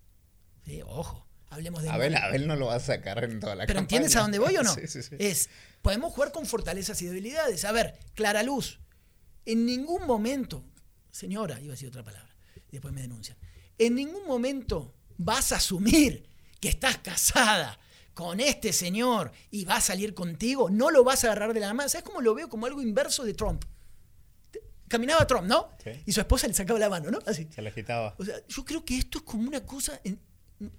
Sí, 0.64 0.80
ojo, 0.84 1.26
hablemos 1.52 1.82
de 1.82 1.90
Abel, 1.90 2.16
Abel 2.16 2.46
no 2.46 2.56
lo 2.56 2.66
va 2.66 2.76
a 2.76 2.80
sacar 2.80 3.22
en 3.24 3.38
toda 3.38 3.54
la 3.54 3.66
pero 3.66 3.78
campaña. 3.78 3.98
¿entiendes 3.98 4.16
a 4.16 4.20
dónde 4.20 4.38
voy 4.38 4.56
o 4.56 4.62
no? 4.62 4.74
Sí, 4.74 4.86
sí, 4.86 5.02
sí. 5.02 5.16
Es, 5.18 5.50
podemos 5.82 6.12
jugar 6.12 6.32
con 6.32 6.46
fortalezas 6.46 7.00
y 7.02 7.06
debilidades. 7.06 7.64
A 7.64 7.72
ver, 7.72 7.98
Clara 8.14 8.42
Luz, 8.42 8.80
en 9.44 9.66
ningún 9.66 10.06
momento, 10.06 10.64
señora, 11.10 11.60
iba 11.60 11.72
a 11.72 11.76
decir 11.76 11.88
otra 11.88 12.02
palabra, 12.02 12.34
después 12.70 12.92
me 12.94 13.02
denuncian, 13.02 13.36
en 13.78 13.94
ningún 13.94 14.26
momento 14.26 14.94
vas 15.18 15.52
a 15.52 15.56
asumir 15.56 16.28
que 16.60 16.68
estás 16.68 16.98
casada 16.98 17.78
con 18.14 18.40
este 18.40 18.72
señor 18.72 19.32
y 19.50 19.64
va 19.64 19.76
a 19.76 19.80
salir 19.80 20.14
contigo, 20.14 20.70
no 20.70 20.90
lo 20.90 21.04
vas 21.04 21.24
a 21.24 21.28
agarrar 21.28 21.54
de 21.54 21.60
la 21.60 21.74
mano. 21.74 21.88
¿Sabes 21.88 22.04
cómo 22.04 22.20
lo 22.20 22.34
veo? 22.34 22.48
Como 22.48 22.66
algo 22.66 22.80
inverso 22.80 23.24
de 23.24 23.34
Trump. 23.34 23.64
Caminaba 24.88 25.26
Trump, 25.26 25.46
¿no? 25.46 25.70
Sí. 25.82 25.90
Y 26.04 26.12
su 26.12 26.20
esposa 26.20 26.46
le 26.46 26.54
sacaba 26.54 26.78
la 26.78 26.90
mano, 26.90 27.10
¿no? 27.10 27.18
Así. 27.26 27.48
Se 27.50 27.62
le 27.62 27.70
agitaba. 27.70 28.14
O 28.18 28.24
sea, 28.24 28.36
yo 28.46 28.64
creo 28.64 28.84
que 28.84 28.98
esto 28.98 29.18
es 29.18 29.24
como 29.24 29.48
una 29.48 29.64
cosa. 29.64 29.98
En, 30.04 30.20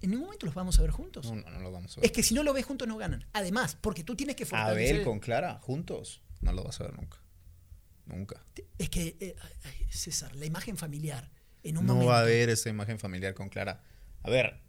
en 0.02 0.10
ningún 0.10 0.26
momento 0.26 0.46
los 0.46 0.54
vamos 0.54 0.78
a 0.78 0.82
ver 0.82 0.90
juntos. 0.90 1.26
No, 1.26 1.36
no, 1.36 1.50
no 1.50 1.60
lo 1.60 1.72
vamos 1.72 1.96
a 1.96 2.00
ver. 2.00 2.06
Es 2.06 2.12
que 2.12 2.22
si 2.22 2.34
no 2.34 2.42
lo 2.42 2.52
ves 2.52 2.64
juntos 2.64 2.86
no 2.88 2.96
ganan. 2.96 3.26
Además, 3.32 3.76
porque 3.80 4.04
tú 4.04 4.14
tienes 4.16 4.36
que 4.36 4.46
fortalecer. 4.46 4.94
Abel 4.96 5.04
con 5.04 5.20
Clara, 5.20 5.58
juntos. 5.60 6.22
No 6.40 6.52
lo 6.52 6.64
vas 6.64 6.80
a 6.80 6.84
ver 6.84 6.94
nunca. 6.94 7.18
Nunca. 8.06 8.44
Es 8.78 8.90
que, 8.90 9.16
eh, 9.20 9.34
ay, 9.64 9.86
César, 9.90 10.34
la 10.36 10.44
imagen 10.46 10.76
familiar, 10.76 11.30
en 11.62 11.78
un 11.78 11.86
No 11.86 11.94
momento. 11.94 12.10
va 12.10 12.18
a 12.18 12.22
haber 12.22 12.50
esa 12.50 12.68
imagen 12.68 12.98
familiar 12.98 13.34
con 13.34 13.48
Clara. 13.48 13.82
A 14.22 14.30
ver, 14.30 14.60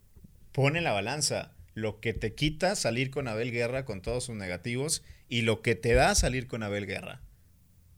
pone 0.52 0.82
la 0.82 0.92
balanza. 0.94 1.52
Lo 1.74 2.00
que 2.00 2.14
te 2.14 2.34
quita 2.34 2.76
salir 2.78 3.12
con 3.12 3.28
Abel 3.28 3.52
Guerra 3.52 3.84
con 3.84 4.02
todos 4.02 4.24
sus 4.24 4.36
negativos 4.36 5.04
y 5.28 5.42
lo 5.42 5.62
que 5.62 5.76
te 5.76 5.94
da 5.94 6.16
salir 6.16 6.48
con 6.48 6.64
Abel 6.64 6.86
Guerra. 6.86 7.22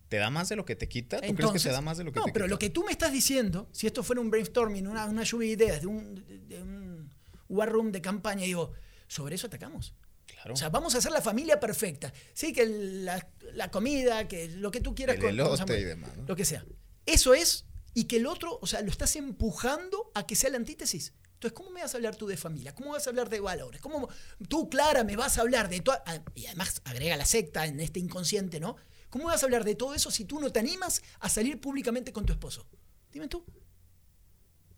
¿Te 0.10 0.18
da 0.18 0.30
más 0.30 0.50
de 0.50 0.56
lo 0.56 0.66
que 0.66 0.76
te 0.76 0.88
quita? 0.88 1.18
¿Tú 1.18 1.22
crees 1.22 1.36
que 1.36 1.42
Entonces, 1.42 1.64
te 1.64 1.70
da 1.72 1.82
más 1.82 1.98
de 1.98 2.04
lo 2.06 2.12
que 2.12 2.20
no, 2.20 2.26
te 2.26 2.32
pero 2.32 2.46
quita? 2.46 2.54
lo 2.54 2.60
que 2.60 2.70
tú 2.70 2.84
me 2.86 2.92
estás 2.92 3.12
diciendo, 3.12 3.68
si 3.72 3.88
esto 3.88 4.04
fuera 4.04 4.22
un 4.22 4.30
brainstorming, 4.30 4.88
una, 4.88 5.06
una 5.06 5.24
lluvia 5.24 5.48
de 5.48 5.54
ideas, 5.64 5.82
de 5.82 5.88
un, 5.88 6.48
de- 6.48 6.62
un 6.62 7.14
war 7.50 7.70
room 7.72 7.92
de 7.92 8.02
campaña, 8.02 8.44
digo, 8.46 8.72
sobre 9.08 9.36
eso 9.36 9.48
atacamos. 9.48 9.94
Claro. 10.26 10.54
O 10.54 10.58
sea, 10.58 10.70
vamos 10.70 10.94
a 10.96 11.00
hacer 11.00 11.12
la 11.12 11.22
familia 11.22 11.60
perfecta. 11.60 12.14
Sí, 12.34 12.54
que 12.54 12.66
la, 12.66 13.28
la 13.54 13.70
comida, 13.72 14.28
que 14.28 14.48
lo 14.50 14.72
que 14.72 14.82
tú 14.82 14.94
quieras 14.96 15.16
El 15.16 15.22
con- 15.22 15.30
elote 15.32 15.80
y 15.80 15.84
demás, 15.84 16.16
¿no? 16.18 16.26
Lo 16.28 16.36
que 16.36 16.46
sea. 16.46 16.66
Eso 17.06 17.34
es, 17.34 17.66
y 17.94 18.06
que 18.06 18.18
el 18.18 18.28
otro, 18.28 18.60
o 18.62 18.68
sea, 18.68 18.82
lo 18.82 18.92
estás 18.92 19.16
empujando 19.16 20.12
a 20.14 20.26
que 20.28 20.36
sea 20.36 20.50
la 20.50 20.58
antítesis. 20.58 21.14
Entonces, 21.34 21.54
¿cómo 21.56 21.70
me 21.70 21.82
vas 21.82 21.94
a 21.94 21.98
hablar 21.98 22.16
tú 22.16 22.28
de 22.28 22.36
familia? 22.36 22.74
¿Cómo 22.74 22.92
vas 22.92 23.06
a 23.08 23.10
hablar 23.12 23.30
de 23.30 23.40
valores? 23.40 23.80
¿Cómo 23.82 24.10
tú, 24.50 24.70
Clara, 24.70 25.04
me 25.04 25.16
vas 25.16 25.38
a 25.38 25.42
hablar 25.42 25.70
de 25.70 25.82
todo? 25.82 25.96
Y 26.36 26.48
además 26.48 26.82
agrega 26.84 27.16
la 27.16 27.26
secta 27.26 27.66
en 27.66 27.80
este 27.80 28.00
inconsciente, 28.00 28.60
¿no? 28.60 28.76
¿Cómo 29.10 29.26
vas 29.26 29.42
a 29.42 29.46
hablar 29.46 29.64
de 29.64 29.76
todo 29.76 29.94
eso 29.96 30.12
si 30.12 30.26
tú 30.26 30.40
no 30.40 30.52
te 30.52 30.60
animas 30.60 31.02
a 31.20 31.30
salir 31.30 31.60
públicamente 31.62 32.12
con 32.12 32.26
tu 32.26 32.34
esposo? 32.34 32.66
Dime 33.12 33.28
tú. 33.28 33.44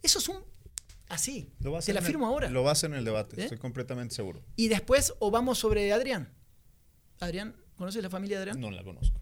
Eso 0.01 0.19
es 0.19 0.30
un 0.30 0.43
Así. 1.09 1.51
Lo 1.61 1.71
va 1.71 1.80
a 1.80 1.82
Te 1.82 1.91
la 1.91 2.01
firmo 2.03 2.25
el- 2.27 2.32
ahora. 2.32 2.49
Lo 2.51 2.61
va 2.61 2.69
a 2.69 2.73
hacer 2.73 2.91
en 2.91 2.97
el 2.97 3.03
debate, 3.03 3.36
¿Eh? 3.41 3.43
estoy 3.45 3.57
completamente 3.57 4.13
seguro. 4.13 4.43
Y 4.55 4.67
después, 4.67 5.15
o 5.17 5.32
vamos 5.32 5.57
sobre 5.57 5.91
Adrián. 5.91 6.32
Adrián, 7.19 7.55
¿conoces 7.75 8.03
la 8.03 8.11
familia 8.11 8.38
de 8.38 8.43
Adrián? 8.43 8.59
No 8.61 8.69
la 8.69 8.84
conozco. 8.84 9.19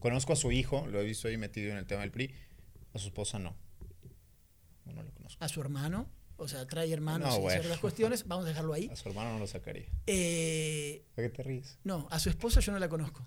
Conozco 0.00 0.32
a 0.32 0.36
su 0.36 0.52
hijo, 0.52 0.86
lo 0.86 0.98
he 0.98 1.04
visto 1.04 1.28
ahí 1.28 1.36
metido 1.36 1.70
en 1.70 1.76
el 1.76 1.86
tema 1.86 2.00
del 2.00 2.10
PRI. 2.12 2.34
A 2.94 2.98
su 2.98 3.08
esposa 3.08 3.38
no. 3.38 3.54
No, 4.86 5.02
lo 5.02 5.12
conozco. 5.12 5.44
A 5.44 5.48
su 5.48 5.60
hermano. 5.60 6.08
O 6.38 6.48
sea, 6.48 6.66
trae 6.66 6.90
hermanos 6.90 7.28
No, 7.28 7.36
y 7.36 7.40
bueno. 7.42 7.60
ciertas 7.60 7.80
cuestiones. 7.80 8.26
Vamos 8.26 8.46
a 8.46 8.48
dejarlo 8.48 8.72
ahí. 8.72 8.88
A 8.92 8.96
su 8.96 9.08
hermano 9.10 9.34
no 9.34 9.38
lo 9.38 9.46
sacaría. 9.46 9.86
Eh, 10.06 11.04
¿A 11.12 11.16
qué 11.16 11.28
te 11.28 11.42
ríes? 11.42 11.78
no, 11.84 12.08
a 12.10 12.18
su 12.18 12.30
esposa 12.30 12.60
yo 12.60 12.72
no 12.72 12.78
la 12.78 12.88
conozco. 12.88 13.24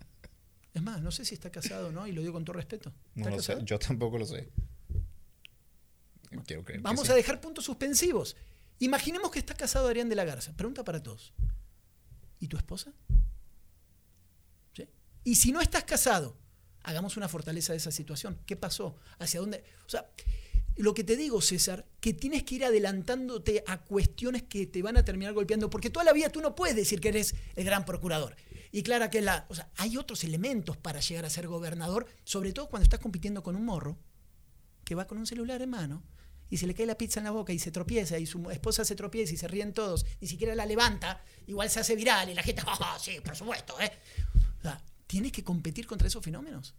Es 0.79 0.83
más, 0.85 1.01
no 1.01 1.11
sé 1.11 1.25
si 1.25 1.35
está 1.35 1.49
casado 1.51 1.89
o 1.89 1.91
no, 1.91 2.07
y 2.07 2.13
lo 2.13 2.21
digo 2.21 2.31
con 2.31 2.45
todo 2.45 2.53
respeto. 2.53 2.93
No 3.13 3.25
¿Está 3.27 3.35
lo 3.35 3.41
sé. 3.59 3.65
Yo 3.65 3.77
tampoco 3.77 4.17
lo 4.17 4.25
sé. 4.25 4.49
Quiero 6.45 6.63
creer 6.63 6.79
que 6.79 6.83
Vamos 6.83 7.05
sí. 7.05 7.11
a 7.11 7.15
dejar 7.15 7.41
puntos 7.41 7.65
suspensivos. 7.65 8.37
Imaginemos 8.79 9.29
que 9.29 9.39
está 9.39 9.55
casado 9.55 9.87
Adrián 9.87 10.07
de 10.07 10.15
la 10.15 10.23
Garza. 10.23 10.53
Pregunta 10.53 10.85
para 10.85 11.03
todos. 11.03 11.33
¿Y 12.39 12.47
tu 12.47 12.55
esposa? 12.55 12.93
¿Sí? 14.71 14.87
Y 15.25 15.35
si 15.35 15.51
no 15.51 15.59
estás 15.59 15.83
casado, 15.83 16.37
hagamos 16.83 17.17
una 17.17 17.27
fortaleza 17.27 17.73
de 17.73 17.77
esa 17.77 17.91
situación. 17.91 18.39
¿Qué 18.45 18.55
pasó? 18.55 18.95
¿Hacia 19.17 19.41
dónde? 19.41 19.65
O 19.85 19.89
sea, 19.89 20.09
lo 20.77 20.93
que 20.93 21.03
te 21.03 21.17
digo, 21.17 21.41
César, 21.41 21.85
que 21.99 22.13
tienes 22.13 22.43
que 22.43 22.55
ir 22.55 22.63
adelantándote 22.63 23.65
a 23.67 23.83
cuestiones 23.83 24.43
que 24.43 24.65
te 24.65 24.81
van 24.81 24.95
a 24.95 25.03
terminar 25.03 25.33
golpeando, 25.33 25.69
porque 25.69 25.89
toda 25.89 26.05
la 26.05 26.13
vida 26.13 26.29
tú 26.29 26.39
no 26.39 26.55
puedes 26.55 26.77
decir 26.77 27.01
que 27.01 27.09
eres 27.09 27.35
el 27.57 27.65
gran 27.65 27.83
procurador. 27.83 28.37
Y 28.71 28.83
claro 28.83 29.09
que 29.09 29.21
la, 29.21 29.45
o 29.49 29.55
sea, 29.55 29.69
hay 29.77 29.97
otros 29.97 30.23
elementos 30.23 30.77
para 30.77 30.99
llegar 30.99 31.25
a 31.25 31.29
ser 31.29 31.47
gobernador, 31.47 32.05
sobre 32.23 32.53
todo 32.53 32.69
cuando 32.69 32.83
estás 32.83 32.99
compitiendo 32.99 33.41
con 33.41 33.55
un 33.55 33.65
morro 33.65 33.97
que 34.83 34.95
va 34.95 35.07
con 35.07 35.17
un 35.17 35.25
celular 35.25 35.61
en 35.61 35.69
mano 35.71 36.03
y 36.51 36.57
se 36.57 36.67
le 36.67 36.73
cae 36.73 36.85
la 36.85 36.97
pizza 36.97 37.19
en 37.19 37.23
la 37.25 37.31
boca 37.31 37.51
y 37.53 37.59
se 37.59 37.71
tropieza 37.71 38.17
y 38.19 38.25
su 38.25 38.49
esposa 38.51 38.85
se 38.85 38.95
tropieza 38.95 39.33
y 39.33 39.37
se 39.37 39.47
ríen 39.47 39.73
todos, 39.73 40.05
ni 40.21 40.27
siquiera 40.27 40.53
la 40.55 40.65
levanta, 40.65 41.23
igual 41.47 41.69
se 41.69 41.79
hace 41.79 41.95
viral 41.95 42.29
y 42.29 42.33
la 42.35 42.43
gente, 42.43 42.61
"Ah, 42.65 42.97
sí, 42.99 43.19
por 43.23 43.35
supuesto, 43.35 43.79
¿eh? 43.79 43.91
O 44.59 44.61
sea, 44.61 44.81
tienes 45.07 45.31
que 45.31 45.43
competir 45.43 45.85
contra 45.87 46.07
esos 46.07 46.23
fenómenos. 46.23 46.75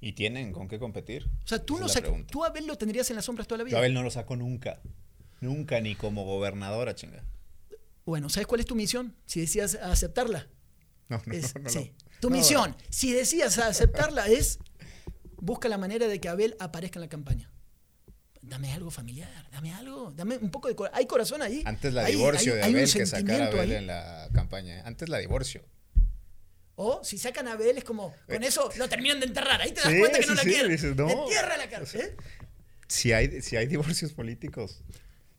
¿Y 0.00 0.12
tienen 0.12 0.52
con 0.52 0.66
qué 0.66 0.78
competir? 0.78 1.28
O 1.44 1.46
sea, 1.48 1.64
tú, 1.64 1.74
Esa 1.74 1.80
no 1.80 1.86
es 1.86 1.94
la 1.94 2.00
sac- 2.00 2.04
pregunta. 2.04 2.32
tú 2.32 2.44
a 2.44 2.48
Abel 2.48 2.66
lo 2.66 2.76
tendrías 2.78 3.10
en 3.10 3.16
las 3.16 3.24
sombras 3.26 3.46
toda 3.46 3.58
la 3.58 3.62
Yo 3.64 3.66
vida. 3.66 3.76
a 3.76 3.80
Abel 3.80 3.92
no 3.94 4.02
lo 4.02 4.10
saco 4.10 4.34
nunca. 4.34 4.80
Nunca, 5.40 5.80
ni 5.80 5.94
como 5.94 6.24
gobernadora, 6.24 6.94
chinga. 6.94 7.24
Bueno, 8.06 8.28
¿sabes 8.28 8.46
cuál 8.46 8.60
es 8.60 8.66
tu 8.66 8.74
misión? 8.74 9.14
Si 9.26 9.40
decías 9.40 9.74
aceptarla. 9.74 10.48
No, 11.10 11.20
no, 11.26 11.32
Es- 11.34 11.54
no, 11.54 11.60
no, 11.62 11.68
sí. 11.68 11.92
Tu 12.20 12.30
misión, 12.30 12.74
si 12.88 13.12
decías 13.12 13.58
aceptarla, 13.58 14.26
es 14.28 14.58
busca 15.36 15.68
la 15.68 15.76
manera 15.78 16.06
de 16.08 16.20
que 16.20 16.28
Abel 16.28 16.56
aparezca 16.58 16.98
en 16.98 17.02
la 17.02 17.08
campaña. 17.08 17.50
Dame 18.42 18.72
algo 18.72 18.90
familiar, 18.90 19.48
dame 19.52 19.74
algo, 19.74 20.12
dame 20.16 20.38
un 20.38 20.50
poco 20.50 20.68
de 20.68 20.74
corazón. 20.74 20.98
¿Hay 20.98 21.06
corazón 21.06 21.42
ahí? 21.42 21.62
Antes 21.66 21.92
la 21.92 22.06
divorcio 22.06 22.52
hay- 22.54 22.58
de 22.58 22.64
hay 22.64 22.72
Abel 22.72 22.92
que 22.92 23.04
sacar 23.06 23.42
a 23.42 23.46
Abel 23.48 23.60
ahí. 23.70 23.72
en 23.76 23.86
la 23.86 24.28
campaña. 24.32 24.78
¿eh? 24.78 24.82
Antes 24.86 25.08
la 25.10 25.18
divorcio. 25.18 25.62
O 26.76 27.04
si 27.04 27.18
sacan 27.18 27.46
a 27.48 27.52
Abel 27.52 27.76
es 27.76 27.84
como, 27.84 28.14
con 28.26 28.42
eso 28.42 28.70
lo 28.78 28.88
terminan 28.88 29.20
de 29.20 29.26
enterrar. 29.26 29.60
Ahí 29.60 29.72
te 29.72 29.82
das 29.82 29.92
Sí, 29.92 29.98
cuenta 29.98 30.18
que 30.18 30.26
no 30.26 30.34
la 30.34 30.42
quieren. 30.42 30.70
dices, 30.70 30.96
no. 30.96 31.10
Entierra 31.10 31.56
la 31.58 31.68
cara. 31.68 31.84
¿eh? 31.94 32.16
Si 32.88 33.12
hay, 33.12 33.42
si 33.42 33.56
hay 33.56 33.66
divorcios 33.66 34.12
políticos, 34.14 34.82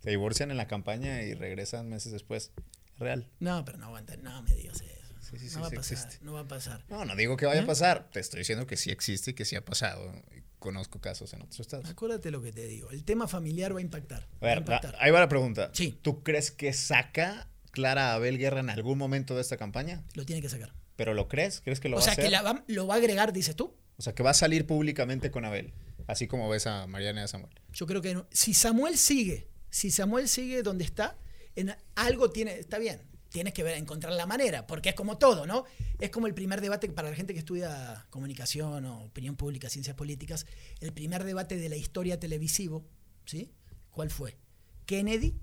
se 0.04 0.10
divorcian 0.12 0.52
en 0.52 0.58
la 0.58 0.68
campaña 0.68 1.24
y 1.24 1.34
regresan 1.34 1.90
meses 1.90 2.12
después. 2.12 2.52
Real. 2.98 3.28
No, 3.40 3.66
pero 3.66 3.80
no 3.80 3.88
aguanta. 3.88 4.16
No 4.18 4.44
me 4.44 4.54
digas 4.56 4.82
eso. 4.82 5.01
Sí, 5.32 5.40
sí, 5.40 5.50
sí, 5.50 5.56
no 5.56 5.62
va 5.62 5.68
a 5.68 5.72
pasar. 5.72 5.94
existe. 5.98 6.26
No 6.26 6.34
va 6.34 6.40
a 6.42 6.48
pasar. 6.48 6.86
No, 6.90 7.06
no 7.06 7.16
digo 7.16 7.38
que 7.38 7.46
vaya 7.46 7.64
a 7.64 7.66
pasar. 7.66 8.10
Te 8.12 8.20
estoy 8.20 8.40
diciendo 8.40 8.68
que 8.68 8.78
sí 8.78 8.92
existe 8.92 9.32
y 9.32 9.34
que 9.34 9.46
sí 9.46 9.56
ha 9.56 9.64
pasado. 9.66 10.12
Conozco 10.60 11.00
casos 11.02 11.34
en 11.34 11.42
otros 11.42 11.60
estados. 11.60 11.90
Acuérdate 11.90 12.30
lo 12.30 12.42
que 12.42 12.52
te 12.52 12.68
digo. 12.68 12.92
El 12.92 13.04
tema 13.04 13.28
familiar 13.28 13.74
va 13.74 13.80
a 13.80 13.82
impactar. 13.82 14.28
A 14.42 14.46
va 14.46 14.52
a 14.52 14.58
impactar. 14.58 14.96
ahí 15.00 15.10
va 15.12 15.20
la 15.20 15.30
pregunta. 15.30 15.72
Sí. 15.74 15.98
¿Tú 16.02 16.22
crees 16.24 16.52
que 16.52 16.72
saca 16.74 17.48
Clara 17.72 18.14
Abel 18.14 18.38
Guerra 18.38 18.60
en 18.60 18.70
algún 18.70 18.98
momento 18.98 19.36
de 19.36 19.42
esta 19.42 19.58
campaña? 19.58 20.04
Lo 20.14 20.26
tiene 20.26 20.42
que 20.42 20.50
sacar. 20.50 20.74
¿Pero 20.98 21.14
lo 21.16 21.28
crees? 21.28 21.62
¿Crees 21.62 21.80
que 21.80 21.90
lo 21.90 21.98
o 21.98 22.00
va 22.00 22.04
sea, 22.04 22.12
a 22.12 22.14
hacer? 22.14 22.26
que 22.26 22.30
la 22.32 22.42
va- 22.44 22.64
lo 22.68 22.86
va 22.86 22.94
a 22.96 22.98
agregar, 22.98 23.34
dices 23.34 23.56
tú. 23.56 23.76
O 23.98 24.02
sea, 24.04 24.14
que 24.14 24.22
va 24.22 24.32
a 24.32 24.36
salir 24.36 24.68
públicamente 24.68 25.32
con 25.32 25.46
Abel. 25.46 25.74
Así 26.06 26.28
como 26.28 26.48
ves 26.50 26.68
a 26.68 26.86
Mariana 26.88 27.22
y 27.22 27.24
a 27.24 27.28
Samuel. 27.28 27.54
Yo 27.74 27.88
creo 27.88 28.02
que 28.02 28.14
no. 28.14 28.28
si 28.32 28.54
Samuel 28.54 28.98
sigue, 28.98 29.48
si 29.70 29.90
Samuel 29.90 30.28
sigue 30.28 30.62
donde 30.62 30.84
está, 30.84 31.18
en 31.56 31.76
algo 31.96 32.30
tiene, 32.32 32.60
está 32.60 32.78
bien, 32.78 33.02
tienes 33.32 33.54
que 33.54 33.64
ver, 33.64 33.78
encontrar 33.78 34.14
la 34.14 34.26
manera, 34.26 34.68
porque 34.68 34.90
es 34.90 34.96
como 34.96 35.18
todo, 35.18 35.48
¿no? 35.48 35.64
Es 36.00 36.10
como 36.10 36.28
el 36.28 36.34
primer 36.34 36.62
debate 36.62 36.90
para 36.90 37.10
la 37.10 37.16
gente 37.16 37.34
que 37.34 37.40
estudia 37.40 38.06
comunicación 38.10 38.86
o 38.86 39.06
opinión 39.06 39.36
pública, 39.36 39.70
ciencias 39.70 39.96
políticas, 39.96 40.46
el 40.82 40.92
primer 40.92 41.24
debate 41.24 41.58
de 41.58 41.70
la 41.70 41.78
historia 41.78 42.20
televisivo, 42.20 42.86
¿sí? 43.26 43.50
¿Cuál 43.90 44.10
fue? 44.10 44.38
Kennedy 44.86 45.34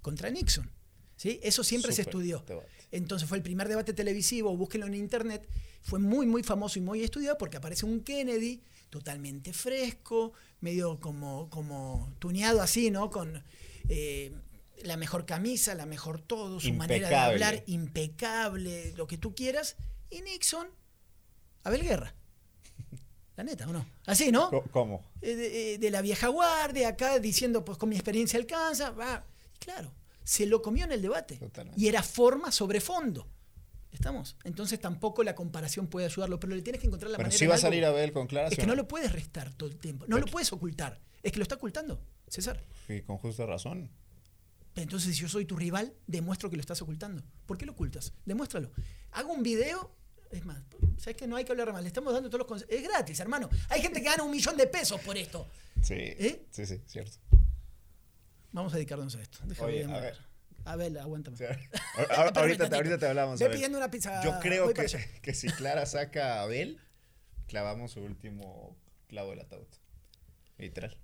contra 0.00 0.30
Nixon. 0.30 0.70
¿Sí? 1.16 1.38
Eso 1.42 1.62
siempre 1.62 1.92
se 1.92 2.02
estudió. 2.02 2.42
debate. 2.46 2.68
Entonces 2.90 3.28
fue 3.28 3.38
el 3.38 3.42
primer 3.42 3.68
debate 3.68 3.92
televisivo, 3.92 4.56
búsquenlo 4.56 4.86
en 4.86 4.94
internet, 4.94 5.48
fue 5.82 5.98
muy, 5.98 6.26
muy 6.26 6.42
famoso 6.42 6.78
y 6.78 6.82
muy 6.82 7.02
estudiado 7.02 7.38
porque 7.38 7.56
aparece 7.56 7.86
un 7.86 8.00
Kennedy 8.00 8.62
totalmente 8.90 9.52
fresco, 9.52 10.32
medio 10.60 10.98
como, 11.00 11.50
como 11.50 12.12
tuneado 12.18 12.62
así, 12.62 12.90
¿no? 12.90 13.10
Con 13.10 13.42
eh, 13.88 14.32
la 14.82 14.96
mejor 14.96 15.26
camisa, 15.26 15.74
la 15.74 15.86
mejor 15.86 16.20
todo, 16.20 16.60
su 16.60 16.72
manera 16.72 17.08
de 17.08 17.14
hablar 17.16 17.62
impecable, 17.66 18.92
lo 18.96 19.06
que 19.06 19.18
tú 19.18 19.34
quieras. 19.34 19.76
Y 20.10 20.22
Nixon, 20.22 20.68
Abel 21.62 21.82
Guerra. 21.82 22.14
La 23.36 23.42
neta, 23.42 23.68
¿o 23.68 23.72
no? 23.72 23.84
Así, 24.06 24.30
¿no? 24.30 24.48
¿Cómo? 24.70 25.02
eh, 25.20 25.34
de, 25.34 25.74
eh, 25.74 25.78
de 25.78 25.90
la 25.90 26.02
vieja 26.02 26.28
guardia, 26.28 26.88
acá 26.88 27.18
diciendo, 27.18 27.64
pues 27.64 27.78
con 27.78 27.88
mi 27.88 27.96
experiencia 27.96 28.38
alcanza. 28.38 28.90
Va. 28.90 29.24
Y 29.54 29.58
claro, 29.58 29.92
se 30.22 30.46
lo 30.46 30.62
comió 30.62 30.84
en 30.84 30.92
el 30.92 31.02
debate. 31.02 31.36
Totalmente. 31.38 31.80
Y 31.80 31.88
era 31.88 32.02
forma 32.02 32.52
sobre 32.52 32.80
fondo. 32.80 33.26
¿Estamos? 33.90 34.36
Entonces 34.44 34.80
tampoco 34.80 35.22
la 35.22 35.34
comparación 35.34 35.86
puede 35.86 36.06
ayudarlo, 36.06 36.38
pero 36.40 36.54
le 36.54 36.62
tienes 36.62 36.80
que 36.80 36.86
encontrar 36.88 37.10
la 37.12 37.16
Pero 37.16 37.28
manera. 37.28 37.44
en 37.44 37.50
va 37.50 37.54
a 37.54 37.58
salir 37.58 37.84
Abel 37.84 38.12
con 38.12 38.26
Clara. 38.26 38.48
Es 38.48 38.54
¿sí 38.54 38.60
que 38.60 38.66
no 38.66 38.74
lo 38.74 38.88
puedes 38.88 39.12
restar 39.12 39.52
todo 39.54 39.68
el 39.68 39.76
tiempo. 39.78 40.04
No 40.08 40.18
lo 40.18 40.26
puedes 40.26 40.52
ocultar. 40.52 41.00
Es 41.22 41.32
que 41.32 41.38
lo 41.38 41.44
está 41.44 41.54
ocultando, 41.54 42.00
César. 42.28 42.62
Y 42.88 43.00
con 43.02 43.18
justa 43.18 43.46
razón. 43.46 43.90
Entonces, 44.76 45.14
si 45.14 45.20
yo 45.22 45.28
soy 45.28 45.44
tu 45.44 45.56
rival, 45.56 45.94
demuestro 46.06 46.50
que 46.50 46.56
lo 46.56 46.60
estás 46.60 46.82
ocultando. 46.82 47.22
¿Por 47.46 47.56
qué 47.58 47.64
lo 47.66 47.72
ocultas? 47.72 48.12
Demuéstralo. 48.24 48.70
Hago 49.12 49.32
un 49.32 49.42
video. 49.42 49.94
Es 50.30 50.44
más, 50.44 50.58
¿sabes 50.98 51.16
que 51.16 51.26
No 51.28 51.36
hay 51.36 51.44
que 51.44 51.52
hablar 51.52 51.72
mal. 51.72 51.82
Le 51.82 51.88
estamos 51.88 52.12
dando 52.12 52.28
todos 52.28 52.40
los 52.40 52.48
consejos. 52.48 52.74
Es 52.74 52.82
gratis, 52.82 53.20
hermano. 53.20 53.48
Hay 53.68 53.80
gente 53.80 54.00
que 54.00 54.06
gana 54.08 54.24
un 54.24 54.32
millón 54.32 54.56
de 54.56 54.66
pesos 54.66 55.00
por 55.00 55.16
esto. 55.16 55.46
Sí. 55.82 55.94
¿Eh? 55.94 56.46
Sí, 56.50 56.66
sí, 56.66 56.80
cierto. 56.86 57.18
Vamos 58.50 58.72
a 58.72 58.76
dedicarnos 58.76 59.14
a 59.16 59.22
esto. 59.22 59.38
Déjame 59.44 59.68
Oye, 59.68 59.84
a 59.84 60.00
ver. 60.00 60.16
Abel, 60.64 60.96
aguántame. 60.98 61.34
O 61.34 61.38
sea, 61.38 61.50
a- 61.50 61.52
a- 62.00 62.26
Espérame 62.26 62.38
ahorita, 62.38 62.68
te- 62.68 62.74
ahorita 62.76 62.98
te 62.98 63.06
hablamos. 63.06 63.38
Ve 63.38 63.50
pidiendo 63.50 63.78
una 63.78 63.90
pizza. 63.90 64.24
Yo 64.24 64.38
creo 64.40 64.72
que, 64.72 64.86
que 65.22 65.34
si 65.34 65.48
Clara 65.48 65.86
saca 65.86 66.38
a 66.40 66.42
Abel, 66.42 66.80
clavamos 67.46 67.92
su 67.92 68.00
último 68.00 68.76
clavo 69.06 69.30
del 69.30 69.40
ataúd. 69.40 69.66
Literal. 70.58 70.96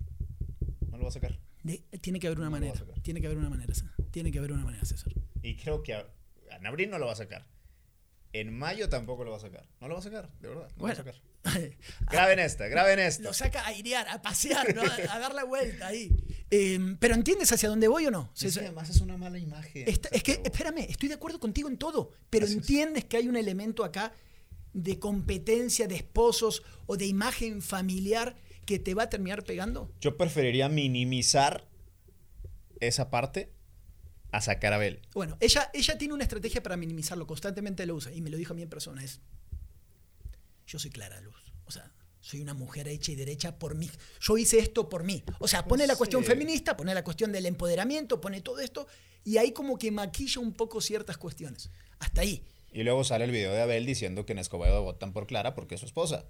No 0.89 0.97
lo 0.97 1.03
va 1.03 1.09
a 1.09 1.13
sacar. 1.13 1.39
De- 1.63 1.83
tiene 2.01 2.19
que 2.19 2.27
haber 2.27 2.39
una 2.39 2.47
No 2.47 2.51
manera. 2.51 2.73
Tiene 3.03 3.21
que 3.21 3.27
haber 3.27 3.37
una 3.39 3.49
manera. 3.49 3.73
César. 3.73 3.91
Tiene 4.11 4.31
que 4.31 4.39
haber 4.39 4.51
una 4.51 4.63
manera, 4.65 4.83
César. 4.85 5.13
Y 5.43 5.55
creo 5.57 5.83
que 5.83 5.93
a, 5.93 6.07
en 6.51 6.65
abril 6.65 6.89
no 6.89 6.97
lo 6.99 7.05
va 7.07 7.13
a 7.13 7.15
sacar. 7.15 7.47
En 8.33 8.57
mayo 8.57 8.87
tampoco 8.89 9.23
lo 9.25 9.31
va 9.31 9.37
a 9.37 9.41
sacar. 9.41 9.67
No 9.81 9.87
lo 9.89 9.95
va 9.95 9.99
a 9.99 10.03
sacar, 10.03 10.29
de 10.39 10.47
verdad. 10.47 10.69
No 10.69 10.75
Bueno. 10.77 10.95
lo 10.97 11.03
va 11.03 11.11
a 11.11 11.13
sacar. 11.13 11.21
Graben 12.11 12.37
esta, 12.39 12.67
graben 12.67 12.99
esta. 12.99 13.23
Lo 13.23 13.33
saca 13.33 13.61
a 13.63 13.67
airear, 13.69 14.07
a 14.07 14.21
pasear, 14.21 14.75
¿no? 14.75 14.83
a, 14.83 15.15
a 15.15 15.19
dar 15.19 15.33
la 15.33 15.43
vuelta 15.43 15.87
ahí. 15.87 16.15
Eh, 16.51 16.95
pero 16.99 17.15
¿entiendes 17.15 17.51
hacia 17.51 17.67
dónde 17.67 17.87
voy 17.87 18.05
o 18.05 18.11
no? 18.11 18.31
Es 18.39 18.53
que 18.53 18.59
además 18.65 18.89
es 18.91 19.01
una 19.01 19.17
mala 19.17 19.39
imagen. 19.39 19.87
Está- 19.89 20.09
es 20.09 20.21
que, 20.23 20.39
espérame, 20.43 20.85
estoy 20.87 21.09
de 21.09 21.15
acuerdo 21.15 21.39
contigo 21.39 21.67
en 21.67 21.77
todo, 21.77 22.11
pero 22.29 22.45
Gracias. 22.45 22.61
entiendes 22.61 23.05
que 23.05 23.17
hay 23.17 23.27
un 23.27 23.35
elemento 23.37 23.83
acá 23.83 24.13
de 24.73 24.99
competencia 24.99 25.87
de 25.87 25.95
esposos 25.95 26.61
o 26.85 26.95
de 26.95 27.05
imagen 27.07 27.61
familiar 27.63 28.35
que 28.71 28.79
te 28.79 28.93
va 28.93 29.03
a 29.03 29.09
terminar 29.09 29.43
pegando. 29.43 29.91
Yo 29.99 30.15
preferiría 30.15 30.69
minimizar 30.69 31.67
esa 32.79 33.09
parte 33.09 33.51
a 34.31 34.39
sacar 34.39 34.71
a 34.71 34.77
Abel. 34.77 35.01
Bueno, 35.13 35.37
ella, 35.41 35.69
ella 35.73 35.97
tiene 35.97 36.13
una 36.13 36.23
estrategia 36.23 36.63
para 36.63 36.77
minimizarlo, 36.77 37.27
constantemente 37.27 37.85
lo 37.85 37.95
usa, 37.95 38.13
y 38.13 38.21
me 38.21 38.29
lo 38.29 38.37
dijo 38.37 38.53
a 38.53 38.55
mí 38.55 38.61
en 38.61 38.69
persona, 38.69 39.03
es, 39.03 39.19
yo 40.65 40.79
soy 40.79 40.89
Clara 40.89 41.19
Luz, 41.19 41.35
o 41.65 41.71
sea, 41.71 41.91
soy 42.21 42.39
una 42.39 42.53
mujer 42.53 42.87
hecha 42.87 43.11
y 43.11 43.15
derecha 43.15 43.59
por 43.59 43.75
mí, 43.75 43.89
yo 44.21 44.37
hice 44.37 44.59
esto 44.59 44.87
por 44.87 45.03
mí, 45.03 45.21
o 45.39 45.49
sea, 45.49 45.65
pone 45.65 45.85
la 45.85 45.97
cuestión 45.97 46.23
sí. 46.23 46.29
feminista, 46.29 46.77
pone 46.77 46.93
la 46.93 47.03
cuestión 47.03 47.33
del 47.33 47.45
empoderamiento, 47.45 48.21
pone 48.21 48.39
todo 48.39 48.61
esto, 48.61 48.87
y 49.25 49.35
ahí 49.35 49.51
como 49.51 49.77
que 49.77 49.91
maquilla 49.91 50.39
un 50.39 50.53
poco 50.53 50.79
ciertas 50.79 51.17
cuestiones, 51.17 51.69
hasta 51.99 52.21
ahí. 52.21 52.41
Y 52.71 52.83
luego 52.83 53.03
sale 53.03 53.25
el 53.25 53.31
video 53.31 53.51
de 53.51 53.61
Abel 53.61 53.85
diciendo 53.85 54.25
que 54.25 54.31
en 54.31 54.39
Escobedo 54.39 54.81
votan 54.81 55.11
por 55.11 55.27
Clara 55.27 55.55
porque 55.55 55.75
es 55.75 55.81
su 55.81 55.87
esposa. 55.87 56.25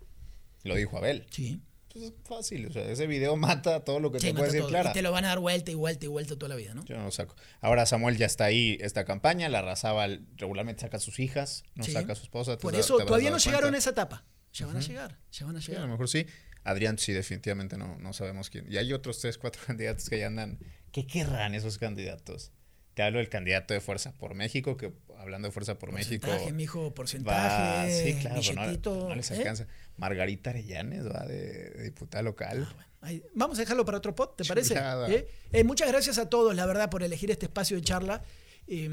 Lo 0.63 0.75
dijo 0.75 0.97
Abel. 0.97 1.27
Sí. 1.29 1.61
Pues 1.93 2.05
es 2.05 2.13
fácil, 2.23 2.67
o 2.67 2.71
sea, 2.71 2.83
ese 2.89 3.05
video 3.07 3.35
mata 3.37 3.83
todo 3.83 3.99
lo 3.99 4.11
que 4.11 4.19
Sí, 4.19 4.27
te 4.27 4.33
puede 4.33 4.45
decir 4.47 4.61
todo, 4.61 4.69
Clara. 4.69 4.91
Y 4.91 4.93
te 4.93 5.01
lo 5.01 5.11
van 5.11 5.25
a 5.25 5.29
dar 5.29 5.39
vuelta 5.39 5.71
y 5.71 5.75
vuelta 5.75 6.05
y 6.05 6.07
vuelta 6.07 6.35
toda 6.35 6.49
la 6.49 6.55
vida, 6.55 6.73
¿no? 6.73 6.85
Yo 6.85 6.97
no 6.97 7.03
lo 7.05 7.11
saco. 7.11 7.35
Ahora 7.59 7.85
Samuel 7.85 8.17
ya 8.17 8.25
está 8.25 8.45
ahí, 8.45 8.77
esta 8.81 9.03
campaña, 9.05 9.49
la 9.49 9.59
arrasaba, 9.59 10.07
regularmente 10.37 10.81
saca 10.81 10.97
a 10.97 10.99
sus 10.99 11.19
hijas, 11.19 11.63
no 11.75 11.83
Sí. 11.83 11.91
saca 11.91 12.13
a 12.13 12.15
su 12.15 12.23
esposa. 12.23 12.57
Por 12.57 12.75
eso 12.75 12.97
todavía 12.97 13.29
no 13.31 13.37
llegaron 13.37 13.75
a 13.75 13.77
esa 13.77 13.89
etapa. 13.91 14.25
Ya 14.53 14.65
van 14.67 14.77
a 14.77 14.81
llegar, 14.81 15.17
ya 15.31 15.45
van 15.45 15.55
a 15.57 15.61
Sí, 15.61 15.71
a 15.71 15.75
lo 15.75 15.79
llegar. 15.79 15.89
mejor 15.91 16.09
sí. 16.09 16.25
Adrián, 16.63 16.97
sí, 16.99 17.11
definitivamente 17.13 17.75
no, 17.77 17.97
no 17.97 18.13
sabemos 18.13 18.49
quién. 18.49 18.71
Y 18.71 18.77
hay 18.77 18.93
otros 18.93 19.19
tres, 19.19 19.37
cuatro 19.37 19.61
candidatos 19.67 20.09
que 20.09 20.19
ya 20.19 20.27
andan. 20.27 20.59
¿Qué 20.91 21.07
querrán 21.07 21.55
esos 21.55 21.77
candidatos? 21.77 22.51
Te 22.93 23.03
hablo 23.03 23.19
del 23.19 23.29
candidato 23.29 23.73
de 23.73 23.79
Fuerza 23.79 24.11
por 24.17 24.35
México, 24.35 24.75
que 24.75 24.91
hablando 25.17 25.47
de 25.47 25.53
Fuerza 25.53 25.79
por 25.79 25.93
México. 25.93 26.27
Porcentaje, 26.27 26.51
mijo, 26.53 26.83
va- 26.89 26.93
porcentaje. 26.93 28.03
sí, 28.03 28.13
claro, 28.19 28.41
no- 28.53 29.15
les 29.15 29.31
¿eh? 29.31 29.67
Margarita 30.01 30.49
Arellanes, 30.49 31.05
va, 31.05 31.25
de, 31.25 31.69
de 31.71 31.83
diputada 31.83 32.23
local. 32.23 32.67
Ahí- 33.01 33.23
Vamos 33.33 33.57
a 33.57 33.61
dejarlo 33.61 33.85
para 33.85 33.97
otro 33.99 34.13
pod, 34.15 34.29
¿te 34.35 34.43
parece? 34.45 34.75
¿Eh? 35.07 35.27
Eh, 35.53 35.63
muchas 35.63 35.87
gracias 35.87 36.17
a 36.17 36.29
todos, 36.29 36.53
la 36.55 36.65
verdad, 36.65 36.89
por 36.89 37.03
elegir 37.03 37.31
este 37.31 37.45
espacio 37.45 37.77
de 37.77 37.83
charla. 37.83 38.23
Eh, 38.67 38.89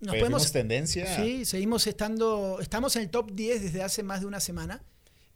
nos 0.00 0.14
podemos. 0.16 0.52
tendencia. 0.52 1.16
Sí, 1.16 1.44
seguimos 1.44 1.86
estando. 1.86 2.58
Estamos 2.60 2.96
en 2.96 3.02
el 3.02 3.10
top 3.10 3.32
10 3.32 3.62
desde 3.62 3.82
hace 3.82 4.02
más 4.02 4.20
de 4.20 4.26
una 4.26 4.40
semana. 4.40 4.82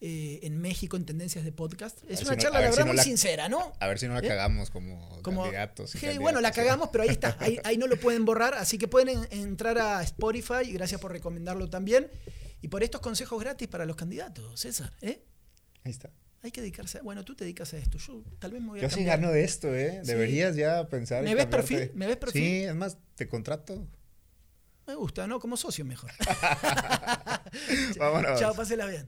eh, 0.03 0.41
en 0.47 0.59
México 0.59 0.97
en 0.97 1.05
tendencias 1.05 1.45
de 1.45 1.53
podcast. 1.53 1.99
Es 2.09 2.23
una 2.23 2.31
si 2.31 2.37
no- 2.37 2.43
charla, 2.43 2.61
la 2.61 2.67
si 2.69 2.71
verdad, 2.71 2.85
no 2.85 2.93
muy 2.93 2.97
la- 2.97 3.03
sincera, 3.05 3.51
¿no? 3.51 3.75
A 3.81 3.87
ver 3.87 3.99
si 3.99 4.09
no 4.09 4.15
la 4.15 4.21
¿Eh? 4.21 4.29
cagamos 4.29 4.71
como, 4.71 5.21
Como, 5.21 5.43
candidatos. 5.43 5.91
Sí, 5.91 6.17
bueno, 6.19 6.41
la 6.41 6.53
cagamos, 6.53 6.89
pero 6.91 7.05
ahí 7.05 7.11
está. 7.11 7.37
Ahí, 7.39 7.59
ahí 7.65 7.77
no 7.77 7.87
lo 7.87 7.99
pueden 8.01 8.25
borrar. 8.25 8.55
Así 8.55 8.79
que 8.79 8.89
pueden 8.89 9.11
en- 9.31 9.41
entrar 9.43 9.77
a 9.79 10.03
Spotify. 10.03 10.73
Gracias 10.73 10.99
por 11.03 11.13
recomendarlo 11.13 11.69
también. 11.69 12.09
Y 12.63 12.69
por 12.69 12.83
estos 12.83 13.01
consejos 13.01 13.41
gratis 13.41 13.69
para 13.69 13.87
los 13.87 13.97
candidatos, 13.97 14.61
César. 14.61 14.93
¿eh? 15.01 15.23
Ahí 15.85 15.93
está. 15.93 16.11
Hay 16.43 16.51
que 16.51 16.61
dedicarse 16.61 16.99
a. 16.99 17.03
Bueno, 17.03 17.25
tú 17.25 17.35
te 17.35 17.45
dedicas 17.45 17.73
a 17.75 17.79
esto. 17.79 17.99
Yo 17.99 18.23
tal 18.39 18.53
vez 18.53 18.63
me 18.63 18.69
voy 18.69 18.79
a 18.79 18.83
Yo 18.83 18.91
sí 18.91 19.05
gano 19.05 19.31
de 19.31 19.45
esto, 19.45 19.75
¿eh? 19.75 20.01
Sí. 20.03 20.09
Deberías 20.09 20.57
ya 20.57 20.89
pensar. 20.89 21.23
¿Me 21.23 21.33
en 21.33 21.37
ves 21.37 21.47
cambiarte. 21.47 21.75
perfil? 21.75 21.97
¿Me 21.99 22.07
ves 22.07 22.17
perfil? 22.17 22.43
Sí, 22.43 22.65
es 22.65 22.75
más, 22.75 22.97
te 23.15 23.29
contrato. 23.29 23.87
Me 24.87 24.95
gusta, 24.95 25.27
¿no? 25.27 25.39
Como 25.39 25.57
socio 25.57 25.85
mejor. 25.85 26.11
Vámonos. 27.99 28.41
Chao, 28.41 28.55
pásela 28.55 28.87
bien. 28.87 29.07